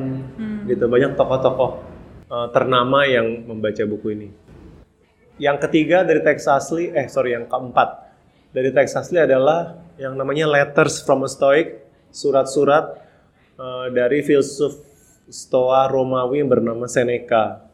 gitu. 0.67 0.91
Banyak 0.91 1.14
tokoh-tokoh 1.14 1.71
uh, 2.31 2.49
ternama 2.51 3.07
yang 3.07 3.47
membaca 3.47 3.83
buku 3.87 4.07
ini. 4.12 4.29
Yang 5.37 5.69
ketiga 5.69 6.03
dari 6.03 6.25
teks 6.25 6.49
asli 6.49 6.91
eh 6.91 7.07
sorry 7.12 7.37
yang 7.37 7.45
keempat 7.45 8.07
dari 8.57 8.73
teks 8.73 8.97
asli 8.97 9.21
adalah 9.21 9.77
yang 10.01 10.17
namanya 10.17 10.49
letters 10.49 11.05
from 11.05 11.25
a 11.25 11.29
stoic 11.29 11.77
surat-surat 12.09 12.97
uh, 13.61 13.93
dari 13.93 14.25
filsuf 14.25 14.81
stoa 15.29 15.85
Romawi 15.93 16.41
yang 16.41 16.49
bernama 16.49 16.89
Seneca. 16.89 17.69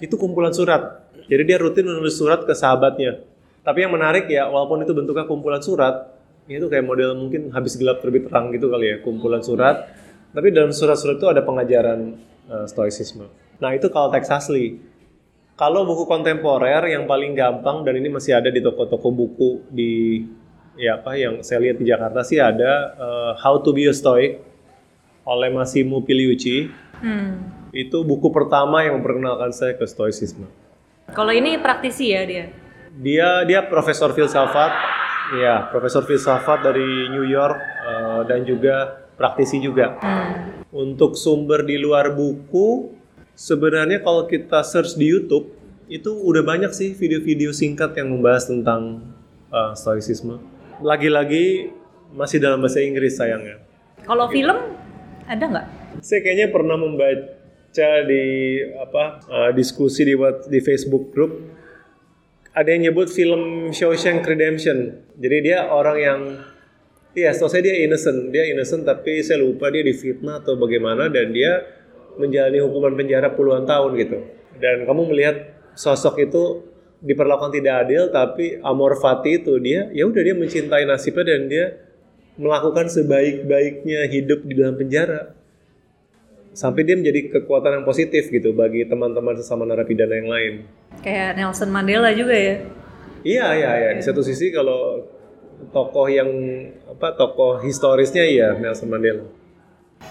Itu 0.00 0.16
kumpulan 0.16 0.56
surat. 0.56 1.04
Jadi 1.28 1.42
dia 1.44 1.60
rutin 1.60 1.84
menulis 1.84 2.16
surat 2.16 2.48
ke 2.48 2.56
sahabatnya. 2.56 3.20
Tapi 3.60 3.84
yang 3.84 3.92
menarik 3.92 4.26
ya 4.26 4.48
walaupun 4.48 4.82
itu 4.82 4.96
bentuknya 4.96 5.28
kumpulan 5.28 5.60
surat 5.60 6.10
itu 6.50 6.66
kayak 6.66 6.82
model 6.82 7.14
mungkin 7.14 7.54
habis 7.54 7.78
gelap 7.78 8.02
terbit 8.02 8.26
terang 8.26 8.50
gitu 8.50 8.72
kali 8.72 8.88
ya 8.88 8.96
kumpulan 9.04 9.44
surat. 9.44 9.92
Tapi 10.32 10.48
dalam 10.48 10.72
surat-surat 10.72 11.20
itu 11.20 11.28
ada 11.28 11.44
pengajaran 11.44 12.16
uh, 12.52 12.68
stoicisme 12.68 13.24
nah 13.56 13.72
itu 13.72 13.88
kalau 13.88 14.12
teks 14.12 14.28
asli 14.28 14.92
kalau 15.56 15.88
buku 15.88 16.04
kontemporer 16.04 16.92
yang 16.92 17.08
paling 17.08 17.32
gampang 17.32 17.84
dan 17.86 17.96
ini 17.96 18.12
masih 18.12 18.36
ada 18.36 18.52
di 18.52 18.60
toko-toko 18.60 19.08
buku 19.08 19.50
di 19.72 20.24
ya 20.76 20.96
apa 21.00 21.16
yang 21.16 21.44
saya 21.44 21.60
lihat 21.68 21.76
di 21.80 21.86
Jakarta 21.88 22.24
sih 22.24 22.40
ada 22.40 22.96
uh, 22.96 23.32
How 23.36 23.60
to 23.60 23.76
be 23.76 23.84
a 23.88 23.94
Stoic 23.94 24.40
oleh 25.22 25.48
Massimo 25.52 26.02
Pigliucci. 26.02 26.70
Hmm. 27.02 27.52
Itu 27.72 28.04
buku 28.04 28.30
pertama 28.30 28.84
yang 28.84 29.00
memperkenalkan 29.00 29.50
saya 29.54 29.72
ke 29.78 29.86
stoicisme. 29.88 30.46
Kalau 31.12 31.32
ini 31.32 31.56
praktisi 31.60 32.12
ya 32.12 32.22
dia. 32.24 32.46
Dia 32.92 33.28
dia 33.48 33.60
profesor 33.64 34.12
filsafat, 34.12 34.72
ya 35.40 35.68
profesor 35.72 36.04
filsafat 36.04 36.60
dari 36.60 37.08
New 37.08 37.24
York 37.24 37.58
uh, 37.88 38.20
dan 38.28 38.44
juga 38.44 39.01
praktisi 39.16 39.60
juga. 39.62 39.98
Hmm. 40.00 40.64
Untuk 40.72 41.16
sumber 41.20 41.64
di 41.64 41.76
luar 41.76 42.16
buku, 42.16 42.92
sebenarnya 43.36 44.00
kalau 44.00 44.24
kita 44.24 44.64
search 44.64 44.96
di 44.96 45.08
YouTube, 45.08 45.52
itu 45.92 46.08
udah 46.08 46.40
banyak 46.40 46.72
sih 46.72 46.96
video-video 46.96 47.52
singkat 47.52 47.92
yang 48.00 48.08
membahas 48.08 48.48
tentang 48.48 49.12
uh, 49.52 49.76
stoicisme. 49.76 50.40
Lagi-lagi 50.80 51.74
masih 52.16 52.40
dalam 52.40 52.64
bahasa 52.64 52.80
Inggris 52.80 53.16
sayangnya. 53.20 53.60
Kalau 54.04 54.28
film 54.32 54.56
ada 55.28 55.44
nggak? 55.44 55.66
Saya 56.00 56.24
kayaknya 56.24 56.48
pernah 56.48 56.80
membaca 56.80 57.88
di 58.08 58.24
apa 58.80 59.04
uh, 59.28 59.50
diskusi 59.52 60.08
di 60.08 60.16
di 60.48 60.58
Facebook 60.64 61.12
group 61.12 61.32
ada 62.52 62.68
yang 62.68 62.92
nyebut 62.92 63.08
film 63.08 63.72
Shawshank 63.72 64.24
Redemption. 64.28 65.00
Jadi 65.16 65.36
dia 65.40 65.72
orang 65.72 65.98
yang 65.98 66.20
Iya, 67.12 67.36
setahu 67.36 67.50
saya 67.52 67.62
dia 67.68 67.84
innocent. 67.84 68.32
Dia 68.32 68.48
innocent 68.48 68.88
tapi 68.88 69.20
saya 69.20 69.44
lupa 69.44 69.68
dia 69.68 69.84
difitnah 69.84 70.40
atau 70.40 70.56
bagaimana 70.56 71.12
dan 71.12 71.28
dia 71.32 71.60
menjalani 72.16 72.60
hukuman 72.64 72.92
penjara 72.96 73.28
puluhan 73.32 73.68
tahun 73.68 74.00
gitu. 74.00 74.18
Dan 74.56 74.88
kamu 74.88 75.12
melihat 75.12 75.36
sosok 75.76 76.24
itu 76.24 76.64
diperlakukan 77.02 77.52
tidak 77.52 77.74
adil 77.88 78.02
tapi 78.14 78.62
amor 78.62 78.94
fati 78.94 79.42
itu 79.42 79.58
dia 79.58 79.90
ya 79.90 80.06
udah 80.06 80.22
dia 80.22 80.38
mencintai 80.38 80.86
nasibnya 80.86 81.34
dan 81.34 81.50
dia 81.50 81.66
melakukan 82.38 82.86
sebaik-baiknya 82.88 84.08
hidup 84.08 84.48
di 84.48 84.54
dalam 84.56 84.80
penjara. 84.80 85.36
Sampai 86.52 86.84
dia 86.84 86.96
menjadi 86.96 87.32
kekuatan 87.32 87.80
yang 87.80 87.84
positif 87.84 88.28
gitu 88.28 88.52
bagi 88.52 88.84
teman-teman 88.88 89.36
sesama 89.40 89.64
narapidana 89.68 90.16
yang 90.16 90.28
lain. 90.32 90.52
Kayak 91.00 91.40
Nelson 91.40 91.68
Mandela 91.72 92.12
juga 92.12 92.36
ya. 92.36 92.56
Iya 93.24 93.46
iya 93.56 93.70
iya. 93.76 93.90
Di 93.96 94.04
satu 94.04 94.20
sisi 94.20 94.52
kalau 94.52 95.00
tokoh 95.70 96.10
yang 96.10 96.28
apa 96.90 97.14
tokoh 97.14 97.62
historisnya 97.62 98.26
ya 98.26 98.58
Nelson 98.58 98.90
Mandela. 98.90 99.22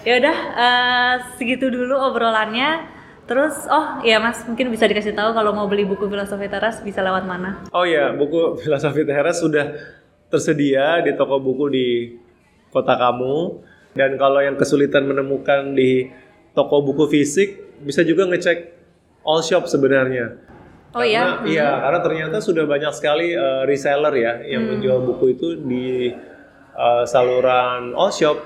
Ya 0.08 0.16
udah 0.16 0.38
eh, 0.56 1.14
segitu 1.36 1.68
dulu 1.68 1.92
obrolannya. 2.00 2.88
Terus 3.22 3.70
oh 3.70 4.02
iya 4.02 4.18
Mas 4.18 4.42
mungkin 4.48 4.72
bisa 4.72 4.88
dikasih 4.88 5.14
tahu 5.14 5.30
kalau 5.30 5.54
mau 5.54 5.70
beli 5.70 5.86
buku 5.86 6.10
filosofi 6.10 6.50
teras 6.50 6.82
bisa 6.82 7.04
lewat 7.04 7.22
mana? 7.28 7.62
Oh 7.70 7.86
ya 7.86 8.10
buku 8.10 8.54
filosofi 8.64 9.06
teras 9.06 9.38
sudah 9.38 9.72
tersedia 10.32 11.04
di 11.04 11.12
toko 11.14 11.38
buku 11.38 11.64
di 11.70 11.88
kota 12.72 12.96
kamu 12.96 13.62
dan 13.92 14.16
kalau 14.16 14.40
yang 14.40 14.56
kesulitan 14.56 15.04
menemukan 15.04 15.76
di 15.76 16.08
toko 16.56 16.80
buku 16.80 17.04
fisik 17.12 17.80
bisa 17.84 18.00
juga 18.02 18.26
ngecek 18.26 18.58
all 19.22 19.44
shop 19.44 19.70
sebenarnya. 19.70 20.51
Oh 20.92 21.00
iya. 21.00 21.40
Karena- 21.40 21.48
Iya, 21.48 21.68
karena 21.80 21.98
ternyata 22.04 22.36
sudah 22.38 22.64
banyak 22.64 22.92
sekali 22.92 23.32
uh, 23.32 23.64
reseller 23.64 24.12
ya 24.12 24.32
yang 24.44 24.68
menjual 24.68 25.02
buku 25.02 25.32
itu 25.32 25.48
di 25.58 26.12
uh, 26.72 27.04
saluran 27.04 27.96
all 27.96 28.12
shop. 28.12 28.36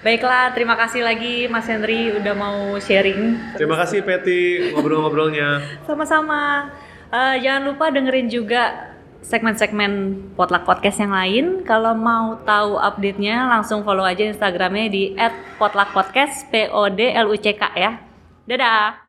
Baiklah, 0.00 0.54
terima 0.54 0.78
kasih 0.78 1.02
lagi 1.02 1.50
Mas 1.50 1.66
Henry 1.66 2.14
udah 2.14 2.34
mau 2.36 2.78
sharing. 2.78 3.34
Terima 3.58 3.74
kasih 3.74 4.06
Peti 4.06 4.70
ngobrol-ngobrolnya. 4.70 5.58
Sama-sama. 5.88 6.70
Eh, 7.06 7.42
jangan 7.42 7.74
lupa 7.74 7.90
dengerin 7.90 8.30
juga 8.30 8.94
segmen-segmen 9.18 9.90
Potluck 10.38 10.62
Podcast 10.62 11.02
yang 11.02 11.10
lain. 11.10 11.66
Kalau 11.66 11.98
mau 11.98 12.38
tahu 12.46 12.78
update-nya 12.78 13.50
langsung 13.50 13.82
follow 13.82 14.06
aja 14.06 14.22
Instagramnya 14.22 14.86
di 14.86 15.10
@potluckpodcast 15.58 16.54
P 16.54 16.70
O 16.70 16.86
D 16.86 17.10
L 17.10 17.26
U 17.26 17.34
C 17.34 17.50
K 17.58 17.62
ya. 17.74 17.98
Dadah. 18.46 19.02